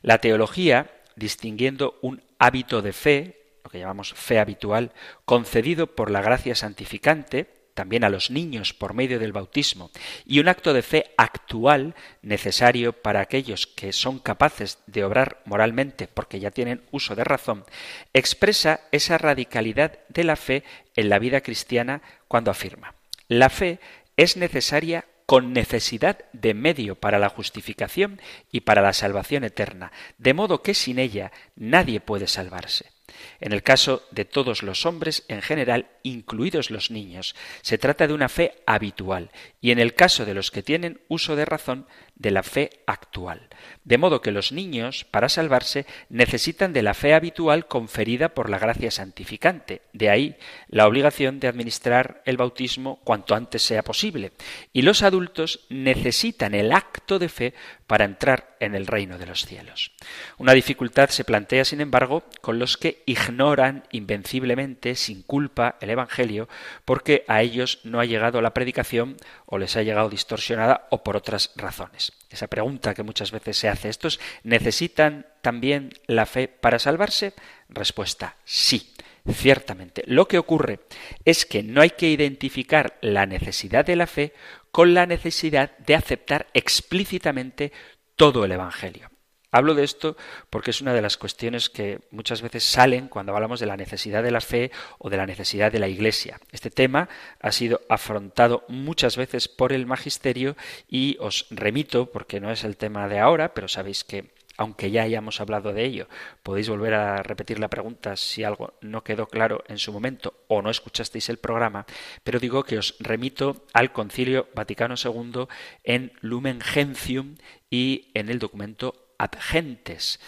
La 0.02 0.20
teología 0.20 0.92
distinguiendo 1.16 1.98
un 2.02 2.22
hábito 2.38 2.82
de 2.82 2.94
fe, 2.94 3.60
lo 3.64 3.72
que 3.72 3.80
llamamos 3.80 4.14
fe 4.14 4.40
habitual, 4.40 4.92
concedido 5.26 5.88
por 5.88 6.12
la 6.12 6.22
gracia 6.22 6.54
santificante, 6.54 7.58
también 7.74 8.04
a 8.04 8.10
los 8.10 8.32
niños 8.32 8.74
por 8.74 8.96
medio 8.96 9.20
del 9.20 9.34
bautismo, 9.34 9.92
y 10.26 10.40
un 10.40 10.48
acto 10.48 10.74
de 10.74 10.82
fe 10.82 11.12
actual 11.16 11.94
necesario 12.24 12.92
para 12.92 13.20
aquellos 13.20 13.68
que 13.68 13.94
son 13.94 14.18
capaces 14.18 14.80
de 14.88 15.04
obrar 15.04 15.42
moralmente 15.46 16.08
porque 16.08 16.40
ya 16.40 16.50
tienen 16.50 16.82
uso 16.92 17.16
de 17.16 17.24
razón, 17.24 17.66
expresa 18.14 18.82
esa 18.92 19.20
radicalidad 19.20 20.00
de 20.10 20.24
la 20.24 20.36
fe 20.36 20.64
en 20.96 21.10
la 21.10 21.20
vida 21.20 21.42
cristiana 21.42 22.02
cuando 22.28 22.50
afirma, 22.50 22.96
la 23.28 23.50
fe 23.50 23.80
es 24.16 24.38
necesaria 24.38 25.06
con 25.26 25.52
necesidad 25.52 26.20
de 26.32 26.54
medio 26.54 26.96
para 26.96 27.20
la 27.20 27.30
justificación 27.30 28.22
y 28.52 28.62
para 28.62 28.82
la 28.82 28.94
salvación 28.94 29.44
eterna, 29.44 29.92
de 30.18 30.34
modo 30.34 30.64
que 30.64 30.74
sin 30.74 31.00
ella 31.00 31.34
nadie 31.56 32.00
puede 32.00 32.28
salvarse. 32.28 32.92
En 33.40 33.52
el 33.52 33.62
caso 33.64 34.04
de 34.12 34.26
todos 34.26 34.64
los 34.64 34.86
hombres 34.86 35.26
en 35.28 35.42
general, 35.42 35.88
incluidos 36.04 36.72
los 36.72 36.92
niños, 36.92 37.36
se 37.62 37.78
trata 37.78 38.08
de 38.08 38.14
una 38.14 38.30
fe 38.30 38.56
habitual, 38.66 39.32
y 39.60 39.72
en 39.72 39.80
el 39.80 39.96
caso 39.96 40.26
de 40.26 40.34
los 40.34 40.50
que 40.50 40.64
tienen 40.64 41.02
uso 41.10 41.36
de 41.36 41.46
razón, 41.46 41.88
de 42.20 42.32
la 42.32 42.44
fe 42.44 42.82
actual. 42.88 43.48
De 43.84 43.98
modo 43.98 44.22
que 44.22 44.32
los 44.32 44.52
niños, 44.52 45.06
para 45.06 45.30
salvarse, 45.30 45.86
necesitan 46.10 46.74
de 46.74 46.82
la 46.82 46.94
fe 46.94 47.14
habitual 47.14 47.68
conferida 47.68 48.30
por 48.30 48.50
la 48.50 48.60
gracia 48.60 48.92
santificante. 48.92 49.82
De 49.94 50.10
ahí 50.10 50.36
la 50.68 50.88
obligación 50.88 51.40
de 51.40 51.48
administrar 51.48 52.22
el 52.26 52.38
bautismo 52.38 53.00
cuanto 53.04 53.36
antes 53.36 53.62
sea 53.62 53.84
posible. 53.84 54.32
Y 54.74 54.82
los 54.82 55.04
adultos 55.04 55.62
necesitan 55.70 56.54
el 56.54 56.72
acto 56.72 57.20
de 57.20 57.30
fe 57.30 57.54
para 57.86 58.06
entrar 58.06 58.58
en 58.60 58.76
el 58.76 58.88
reino 58.88 59.18
de 59.18 59.26
los 59.26 59.46
cielos. 59.46 59.94
Una 60.38 60.54
dificultad 60.54 61.10
se 61.10 61.24
plantea, 61.24 61.64
sin 61.64 61.80
embargo, 61.80 62.24
con 62.42 62.60
los 62.60 62.78
que 62.78 63.04
ignoran 63.06 63.84
invenciblemente, 63.92 64.96
sin 64.96 65.22
culpa, 65.22 65.78
el 65.80 65.92
Evangelio, 65.92 66.50
porque 66.84 67.24
a 67.28 67.42
ellos 67.42 67.80
no 67.84 68.00
ha 68.00 68.06
llegado 68.06 68.42
la 68.42 68.54
predicación 68.54 69.16
o 69.46 69.58
les 69.58 69.78
ha 69.78 69.84
llegado 69.84 70.10
distorsionada 70.10 70.88
o 70.90 71.04
por 71.04 71.16
otras 71.16 71.52
razones. 71.56 72.07
Esa 72.30 72.48
pregunta 72.48 72.94
que 72.94 73.04
muchas 73.04 73.32
veces 73.32 73.58
se 73.58 73.70
hace, 73.70 73.90
¿estos 73.90 74.20
necesitan 74.44 75.26
también 75.42 75.94
la 76.08 76.26
fe 76.26 76.48
para 76.48 76.80
salvarse? 76.80 77.34
Respuesta, 77.70 78.36
sí. 78.44 78.94
Ciertamente, 79.30 80.04
lo 80.06 80.26
que 80.28 80.38
ocurre 80.38 80.80
es 81.26 81.46
que 81.46 81.62
no 81.62 81.82
hay 81.82 81.90
que 81.90 82.10
identificar 82.10 82.98
la 83.02 83.26
necesidad 83.26 83.86
de 83.86 83.98
la 83.98 84.08
fe 84.08 84.34
con 84.72 84.94
la 84.94 85.06
necesidad 85.06 85.78
de 85.80 85.96
aceptar 85.96 86.48
explícitamente 86.54 87.74
todo 88.16 88.46
el 88.46 88.54
Evangelio. 88.54 89.10
Hablo 89.58 89.74
de 89.74 89.84
esto 89.84 90.16
porque 90.52 90.70
es 90.70 90.82
una 90.82 90.94
de 90.94 91.02
las 91.02 91.18
cuestiones 91.18 91.72
que 91.72 92.02
muchas 92.12 92.44
veces 92.44 92.64
salen 92.64 93.08
cuando 93.08 93.34
hablamos 93.34 93.60
de 93.60 93.66
la 93.66 93.76
necesidad 93.76 94.22
de 94.22 94.30
la 94.30 94.40
fe 94.40 94.70
o 95.00 95.10
de 95.10 95.18
la 95.18 95.26
necesidad 95.26 95.72
de 95.72 95.80
la 95.80 95.88
Iglesia. 95.88 96.40
Este 96.52 96.70
tema 96.70 97.10
ha 97.40 97.52
sido 97.52 97.82
afrontado 97.90 98.66
muchas 98.68 99.18
veces 99.18 99.48
por 99.48 99.74
el 99.74 99.88
Magisterio 99.88 100.56
y 100.88 101.18
os 101.20 101.48
remito, 101.50 102.12
porque 102.12 102.40
no 102.40 102.52
es 102.52 102.64
el 102.64 102.78
tema 102.78 103.08
de 103.08 103.18
ahora, 103.18 103.56
pero 103.56 103.68
sabéis 103.68 104.04
que 104.04 104.30
aunque 104.58 104.92
ya 104.92 105.02
hayamos 105.02 105.42
hablado 105.42 105.74
de 105.74 105.86
ello, 105.86 106.08
podéis 106.44 106.70
volver 106.70 106.94
a 106.94 107.24
repetir 107.24 107.58
la 107.58 107.68
pregunta 107.68 108.16
si 108.16 108.44
algo 108.44 108.76
no 108.82 109.04
quedó 109.04 109.26
claro 109.28 109.64
en 109.68 109.80
su 109.80 109.92
momento 109.92 110.36
o 110.48 110.62
no 110.62 110.70
escuchasteis 110.70 111.30
el 111.30 111.38
programa, 111.38 111.88
pero 112.24 112.40
digo 112.40 112.64
que 112.64 112.78
os 112.78 112.96
remito 113.00 113.66
al 113.74 113.92
Concilio 113.92 114.50
Vaticano 114.54 114.94
II 115.04 115.48
en 115.84 116.12
Lumen 116.22 116.62
Gentium 116.62 117.38
y 117.72 118.10
en 118.14 118.30
el 118.30 118.38
documento 118.38 119.07
ad 119.18 119.32
gentes, 119.40 120.20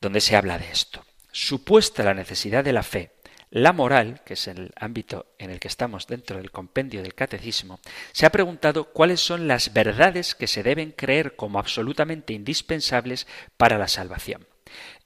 donde 0.00 0.20
se 0.20 0.36
habla 0.36 0.58
de 0.58 0.70
esto. 0.70 1.04
Supuesta 1.32 2.02
la 2.02 2.14
necesidad 2.14 2.64
de 2.64 2.72
la 2.72 2.82
fe, 2.82 3.12
la 3.50 3.72
moral, 3.72 4.22
que 4.24 4.34
es 4.34 4.48
el 4.48 4.72
ámbito 4.76 5.34
en 5.38 5.50
el 5.50 5.60
que 5.60 5.68
estamos 5.68 6.06
dentro 6.06 6.36
del 6.36 6.50
compendio 6.50 7.02
del 7.02 7.14
catecismo, 7.14 7.80
se 8.12 8.26
ha 8.26 8.30
preguntado 8.30 8.92
cuáles 8.92 9.20
son 9.20 9.46
las 9.48 9.72
verdades 9.72 10.34
que 10.34 10.46
se 10.46 10.62
deben 10.62 10.90
creer 10.90 11.36
como 11.36 11.58
absolutamente 11.58 12.32
indispensables 12.32 13.26
para 13.56 13.78
la 13.78 13.88
salvación. 13.88 14.46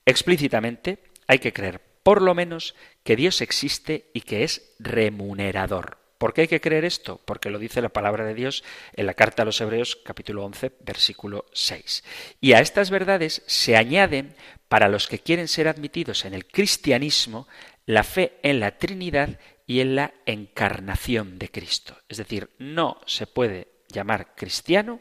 Explícitamente 0.05 1.03
hay 1.27 1.39
que 1.39 1.53
creer 1.53 1.81
por 2.03 2.21
lo 2.21 2.33
menos 2.33 2.75
que 3.03 3.15
Dios 3.15 3.41
existe 3.41 4.09
y 4.13 4.21
que 4.21 4.43
es 4.43 4.73
remunerador. 4.79 6.00
¿Por 6.21 6.35
qué 6.35 6.41
hay 6.41 6.47
que 6.47 6.61
creer 6.61 6.85
esto? 6.85 7.19
Porque 7.25 7.49
lo 7.49 7.57
dice 7.57 7.81
la 7.81 7.89
palabra 7.89 8.23
de 8.23 8.35
Dios 8.35 8.63
en 8.93 9.07
la 9.07 9.15
carta 9.15 9.41
a 9.41 9.45
los 9.45 9.59
Hebreos 9.59 9.95
capítulo 10.05 10.45
11 10.45 10.73
versículo 10.81 11.47
6. 11.51 12.03
Y 12.39 12.53
a 12.53 12.59
estas 12.59 12.91
verdades 12.91 13.41
se 13.47 13.75
añaden, 13.75 14.35
para 14.67 14.87
los 14.87 15.07
que 15.07 15.17
quieren 15.17 15.47
ser 15.47 15.67
admitidos 15.67 16.23
en 16.25 16.35
el 16.35 16.45
cristianismo, 16.45 17.47
la 17.87 18.03
fe 18.03 18.33
en 18.43 18.59
la 18.59 18.77
Trinidad 18.77 19.39
y 19.65 19.79
en 19.79 19.95
la 19.95 20.13
encarnación 20.27 21.39
de 21.39 21.49
Cristo. 21.49 21.97
Es 22.07 22.17
decir, 22.17 22.51
no 22.59 23.01
se 23.07 23.25
puede 23.25 23.69
llamar 23.87 24.35
cristiano 24.35 24.99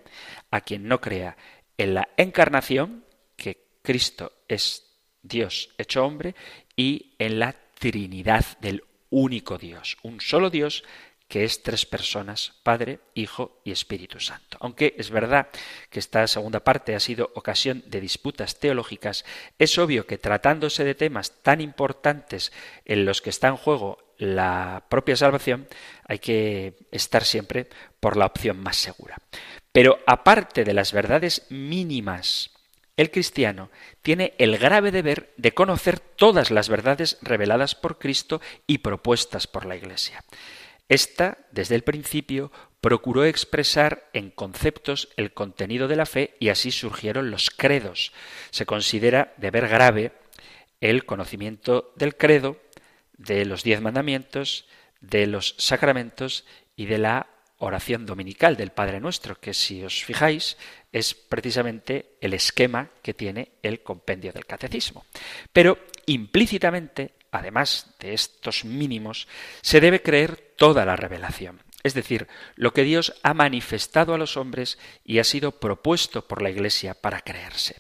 a 0.51 0.63
quien 0.63 0.89
no 0.89 1.03
crea 1.03 1.37
en 1.77 1.93
la 1.93 2.09
encarnación, 2.17 3.05
que 3.37 3.67
Cristo 3.83 4.33
es 4.49 4.87
Dios 5.21 5.69
hecho 5.77 6.03
hombre, 6.03 6.35
y 6.77 7.13
en 7.19 7.39
la 7.39 7.55
Trinidad 7.79 8.59
del 8.61 8.85
único 9.11 9.59
Dios, 9.59 9.99
un 10.03 10.21
solo 10.21 10.51
Dios 10.51 10.85
que 11.31 11.45
es 11.45 11.63
tres 11.63 11.87
personas, 11.87 12.55
Padre, 12.65 12.99
Hijo 13.15 13.61
y 13.65 13.71
Espíritu 13.71 14.19
Santo. 14.19 14.59
Aunque 14.61 14.97
es 14.99 15.11
verdad 15.11 15.47
que 15.89 16.01
esta 16.01 16.27
segunda 16.27 16.59
parte 16.59 16.97
ha 16.97 17.01
sido 17.01 17.31
ocasión 17.37 17.85
de 17.87 18.01
disputas 18.01 18.59
teológicas, 18.59 19.25
es 19.57 19.79
obvio 19.79 20.09
que 20.09 20.19
tratándose 20.19 20.83
de 20.83 20.97
temas 20.97 21.41
tan 21.43 21.61
importantes 21.61 22.53
en 22.85 23.05
los 23.05 23.23
que 23.23 23.31
está 23.31 23.47
en 23.47 23.57
juego 23.57 23.99
la 24.19 24.87
propia 24.89 25.15
salvación, 25.15 25.69
hay 26.05 26.19
que 26.19 26.75
estar 26.91 27.25
siempre 27.25 27.69
por 28.01 28.17
la 28.17 28.27
opción 28.27 28.61
más 28.61 28.77
segura. 28.77 29.17
Pero 29.71 30.01
aparte 30.09 30.65
de 30.65 30.75
las 30.75 30.93
verdades 30.93 31.47
mínimas, 31.49 32.51
el 32.97 33.13
cristiano 33.13 33.71
tiene 34.03 34.35
el 34.39 34.59
grave 34.59 34.91
deber 34.91 35.33
de 35.37 35.55
conocer 35.55 36.01
todas 36.01 36.51
las 36.51 36.69
verdades 36.69 37.19
reveladas 37.23 37.77
por 37.77 37.99
Cristo 37.99 38.41
y 38.67 38.79
propuestas 38.79 39.47
por 39.47 39.65
la 39.65 39.77
Iglesia. 39.77 40.25
Esta, 40.91 41.39
desde 41.53 41.77
el 41.77 41.85
principio, 41.85 42.51
procuró 42.81 43.25
expresar 43.25 44.11
en 44.13 44.31
conceptos 44.31 45.09
el 45.17 45.33
contenido 45.33 45.87
de 45.87 45.95
la 45.95 46.05
fe 46.05 46.35
y 46.41 46.49
así 46.49 46.73
surgieron 46.73 47.31
los 47.31 47.51
credos. 47.51 48.13
Se 48.51 48.67
considera 48.67 49.33
deber 49.37 49.69
grave 49.69 50.11
el 50.81 51.05
conocimiento 51.05 51.93
del 51.95 52.17
credo, 52.17 52.61
de 53.17 53.45
los 53.45 53.63
diez 53.63 53.81
mandamientos, 53.81 54.67
de 55.01 55.29
los 55.29 55.55
sacramentos 55.59 56.45
y 56.75 56.87
de 56.87 56.99
la 56.99 57.29
oración 57.59 58.05
dominical 58.05 58.57
del 58.57 58.71
Padre 58.73 58.99
Nuestro, 58.99 59.39
que 59.39 59.55
si 59.55 59.85
os 59.85 60.03
fijáis 60.03 60.57
es 60.91 61.15
precisamente 61.15 62.17
el 62.21 62.35
esquema 62.35 62.91
que 63.01 63.15
tiene 63.15 63.53
el 63.63 63.85
compendio 63.85 64.33
del 64.33 64.47
catecismo. 64.47 65.05
Pero 65.53 65.79
implícitamente 66.13 67.13
además 67.31 67.95
de 68.01 68.15
estos 68.15 68.65
mínimos, 68.65 69.29
se 69.63 69.81
debe 69.81 70.03
creer 70.03 70.53
toda 70.57 70.85
la 70.85 70.97
revelación, 70.97 71.63
es 71.83 71.95
decir, 71.95 72.29
lo 72.57 72.73
que 72.73 72.85
Dios 72.85 73.15
ha 73.23 73.35
manifestado 73.35 74.15
a 74.15 74.19
los 74.19 74.37
hombres 74.37 74.79
y 75.05 75.19
ha 75.19 75.25
sido 75.25 75.53
propuesto 75.53 76.27
por 76.27 76.43
la 76.43 76.51
Iglesia 76.51 76.95
para 76.95 77.21
creerse. 77.21 77.77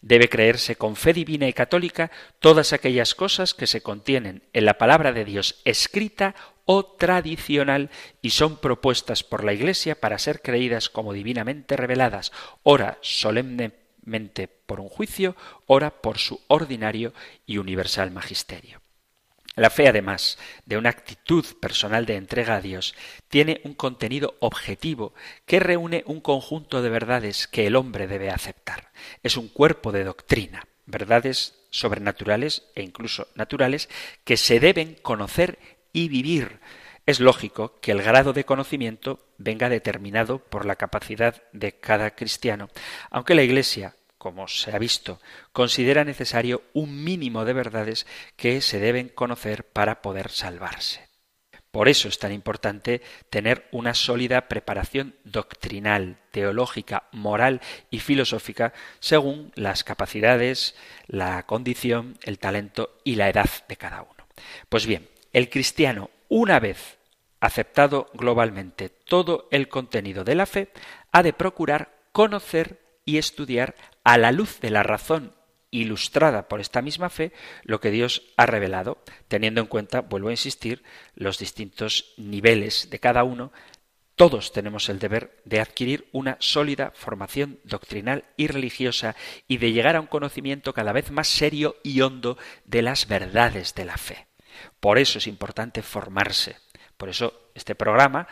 Debe 0.00 0.28
creerse 0.28 0.76
con 0.76 0.96
fe 0.96 1.12
divina 1.12 1.48
y 1.48 1.52
católica 1.52 2.10
todas 2.40 2.72
aquellas 2.72 3.14
cosas 3.14 3.54
que 3.54 3.66
se 3.66 3.82
contienen 3.82 4.42
en 4.52 4.64
la 4.64 4.78
palabra 4.78 5.12
de 5.12 5.24
Dios 5.24 5.60
escrita 5.64 6.34
o 6.64 6.84
tradicional 6.84 7.90
y 8.20 8.30
son 8.30 8.58
propuestas 8.58 9.22
por 9.22 9.44
la 9.44 9.52
Iglesia 9.52 10.00
para 10.00 10.18
ser 10.18 10.42
creídas 10.42 10.88
como 10.88 11.12
divinamente 11.12 11.76
reveladas, 11.76 12.32
ora 12.62 12.98
por 14.66 14.80
un 14.80 14.88
juicio, 14.88 15.36
ora 15.66 15.90
por 15.90 16.18
su 16.18 16.40
ordinario 16.48 17.12
y 17.46 17.58
universal 17.58 18.10
magisterio. 18.10 18.80
La 19.56 19.70
fe, 19.70 19.88
además 19.88 20.38
de 20.64 20.76
una 20.76 20.90
actitud 20.90 21.44
personal 21.60 22.06
de 22.06 22.16
entrega 22.16 22.56
a 22.56 22.60
Dios, 22.60 22.94
tiene 23.28 23.60
un 23.64 23.74
contenido 23.74 24.36
objetivo 24.40 25.12
que 25.44 25.60
reúne 25.60 26.02
un 26.06 26.20
conjunto 26.20 26.82
de 26.82 26.88
verdades 26.88 27.46
que 27.46 27.66
el 27.66 27.76
hombre 27.76 28.06
debe 28.06 28.30
aceptar. 28.30 28.90
Es 29.22 29.36
un 29.36 29.48
cuerpo 29.48 29.92
de 29.92 30.04
doctrina, 30.04 30.66
verdades 30.86 31.54
sobrenaturales 31.70 32.64
e 32.74 32.82
incluso 32.82 33.26
naturales 33.34 33.88
que 34.24 34.36
se 34.36 34.60
deben 34.60 34.96
conocer 35.02 35.58
y 35.92 36.08
vivir. 36.08 36.60
Es 37.06 37.18
lógico 37.18 37.80
que 37.80 37.90
el 37.90 38.02
grado 38.02 38.32
de 38.32 38.44
conocimiento 38.44 39.18
venga 39.36 39.68
determinado 39.68 40.38
por 40.38 40.64
la 40.64 40.76
capacidad 40.76 41.42
de 41.52 41.72
cada 41.72 42.14
cristiano, 42.14 42.68
aunque 43.10 43.34
la 43.34 43.42
Iglesia 43.42 43.96
como 44.20 44.48
se 44.48 44.70
ha 44.76 44.78
visto, 44.78 45.18
considera 45.50 46.04
necesario 46.04 46.62
un 46.74 47.04
mínimo 47.04 47.46
de 47.46 47.54
verdades 47.54 48.06
que 48.36 48.60
se 48.60 48.78
deben 48.78 49.08
conocer 49.08 49.64
para 49.64 50.02
poder 50.02 50.30
salvarse. 50.30 51.08
Por 51.70 51.88
eso 51.88 52.06
es 52.06 52.18
tan 52.18 52.30
importante 52.30 53.00
tener 53.30 53.66
una 53.72 53.94
sólida 53.94 54.46
preparación 54.46 55.14
doctrinal, 55.24 56.18
teológica, 56.32 57.04
moral 57.12 57.62
y 57.90 58.00
filosófica 58.00 58.74
según 58.98 59.52
las 59.54 59.84
capacidades, 59.84 60.74
la 61.06 61.46
condición, 61.46 62.18
el 62.22 62.38
talento 62.38 62.98
y 63.04 63.14
la 63.14 63.30
edad 63.30 63.48
de 63.68 63.76
cada 63.76 64.02
uno. 64.02 64.26
Pues 64.68 64.84
bien, 64.84 65.08
el 65.32 65.48
cristiano, 65.48 66.10
una 66.28 66.60
vez 66.60 66.98
aceptado 67.40 68.10
globalmente 68.12 68.90
todo 68.90 69.48
el 69.50 69.70
contenido 69.70 70.24
de 70.24 70.34
la 70.34 70.44
fe, 70.44 70.68
ha 71.10 71.22
de 71.22 71.32
procurar 71.32 71.96
conocer 72.12 72.80
y 73.04 73.18
estudiar 73.18 73.74
a 74.10 74.18
la 74.18 74.32
luz 74.32 74.58
de 74.58 74.70
la 74.70 74.82
razón 74.82 75.36
ilustrada 75.70 76.48
por 76.48 76.60
esta 76.60 76.82
misma 76.82 77.10
fe 77.10 77.32
lo 77.62 77.80
que 77.80 77.92
Dios 77.92 78.22
ha 78.36 78.44
revelado, 78.44 79.04
teniendo 79.28 79.60
en 79.60 79.68
cuenta, 79.68 80.00
vuelvo 80.00 80.30
a 80.30 80.32
insistir, 80.32 80.82
los 81.14 81.38
distintos 81.38 82.12
niveles 82.16 82.90
de 82.90 82.98
cada 82.98 83.22
uno, 83.22 83.52
todos 84.16 84.52
tenemos 84.52 84.88
el 84.88 84.98
deber 84.98 85.40
de 85.44 85.60
adquirir 85.60 86.08
una 86.10 86.36
sólida 86.40 86.90
formación 86.92 87.60
doctrinal 87.62 88.24
y 88.36 88.48
religiosa 88.48 89.14
y 89.46 89.58
de 89.58 89.70
llegar 89.70 89.94
a 89.94 90.00
un 90.00 90.08
conocimiento 90.08 90.74
cada 90.74 90.92
vez 90.92 91.12
más 91.12 91.28
serio 91.28 91.76
y 91.84 92.00
hondo 92.00 92.36
de 92.64 92.82
las 92.82 93.06
verdades 93.06 93.76
de 93.76 93.84
la 93.84 93.96
fe. 93.96 94.26
Por 94.80 94.98
eso 94.98 95.18
es 95.18 95.28
importante 95.28 95.82
formarse. 95.82 96.56
Por 96.96 97.08
eso 97.10 97.52
este 97.54 97.76
programa 97.76 98.26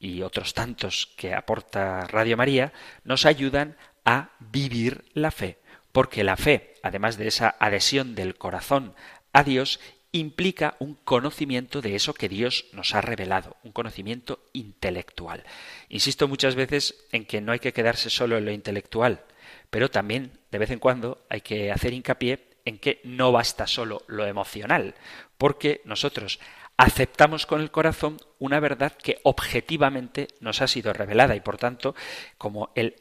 y 0.00 0.22
otros 0.22 0.52
tantos 0.52 1.14
que 1.16 1.32
aporta 1.32 2.08
Radio 2.08 2.36
María 2.36 2.72
nos 3.04 3.24
ayudan 3.24 3.76
a 4.04 4.30
vivir 4.38 5.04
la 5.14 5.30
fe, 5.30 5.58
porque 5.92 6.24
la 6.24 6.36
fe, 6.36 6.74
además 6.82 7.16
de 7.16 7.28
esa 7.28 7.56
adhesión 7.58 8.14
del 8.14 8.36
corazón 8.36 8.94
a 9.32 9.44
Dios, 9.44 9.80
implica 10.12 10.76
un 10.78 10.94
conocimiento 10.94 11.80
de 11.80 11.94
eso 11.94 12.12
que 12.12 12.28
Dios 12.28 12.66
nos 12.72 12.94
ha 12.94 13.00
revelado, 13.00 13.56
un 13.62 13.72
conocimiento 13.72 14.40
intelectual. 14.52 15.42
Insisto 15.88 16.28
muchas 16.28 16.54
veces 16.54 17.06
en 17.12 17.24
que 17.24 17.40
no 17.40 17.52
hay 17.52 17.58
que 17.58 17.72
quedarse 17.72 18.10
solo 18.10 18.36
en 18.36 18.44
lo 18.44 18.52
intelectual, 18.52 19.24
pero 19.70 19.90
también 19.90 20.38
de 20.50 20.58
vez 20.58 20.70
en 20.70 20.78
cuando 20.78 21.24
hay 21.30 21.40
que 21.40 21.72
hacer 21.72 21.94
hincapié 21.94 22.46
en 22.64 22.78
que 22.78 23.00
no 23.04 23.32
basta 23.32 23.66
solo 23.66 24.02
lo 24.06 24.26
emocional, 24.26 24.94
porque 25.38 25.80
nosotros 25.84 26.38
aceptamos 26.76 27.46
con 27.46 27.60
el 27.60 27.70
corazón 27.70 28.18
una 28.38 28.60
verdad 28.60 28.92
que 28.92 29.18
objetivamente 29.22 30.28
nos 30.40 30.60
ha 30.62 30.68
sido 30.68 30.92
revelada 30.92 31.36
y 31.36 31.40
por 31.40 31.56
tanto, 31.56 31.94
como 32.38 32.70
el 32.74 32.96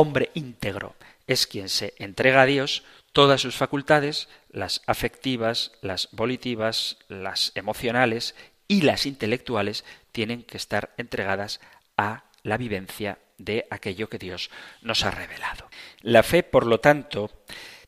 hombre 0.00 0.30
íntegro 0.32 0.94
es 1.26 1.46
quien 1.46 1.68
se 1.68 1.92
entrega 1.98 2.42
a 2.42 2.46
Dios 2.46 2.84
todas 3.12 3.42
sus 3.42 3.54
facultades, 3.54 4.28
las 4.50 4.80
afectivas, 4.86 5.72
las 5.82 6.08
volitivas, 6.12 6.96
las 7.08 7.52
emocionales 7.54 8.34
y 8.66 8.80
las 8.82 9.04
intelectuales, 9.04 9.84
tienen 10.12 10.42
que 10.42 10.56
estar 10.56 10.94
entregadas 10.96 11.60
a 11.98 12.24
la 12.42 12.56
vivencia 12.56 13.18
de 13.36 13.66
aquello 13.70 14.08
que 14.08 14.18
Dios 14.18 14.50
nos 14.80 15.04
ha 15.04 15.10
revelado. 15.10 15.68
La 16.00 16.22
fe, 16.22 16.42
por 16.42 16.66
lo 16.66 16.80
tanto, 16.80 17.30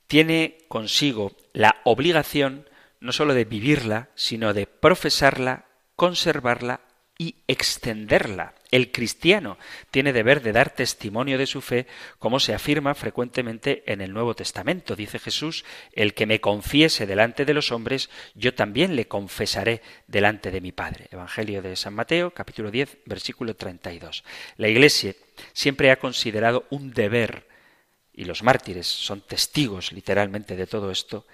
tiene 0.07 0.59
consigo 0.69 1.33
la 1.55 1.81
obligación 1.85 2.69
no 3.01 3.13
sólo 3.13 3.33
de 3.33 3.47
vivirla, 3.47 4.11
sino 4.15 4.53
de 4.53 4.67
profesarla, 4.67 5.65
conservarla 5.97 6.81
y 7.17 7.37
extenderla. 7.49 8.55
El 8.73 8.91
cristiano 8.91 9.59
tiene 9.91 10.15
deber 10.15 10.41
de 10.41 10.53
dar 10.53 10.71
testimonio 10.71 11.37
de 11.37 11.47
su 11.47 11.61
fe, 11.61 11.87
como 12.19 12.41
se 12.41 12.55
afirma 12.55 12.95
frecuentemente 12.95 13.85
en 13.87 14.01
el 14.01 14.15
Nuevo 14.15 14.35
Testamento. 14.35 14.97
Dice 14.97 15.19
Jesús, 15.19 15.67
el 15.93 16.15
que 16.15 16.25
me 16.25 16.41
confiese 16.41 17.07
delante 17.07 17.45
de 17.45 17.53
los 17.53 17.71
hombres, 17.71 18.09
yo 18.35 18.55
también 18.55 18.97
le 18.97 19.07
confesaré 19.09 19.83
delante 20.07 20.51
de 20.51 20.63
mi 20.63 20.73
Padre. 20.73 21.07
Evangelio 21.11 21.61
de 21.61 21.77
San 21.77 21.93
Mateo, 21.93 22.33
capítulo 22.33 22.71
10, 22.71 23.01
versículo 23.05 23.55
32. 23.55 24.25
La 24.57 24.69
Iglesia 24.69 25.15
siempre 25.53 25.91
ha 25.91 25.99
considerado 25.99 26.65
un 26.71 26.95
deber, 26.95 27.47
y 28.11 28.25
los 28.25 28.43
mártires 28.43 28.87
son 28.87 29.21
testigos 29.21 29.93
literalmente 29.93 30.57
de 30.57 30.67
todo 30.67 30.91
esto, 30.91 31.27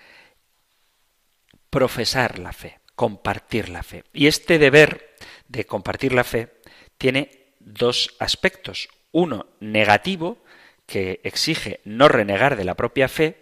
profesar 1.70 2.41
la 2.41 2.53
fe, 2.53 2.80
compartir 2.97 3.68
la 3.68 3.84
fe. 3.84 4.03
Y 4.12 4.26
este 4.26 4.59
deber 4.59 5.14
de 5.49 5.66
compartir 5.66 6.12
la 6.12 6.24
fe 6.24 6.57
tiene 6.99 7.55
dos 7.61 8.14
aspectos. 8.18 8.88
Uno 9.12 9.46
negativo, 9.61 10.38
que 10.86 11.20
exige 11.22 11.80
no 11.84 12.09
renegar 12.09 12.57
de 12.57 12.64
la 12.64 12.74
propia 12.74 13.09
fe 13.09 13.40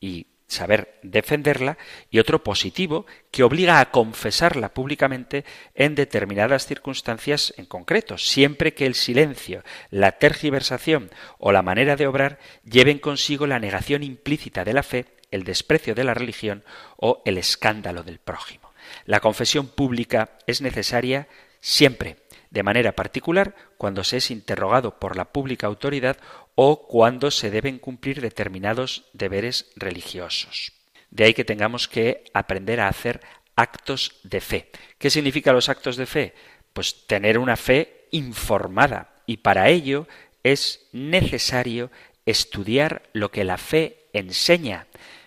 y 0.00 0.26
saber 0.48 0.98
defenderla, 1.02 1.76
y 2.10 2.18
otro 2.18 2.44
positivo, 2.44 3.06
que 3.30 3.42
obliga 3.42 3.80
a 3.80 3.90
confesarla 3.90 4.72
públicamente 4.72 5.44
en 5.74 5.94
determinadas 5.94 6.66
circunstancias 6.66 7.52
en 7.56 7.66
concreto, 7.66 8.16
siempre 8.16 8.72
que 8.72 8.86
el 8.86 8.94
silencio, 8.94 9.64
la 9.90 10.12
tergiversación 10.12 11.10
o 11.38 11.52
la 11.52 11.62
manera 11.62 11.96
de 11.96 12.06
obrar 12.06 12.38
lleven 12.64 12.98
consigo 12.98 13.46
la 13.46 13.58
negación 13.58 14.02
implícita 14.02 14.64
de 14.64 14.72
la 14.72 14.82
fe, 14.82 15.06
el 15.30 15.42
desprecio 15.42 15.94
de 15.94 16.04
la 16.04 16.14
religión 16.14 16.64
o 16.96 17.22
el 17.24 17.38
escándalo 17.38 18.04
del 18.04 18.18
prójimo. 18.18 18.72
La 19.04 19.20
confesión 19.20 19.66
pública 19.66 20.30
es 20.46 20.60
necesaria 20.60 21.26
siempre, 21.60 22.16
de 22.56 22.62
manera 22.62 22.92
particular 22.92 23.54
cuando 23.76 24.02
se 24.02 24.16
es 24.16 24.30
interrogado 24.30 24.98
por 24.98 25.14
la 25.14 25.26
pública 25.26 25.66
autoridad 25.66 26.16
o 26.54 26.88
cuando 26.88 27.30
se 27.30 27.50
deben 27.50 27.78
cumplir 27.78 28.22
determinados 28.22 29.04
deberes 29.12 29.70
religiosos. 29.76 30.72
De 31.10 31.24
ahí 31.24 31.34
que 31.34 31.44
tengamos 31.44 31.86
que 31.86 32.24
aprender 32.32 32.80
a 32.80 32.88
hacer 32.88 33.20
actos 33.56 34.20
de 34.22 34.40
fe. 34.40 34.70
¿Qué 34.96 35.10
significan 35.10 35.54
los 35.54 35.68
actos 35.68 35.98
de 35.98 36.06
fe? 36.06 36.34
Pues 36.72 37.06
tener 37.06 37.36
una 37.36 37.58
fe 37.58 38.06
informada 38.10 39.10
y 39.26 39.36
para 39.36 39.68
ello 39.68 40.08
es 40.42 40.88
necesario 40.92 41.90
estudiar 42.24 43.02
lo 43.12 43.30
que 43.30 43.44
la 43.44 43.58
fe 43.58 44.08
enseña, 44.14 44.86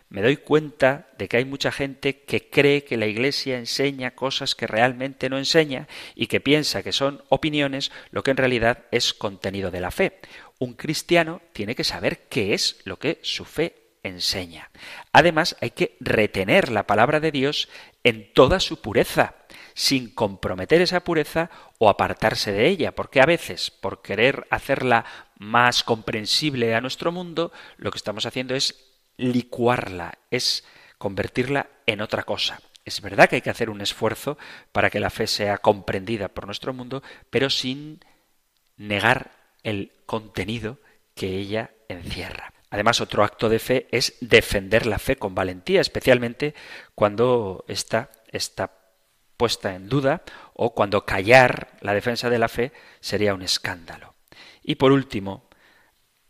me 0.09 0.23
doy 0.23 0.37
cuenta 0.37 1.07
de 1.17 1.27
que 1.27 1.37
hay 1.37 1.45
mucha 1.45 1.71
gente 1.71 2.21
que 2.21 2.49
cree 2.49 2.83
que 2.83 2.97
la 2.97 3.05
Iglesia 3.05 3.57
enseña 3.57 4.15
cosas 4.15 4.55
que 4.55 4.65
realmente 4.65 5.29
no 5.29 5.37
enseña 5.37 5.87
y 6.15 6.27
que 6.27 6.41
piensa 6.41 6.81
que 6.81 6.91
son 6.91 7.23
opiniones 7.29 7.91
lo 8.09 8.23
que 8.23 8.31
en 8.31 8.37
realidad 8.37 8.85
es 8.91 9.13
contenido 9.13 9.69
de 9.69 9.81
la 9.81 9.91
fe. 9.91 10.19
Un 10.57 10.73
cristiano 10.73 11.41
tiene 11.53 11.75
que 11.75 11.83
saber 11.83 12.27
qué 12.27 12.55
es 12.55 12.81
lo 12.85 12.97
que 12.97 13.19
su 13.21 13.45
fe 13.45 13.75
enseña. 14.01 14.71
Además, 15.11 15.55
hay 15.61 15.71
que 15.71 15.95
retener 15.99 16.69
la 16.71 16.87
palabra 16.87 17.19
de 17.19 17.31
Dios 17.31 17.69
en 18.03 18.33
toda 18.33 18.59
su 18.59 18.81
pureza, 18.81 19.35
sin 19.75 20.09
comprometer 20.09 20.81
esa 20.81 21.03
pureza 21.03 21.51
o 21.77 21.87
apartarse 21.87 22.51
de 22.51 22.67
ella, 22.67 22.95
porque 22.95 23.21
a 23.21 23.25
veces, 23.25 23.69
por 23.69 24.01
querer 24.01 24.47
hacerla 24.49 25.05
más 25.37 25.83
comprensible 25.83 26.73
a 26.75 26.81
nuestro 26.81 27.11
mundo, 27.11 27.51
lo 27.77 27.91
que 27.91 27.97
estamos 27.97 28.25
haciendo 28.25 28.55
es 28.55 28.88
licuarla, 29.19 30.17
es 30.31 30.63
convertirla 30.97 31.67
en 31.85 32.01
otra 32.01 32.23
cosa. 32.23 32.59
Es 32.85 33.01
verdad 33.01 33.29
que 33.29 33.35
hay 33.35 33.41
que 33.41 33.49
hacer 33.49 33.69
un 33.69 33.81
esfuerzo 33.81 34.37
para 34.71 34.89
que 34.89 34.99
la 34.99 35.09
fe 35.09 35.27
sea 35.27 35.57
comprendida 35.57 36.29
por 36.29 36.45
nuestro 36.45 36.73
mundo, 36.73 37.03
pero 37.29 37.49
sin 37.49 37.99
negar 38.77 39.31
el 39.63 39.91
contenido 40.05 40.79
que 41.13 41.37
ella 41.37 41.71
encierra. 41.89 42.53
Además, 42.71 43.01
otro 43.01 43.23
acto 43.23 43.49
de 43.49 43.59
fe 43.59 43.87
es 43.91 44.15
defender 44.21 44.85
la 44.85 44.99
fe 44.99 45.17
con 45.17 45.35
valentía, 45.35 45.81
especialmente 45.81 46.53
cuando 46.95 47.65
ésta 47.67 48.09
está 48.31 48.71
puesta 49.37 49.73
en 49.73 49.89
duda 49.89 50.21
o 50.53 50.73
cuando 50.73 51.05
callar 51.05 51.77
la 51.81 51.93
defensa 51.93 52.29
de 52.29 52.39
la 52.39 52.49
fe 52.49 52.71
sería 52.99 53.33
un 53.33 53.41
escándalo. 53.41 54.13
Y 54.63 54.75
por 54.75 54.91
último, 54.91 55.49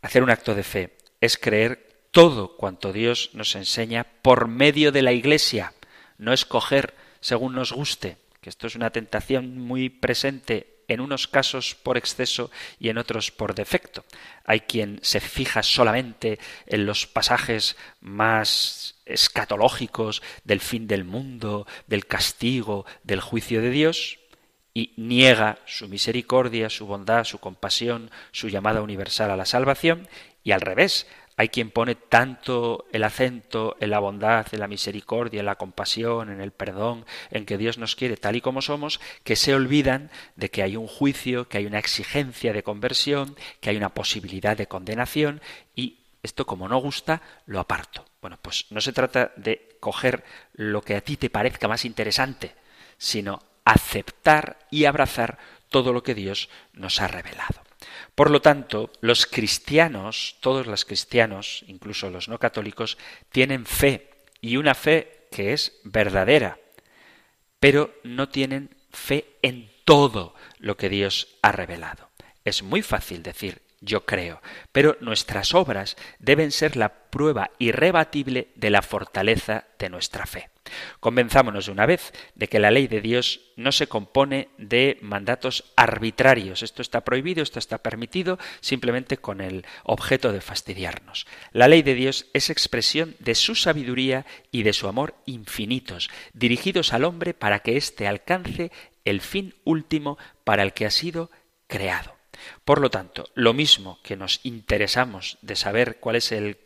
hacer 0.02 0.24
un 0.24 0.30
acto 0.30 0.56
de 0.56 0.64
fe 0.64 0.98
es 1.20 1.38
creer 1.38 1.89
todo 2.12 2.56
cuanto 2.58 2.94
Dios 2.94 3.30
nos 3.34 3.56
enseña 3.56 4.06
por 4.22 4.48
medio 4.48 4.92
de 4.92 5.02
la 5.02 5.12
Iglesia, 5.12 5.74
no 6.18 6.34
escoger 6.34 6.96
según 7.22 7.54
nos 7.54 7.72
guste 7.72 8.18
que 8.42 8.50
esto 8.50 8.68
es 8.68 8.76
una 8.76 8.90
tentación 8.90 9.60
muy 9.60 9.90
presente 9.90 10.80
en 10.88 11.02
unos 11.02 11.28
casos 11.28 11.76
por 11.76 11.98
exceso 11.98 12.50
y 12.80 12.90
en 12.90 12.98
otros 12.98 13.32
por 13.32 13.54
defecto. 13.54 14.04
Hay 14.44 14.62
quien 14.62 15.00
se 15.04 15.20
fija 15.20 15.62
solamente 15.62 16.40
en 16.66 16.86
los 16.86 17.06
pasajes 17.06 17.78
más 18.02 18.96
escatológicos 19.06 20.22
del 20.44 20.60
fin 20.60 20.88
del 20.88 21.04
mundo, 21.04 21.68
del 21.88 22.08
castigo, 22.08 22.86
del 23.04 23.22
juicio 23.22 23.62
de 23.62 23.70
Dios, 23.70 24.20
y 24.74 24.94
niega 24.98 25.60
su 25.66 25.88
misericordia, 25.88 26.70
su 26.70 26.86
bondad, 26.86 27.24
su 27.24 27.40
compasión, 27.40 28.10
su 28.32 28.50
llamada 28.50 28.82
universal 28.82 29.30
a 29.32 29.38
la 29.38 29.46
salvación, 29.46 30.08
y 30.44 30.52
al 30.52 30.62
revés, 30.62 31.06
hay 31.40 31.48
quien 31.48 31.72
pone 31.72 31.96
tanto 31.96 32.86
el 32.92 33.02
acento 33.06 33.78
en 33.80 33.92
la 33.92 34.00
bondad, 34.00 34.46
en 34.52 34.60
la 34.60 34.68
misericordia, 34.68 35.40
en 35.40 35.46
la 35.46 35.56
compasión, 35.56 36.30
en 36.30 36.42
el 36.42 36.52
perdón, 36.52 37.06
en 37.32 37.46
que 37.46 37.58
Dios 37.58 37.78
nos 37.78 37.96
quiere 37.96 38.18
tal 38.18 38.36
y 38.36 38.42
como 38.42 38.62
somos, 38.62 39.00
que 39.24 39.38
se 39.38 39.56
olvidan 39.56 40.12
de 40.36 40.52
que 40.52 40.64
hay 40.64 40.76
un 40.76 40.86
juicio, 40.86 41.48
que 41.48 41.58
hay 41.58 41.66
una 41.66 41.80
exigencia 41.80 42.52
de 42.52 42.62
conversión, 42.62 43.38
que 43.62 43.70
hay 43.70 43.78
una 43.78 43.94
posibilidad 43.94 44.58
de 44.58 44.68
condenación 44.68 45.40
y 45.78 46.00
esto 46.24 46.46
como 46.46 46.68
no 46.68 46.78
gusta, 46.80 47.22
lo 47.46 47.62
aparto. 47.62 48.04
Bueno, 48.20 48.38
pues 48.42 48.66
no 48.70 48.82
se 48.82 48.92
trata 48.92 49.32
de 49.38 49.78
coger 49.80 50.26
lo 50.52 50.82
que 50.82 50.98
a 50.98 51.02
ti 51.02 51.16
te 51.16 51.30
parezca 51.30 51.70
más 51.70 51.86
interesante, 51.86 52.54
sino 52.98 53.40
aceptar 53.64 54.60
y 54.72 54.84
abrazar 54.84 55.38
todo 55.70 55.94
lo 55.94 56.04
que 56.04 56.16
Dios 56.16 56.50
nos 56.74 57.00
ha 57.00 57.08
revelado. 57.08 57.69
Por 58.20 58.32
lo 58.32 58.42
tanto, 58.42 58.92
los 59.00 59.26
cristianos, 59.26 60.36
todos 60.42 60.68
los 60.68 60.84
cristianos, 60.84 61.64
incluso 61.68 62.10
los 62.10 62.28
no 62.28 62.38
católicos, 62.38 62.98
tienen 63.32 63.66
fe 63.66 64.10
y 64.42 64.58
una 64.58 64.76
fe 64.76 65.30
que 65.32 65.54
es 65.54 65.80
verdadera, 65.86 66.60
pero 67.62 67.96
no 68.04 68.28
tienen 68.28 68.76
fe 68.92 69.38
en 69.42 69.72
todo 69.86 70.36
lo 70.58 70.76
que 70.76 70.90
Dios 70.90 71.30
ha 71.42 71.54
revelado. 71.54 72.10
Es 72.44 72.62
muy 72.62 72.82
fácil 72.82 73.24
decir 73.24 73.62
yo 73.80 74.06
creo, 74.06 74.42
pero 74.74 74.98
nuestras 75.00 75.54
obras 75.54 75.96
deben 76.20 76.52
ser 76.52 76.76
la 76.76 76.90
prueba 77.10 77.52
irrebatible 77.58 78.50
de 78.56 78.70
la 78.70 78.82
fortaleza 78.82 79.64
de 79.80 79.88
nuestra 79.88 80.26
fe. 80.26 80.50
Convenzámonos 81.00 81.68
de 81.68 81.72
una 81.72 81.86
vez 81.86 82.14
de 82.36 82.48
que 82.48 82.60
la 82.60 82.72
ley 82.72 82.88
de 82.88 83.02
Dios 83.02 83.42
no 83.56 83.72
se 83.72 83.88
compone 83.88 84.50
de 84.58 84.98
mandatos 85.02 85.66
arbitrarios. 85.76 86.64
Esto 86.64 86.82
está 86.82 87.02
prohibido, 87.02 87.44
esto 87.44 87.60
está 87.60 87.80
permitido, 87.80 88.40
simplemente 88.62 89.18
con 89.18 89.42
el 89.42 89.66
objeto 89.84 90.32
de 90.32 90.42
fastidiarnos. 90.42 91.28
La 91.52 91.68
ley 91.68 91.82
de 91.82 91.96
Dios 91.96 92.28
es 92.34 92.50
expresión 92.50 93.16
de 93.20 93.36
su 93.36 93.56
sabiduría 93.56 94.26
y 94.52 94.64
de 94.64 94.74
su 94.74 94.88
amor 94.88 95.16
infinitos, 95.26 96.10
dirigidos 96.34 96.94
al 96.94 97.04
hombre 97.04 97.34
para 97.34 97.60
que 97.60 97.78
éste 97.78 98.08
alcance 98.08 98.72
el 99.06 99.22
fin 99.22 99.56
último 99.64 100.18
para 100.44 100.64
el 100.64 100.74
que 100.74 100.86
ha 100.86 100.92
sido 100.92 101.32
creado. 101.68 102.16
Por 102.64 102.80
lo 102.82 102.90
tanto, 102.90 103.30
lo 103.34 103.54
mismo 103.54 104.00
que 104.04 104.16
nos 104.16 104.40
interesamos 104.44 105.38
de 105.42 105.56
saber 105.56 105.98
cuál 106.00 106.16
es 106.16 106.32
el 106.32 106.58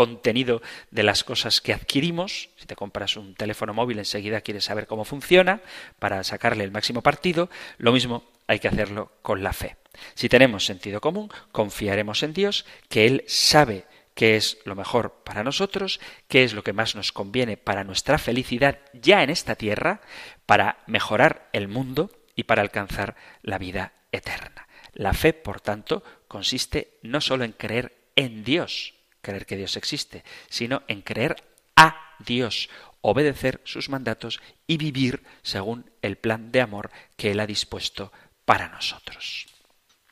contenido 0.00 0.62
de 0.90 1.02
las 1.02 1.24
cosas 1.24 1.60
que 1.60 1.74
adquirimos. 1.74 2.48
Si 2.56 2.64
te 2.64 2.74
compras 2.74 3.18
un 3.18 3.34
teléfono 3.34 3.74
móvil, 3.74 3.98
enseguida 3.98 4.40
quieres 4.40 4.64
saber 4.64 4.86
cómo 4.86 5.04
funciona 5.04 5.60
para 5.98 6.24
sacarle 6.24 6.64
el 6.64 6.70
máximo 6.70 7.02
partido. 7.02 7.50
Lo 7.76 7.92
mismo 7.92 8.24
hay 8.46 8.60
que 8.60 8.68
hacerlo 8.68 9.12
con 9.20 9.42
la 9.42 9.52
fe. 9.52 9.76
Si 10.14 10.30
tenemos 10.30 10.64
sentido 10.64 11.02
común, 11.02 11.30
confiaremos 11.52 12.22
en 12.22 12.32
Dios, 12.32 12.64
que 12.88 13.04
Él 13.04 13.24
sabe 13.26 13.84
qué 14.14 14.36
es 14.36 14.56
lo 14.64 14.74
mejor 14.74 15.22
para 15.22 15.44
nosotros, 15.44 16.00
qué 16.28 16.44
es 16.44 16.54
lo 16.54 16.64
que 16.64 16.72
más 16.72 16.94
nos 16.94 17.12
conviene 17.12 17.58
para 17.58 17.84
nuestra 17.84 18.16
felicidad 18.16 18.78
ya 18.94 19.22
en 19.22 19.28
esta 19.28 19.54
tierra, 19.54 20.00
para 20.46 20.78
mejorar 20.86 21.50
el 21.52 21.68
mundo 21.68 22.10
y 22.34 22.44
para 22.44 22.62
alcanzar 22.62 23.16
la 23.42 23.58
vida 23.58 23.92
eterna. 24.12 24.66
La 24.94 25.12
fe, 25.12 25.34
por 25.34 25.60
tanto, 25.60 26.02
consiste 26.26 26.96
no 27.02 27.20
solo 27.20 27.44
en 27.44 27.52
creer 27.52 27.92
en 28.16 28.44
Dios, 28.44 28.94
creer 29.20 29.46
que 29.46 29.56
Dios 29.56 29.76
existe, 29.76 30.24
sino 30.48 30.82
en 30.88 31.02
creer 31.02 31.36
a 31.76 32.16
Dios, 32.18 32.68
obedecer 33.00 33.60
sus 33.64 33.88
mandatos 33.88 34.40
y 34.66 34.76
vivir 34.76 35.22
según 35.42 35.90
el 36.02 36.16
plan 36.16 36.52
de 36.52 36.60
amor 36.60 36.90
que 37.16 37.30
Él 37.30 37.40
ha 37.40 37.46
dispuesto 37.46 38.12
para 38.44 38.68
nosotros. 38.68 39.46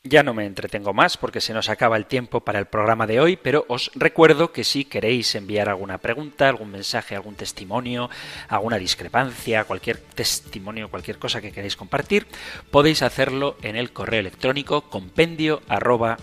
Ya 0.05 0.23
no 0.23 0.33
me 0.33 0.45
entretengo 0.45 0.93
más 0.93 1.17
porque 1.17 1.41
se 1.41 1.53
nos 1.53 1.67
acaba 1.67 1.97
el 1.97 2.05
tiempo 2.05 2.39
para 2.39 2.57
el 2.57 2.67
programa 2.67 3.05
de 3.05 3.19
hoy, 3.19 3.35
pero 3.35 3.65
os 3.67 3.91
recuerdo 3.95 4.53
que 4.53 4.63
si 4.63 4.85
queréis 4.85 5.35
enviar 5.35 5.67
alguna 5.67 5.97
pregunta, 5.97 6.47
algún 6.47 6.71
mensaje, 6.71 7.17
algún 7.17 7.35
testimonio, 7.35 8.09
alguna 8.47 8.77
discrepancia, 8.77 9.65
cualquier 9.65 9.97
testimonio, 9.97 10.89
cualquier 10.89 11.19
cosa 11.19 11.41
que 11.41 11.51
queráis 11.51 11.75
compartir, 11.75 12.27
podéis 12.71 13.01
hacerlo 13.01 13.57
en 13.61 13.75
el 13.75 13.91
correo 13.91 14.21
electrónico 14.21 14.83
compendio 14.83 15.61
arroba 15.67 16.17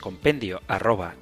compendio 0.00 0.62
arroba 0.68 1.14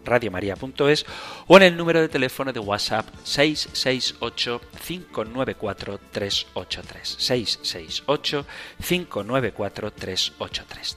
o 1.46 1.56
en 1.56 1.62
el 1.62 1.76
número 1.78 2.02
de 2.02 2.08
teléfono 2.10 2.52
de 2.52 2.60
WhatsApp 2.60 3.06
668 3.24 4.60
594 4.86 6.00
383 6.12 7.16
668 7.18 8.46
594 8.86 9.90
383 9.90 10.96